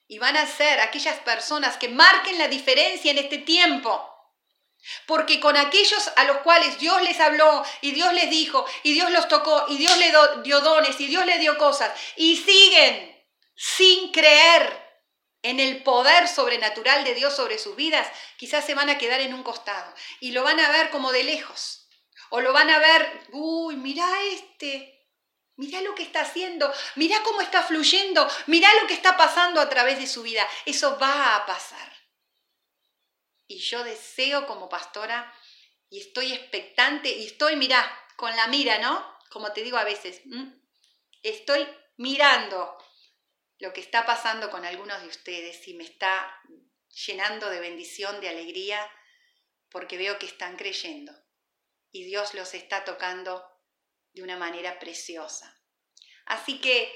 Y 0.07 0.19
van 0.19 0.37
a 0.37 0.47
ser 0.47 0.81
aquellas 0.81 1.19
personas 1.21 1.77
que 1.77 1.89
marquen 1.89 2.39
la 2.39 2.47
diferencia 2.47 3.11
en 3.11 3.19
este 3.19 3.39
tiempo 3.39 4.09
porque 5.07 5.39
con 5.39 5.57
aquellos 5.57 6.11
a 6.17 6.25
los 6.25 6.39
cuales 6.39 6.79
Dios 6.79 7.01
les 7.03 7.21
habló 7.21 7.65
y 7.83 7.93
Dios 7.93 8.13
les 8.15 8.29
dijo 8.31 8.67
y 8.83 8.95
Dios 8.95 9.11
los 9.13 9.29
tocó 9.29 9.67
y 9.69 9.77
Dios 9.77 9.97
les 9.97 10.13
dio 10.43 10.61
dones 10.61 11.01
y 11.01 11.07
Dios 11.07 11.25
les 11.25 11.39
dio 11.41 11.57
cosas 11.57 11.93
y 12.17 12.37
siguen 12.37 13.25
sin 13.55 14.11
creer 14.11 14.83
en 15.43 15.61
el 15.61 15.83
poder 15.83 16.29
sobrenatural 16.29 17.05
de 17.05 17.15
Dios 17.15 17.35
sobre 17.35 17.59
sus 17.59 17.75
vidas, 17.75 18.09
quizás 18.37 18.65
se 18.65 18.75
van 18.75 18.89
a 18.91 18.99
quedar 18.99 19.21
en 19.21 19.35
un 19.35 19.43
costado 19.43 19.93
y 20.21 20.33
lo 20.33 20.43
van 20.45 20.61
a 20.61 20.71
ver 20.71 20.91
como 20.91 21.13
de 21.13 21.25
lejos. 21.25 21.89
O 22.31 22.41
lo 22.41 22.53
van 22.53 22.71
a 22.71 22.79
ver, 22.79 23.27
uy, 23.33 23.77
mira 23.77 24.09
este, 24.33 25.02
mira 25.57 25.81
lo 25.81 25.95
que 25.95 26.03
está 26.03 26.23
haciendo, 26.23 26.73
mira 26.97 27.23
cómo 27.23 27.41
está 27.41 27.63
fluyendo, 27.63 28.29
mira 28.47 28.69
lo 28.81 28.87
que 28.87 28.95
está 28.95 29.17
pasando 29.17 29.61
a 29.61 29.69
través 29.69 29.99
de 29.99 30.07
su 30.07 30.23
vida. 30.23 30.47
Eso 30.67 30.99
va 30.99 31.37
a 31.37 31.47
pasar. 31.47 31.93
Y 33.47 33.59
yo 33.59 33.85
deseo 33.85 34.47
como 34.47 34.69
pastora 34.69 35.33
y 35.91 36.01
estoy 36.01 36.33
expectante 36.33 37.11
y 37.11 37.27
estoy, 37.27 37.57
mira, 37.57 37.85
con 38.17 38.35
la 38.35 38.47
mira, 38.47 38.79
¿no? 38.79 39.19
Como 39.31 39.53
te 39.53 39.63
digo 39.63 39.77
a 39.77 39.85
veces, 39.85 40.23
estoy 41.23 41.69
mirando 41.97 42.79
lo 43.59 43.73
que 43.73 43.81
está 43.81 44.07
pasando 44.07 44.51
con 44.51 44.65
algunos 44.65 45.01
de 45.03 45.09
ustedes 45.09 45.69
y 45.69 45.75
me 45.75 45.85
está 45.85 46.41
llenando 47.07 47.49
de 47.51 47.61
bendición, 47.61 48.21
de 48.21 48.29
alegría, 48.29 48.91
porque 49.71 49.97
veo 49.97 50.19
que 50.19 50.27
están 50.27 50.57
creyendo 50.57 51.13
y 51.93 52.05
Dios 52.05 52.35
los 52.35 52.55
está 52.55 52.85
tocando 52.85 53.45
de 54.13 54.23
una 54.23 54.37
manera 54.37 54.79
preciosa. 54.79 55.61
Así 56.27 56.61
que 56.61 56.93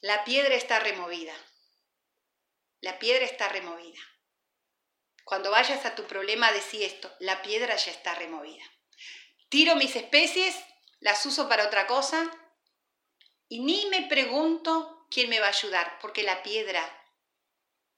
la 0.00 0.24
piedra 0.24 0.54
está 0.54 0.78
removida. 0.80 1.34
La 2.80 2.98
piedra 2.98 3.24
está 3.24 3.48
removida. 3.48 3.98
Cuando 5.24 5.50
vayas 5.50 5.84
a 5.84 5.94
tu 5.94 6.06
problema, 6.06 6.52
decí 6.52 6.84
esto, 6.84 7.14
la 7.18 7.42
piedra 7.42 7.76
ya 7.76 7.90
está 7.90 8.14
removida. 8.14 8.64
Tiro 9.48 9.76
mis 9.76 9.96
especies, 9.96 10.56
las 11.00 11.24
uso 11.26 11.48
para 11.48 11.66
otra 11.66 11.86
cosa 11.86 12.30
y 13.48 13.60
ni 13.60 13.86
me 13.86 14.08
pregunto 14.08 15.06
quién 15.10 15.28
me 15.28 15.40
va 15.40 15.46
a 15.46 15.50
ayudar, 15.50 15.98
porque 16.00 16.22
la 16.22 16.42
piedra 16.42 16.82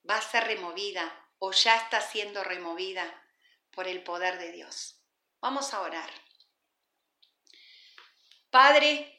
va 0.09 0.17
a 0.17 0.21
ser 0.21 0.45
removida 0.45 1.29
o 1.39 1.51
ya 1.51 1.75
está 1.75 2.01
siendo 2.01 2.43
removida 2.43 3.23
por 3.71 3.87
el 3.87 4.03
poder 4.03 4.37
de 4.37 4.51
Dios. 4.51 5.01
Vamos 5.39 5.73
a 5.73 5.81
orar. 5.81 6.11
Padre, 8.51 9.11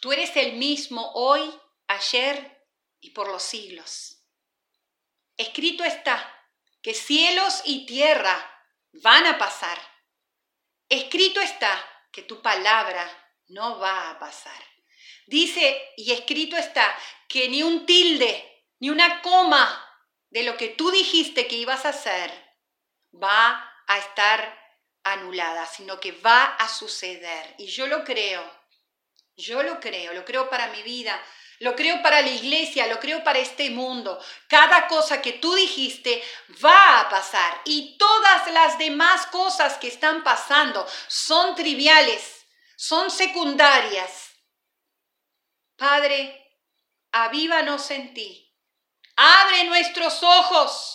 Tú 0.00 0.12
eres 0.12 0.36
el 0.36 0.52
mismo 0.54 1.10
hoy, 1.14 1.52
ayer 1.88 2.66
y 3.00 3.10
por 3.10 3.28
los 3.28 3.42
siglos. 3.42 4.22
Escrito 5.36 5.84
está 5.84 6.34
que 6.82 6.94
cielos 6.94 7.62
y 7.64 7.84
tierra 7.84 8.64
van 9.02 9.26
a 9.26 9.38
pasar. 9.38 9.78
Escrito 10.88 11.40
está 11.40 11.84
que 12.12 12.22
tu 12.22 12.40
palabra 12.40 13.06
no 13.48 13.78
va 13.78 14.10
a 14.10 14.18
pasar. 14.18 14.62
Dice 15.26 15.92
y 15.96 16.12
escrito 16.12 16.56
está 16.56 16.96
que 17.28 17.48
ni 17.48 17.62
un 17.62 17.84
tilde, 17.84 18.66
ni 18.78 18.90
una 18.90 19.20
coma 19.20 19.84
de 20.30 20.44
lo 20.44 20.56
que 20.56 20.68
tú 20.68 20.90
dijiste 20.90 21.48
que 21.48 21.56
ibas 21.56 21.84
a 21.84 21.90
hacer 21.90 22.30
va 23.12 23.68
a 23.88 23.98
estar 23.98 24.67
anulada, 25.12 25.66
sino 25.66 25.98
que 26.00 26.12
va 26.12 26.56
a 26.56 26.68
suceder. 26.68 27.54
Y 27.58 27.66
yo 27.66 27.86
lo 27.86 28.04
creo, 28.04 28.42
yo 29.36 29.62
lo 29.62 29.80
creo, 29.80 30.12
lo 30.12 30.24
creo 30.24 30.48
para 30.50 30.68
mi 30.68 30.82
vida, 30.82 31.20
lo 31.60 31.74
creo 31.74 32.02
para 32.02 32.20
la 32.20 32.28
iglesia, 32.28 32.86
lo 32.86 33.00
creo 33.00 33.24
para 33.24 33.38
este 33.38 33.70
mundo. 33.70 34.22
Cada 34.48 34.86
cosa 34.86 35.20
que 35.20 35.34
tú 35.34 35.54
dijiste 35.54 36.22
va 36.64 37.00
a 37.00 37.08
pasar 37.08 37.60
y 37.64 37.96
todas 37.98 38.50
las 38.52 38.78
demás 38.78 39.26
cosas 39.26 39.76
que 39.78 39.88
están 39.88 40.22
pasando 40.22 40.86
son 41.08 41.54
triviales, 41.56 42.46
son 42.76 43.10
secundarias. 43.10 44.30
Padre, 45.76 46.56
avívanos 47.12 47.90
en 47.90 48.14
ti. 48.14 48.44
Abre 49.16 49.64
nuestros 49.64 50.22
ojos. 50.22 50.94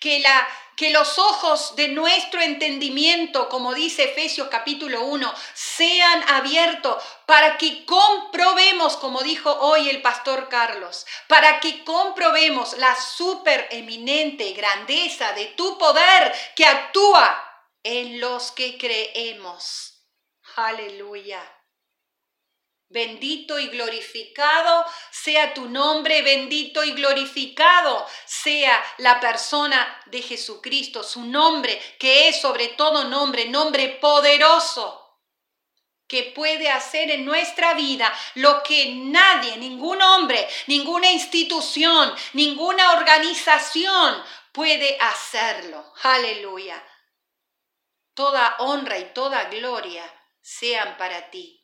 Que 0.00 0.20
la 0.20 0.48
que 0.76 0.90
los 0.90 1.18
ojos 1.18 1.76
de 1.76 1.88
nuestro 1.88 2.40
entendimiento, 2.40 3.48
como 3.48 3.74
dice 3.74 4.04
Efesios 4.04 4.48
capítulo 4.48 5.04
1, 5.04 5.34
sean 5.54 6.24
abiertos 6.28 7.02
para 7.26 7.56
que 7.58 7.84
comprobemos, 7.84 8.96
como 8.96 9.22
dijo 9.22 9.50
hoy 9.52 9.88
el 9.88 10.02
pastor 10.02 10.48
Carlos, 10.48 11.06
para 11.28 11.60
que 11.60 11.84
comprobemos 11.84 12.76
la 12.78 12.94
supereminente 12.96 14.52
grandeza 14.52 15.32
de 15.32 15.46
tu 15.46 15.78
poder 15.78 16.34
que 16.56 16.66
actúa 16.66 17.42
en 17.82 18.20
los 18.20 18.50
que 18.52 18.78
creemos. 18.78 20.02
Aleluya. 20.56 21.42
Bendito 22.94 23.58
y 23.58 23.66
glorificado 23.70 24.86
sea 25.10 25.52
tu 25.52 25.68
nombre, 25.68 26.22
bendito 26.22 26.84
y 26.84 26.92
glorificado 26.92 28.06
sea 28.24 28.80
la 28.98 29.18
persona 29.18 30.00
de 30.06 30.22
Jesucristo, 30.22 31.02
su 31.02 31.22
nombre 31.24 31.76
que 31.98 32.28
es 32.28 32.40
sobre 32.40 32.68
todo 32.68 33.02
nombre, 33.02 33.46
nombre 33.46 33.88
poderoso, 34.00 35.18
que 36.06 36.22
puede 36.36 36.70
hacer 36.70 37.10
en 37.10 37.24
nuestra 37.24 37.74
vida 37.74 38.14
lo 38.36 38.62
que 38.62 38.94
nadie, 38.94 39.56
ningún 39.56 40.00
hombre, 40.00 40.48
ninguna 40.68 41.10
institución, 41.10 42.14
ninguna 42.32 42.92
organización 42.92 44.22
puede 44.52 44.96
hacerlo. 45.00 45.92
Aleluya. 46.04 46.80
Toda 48.14 48.54
honra 48.60 48.98
y 49.00 49.12
toda 49.12 49.46
gloria 49.46 50.04
sean 50.40 50.96
para 50.96 51.28
ti 51.30 51.63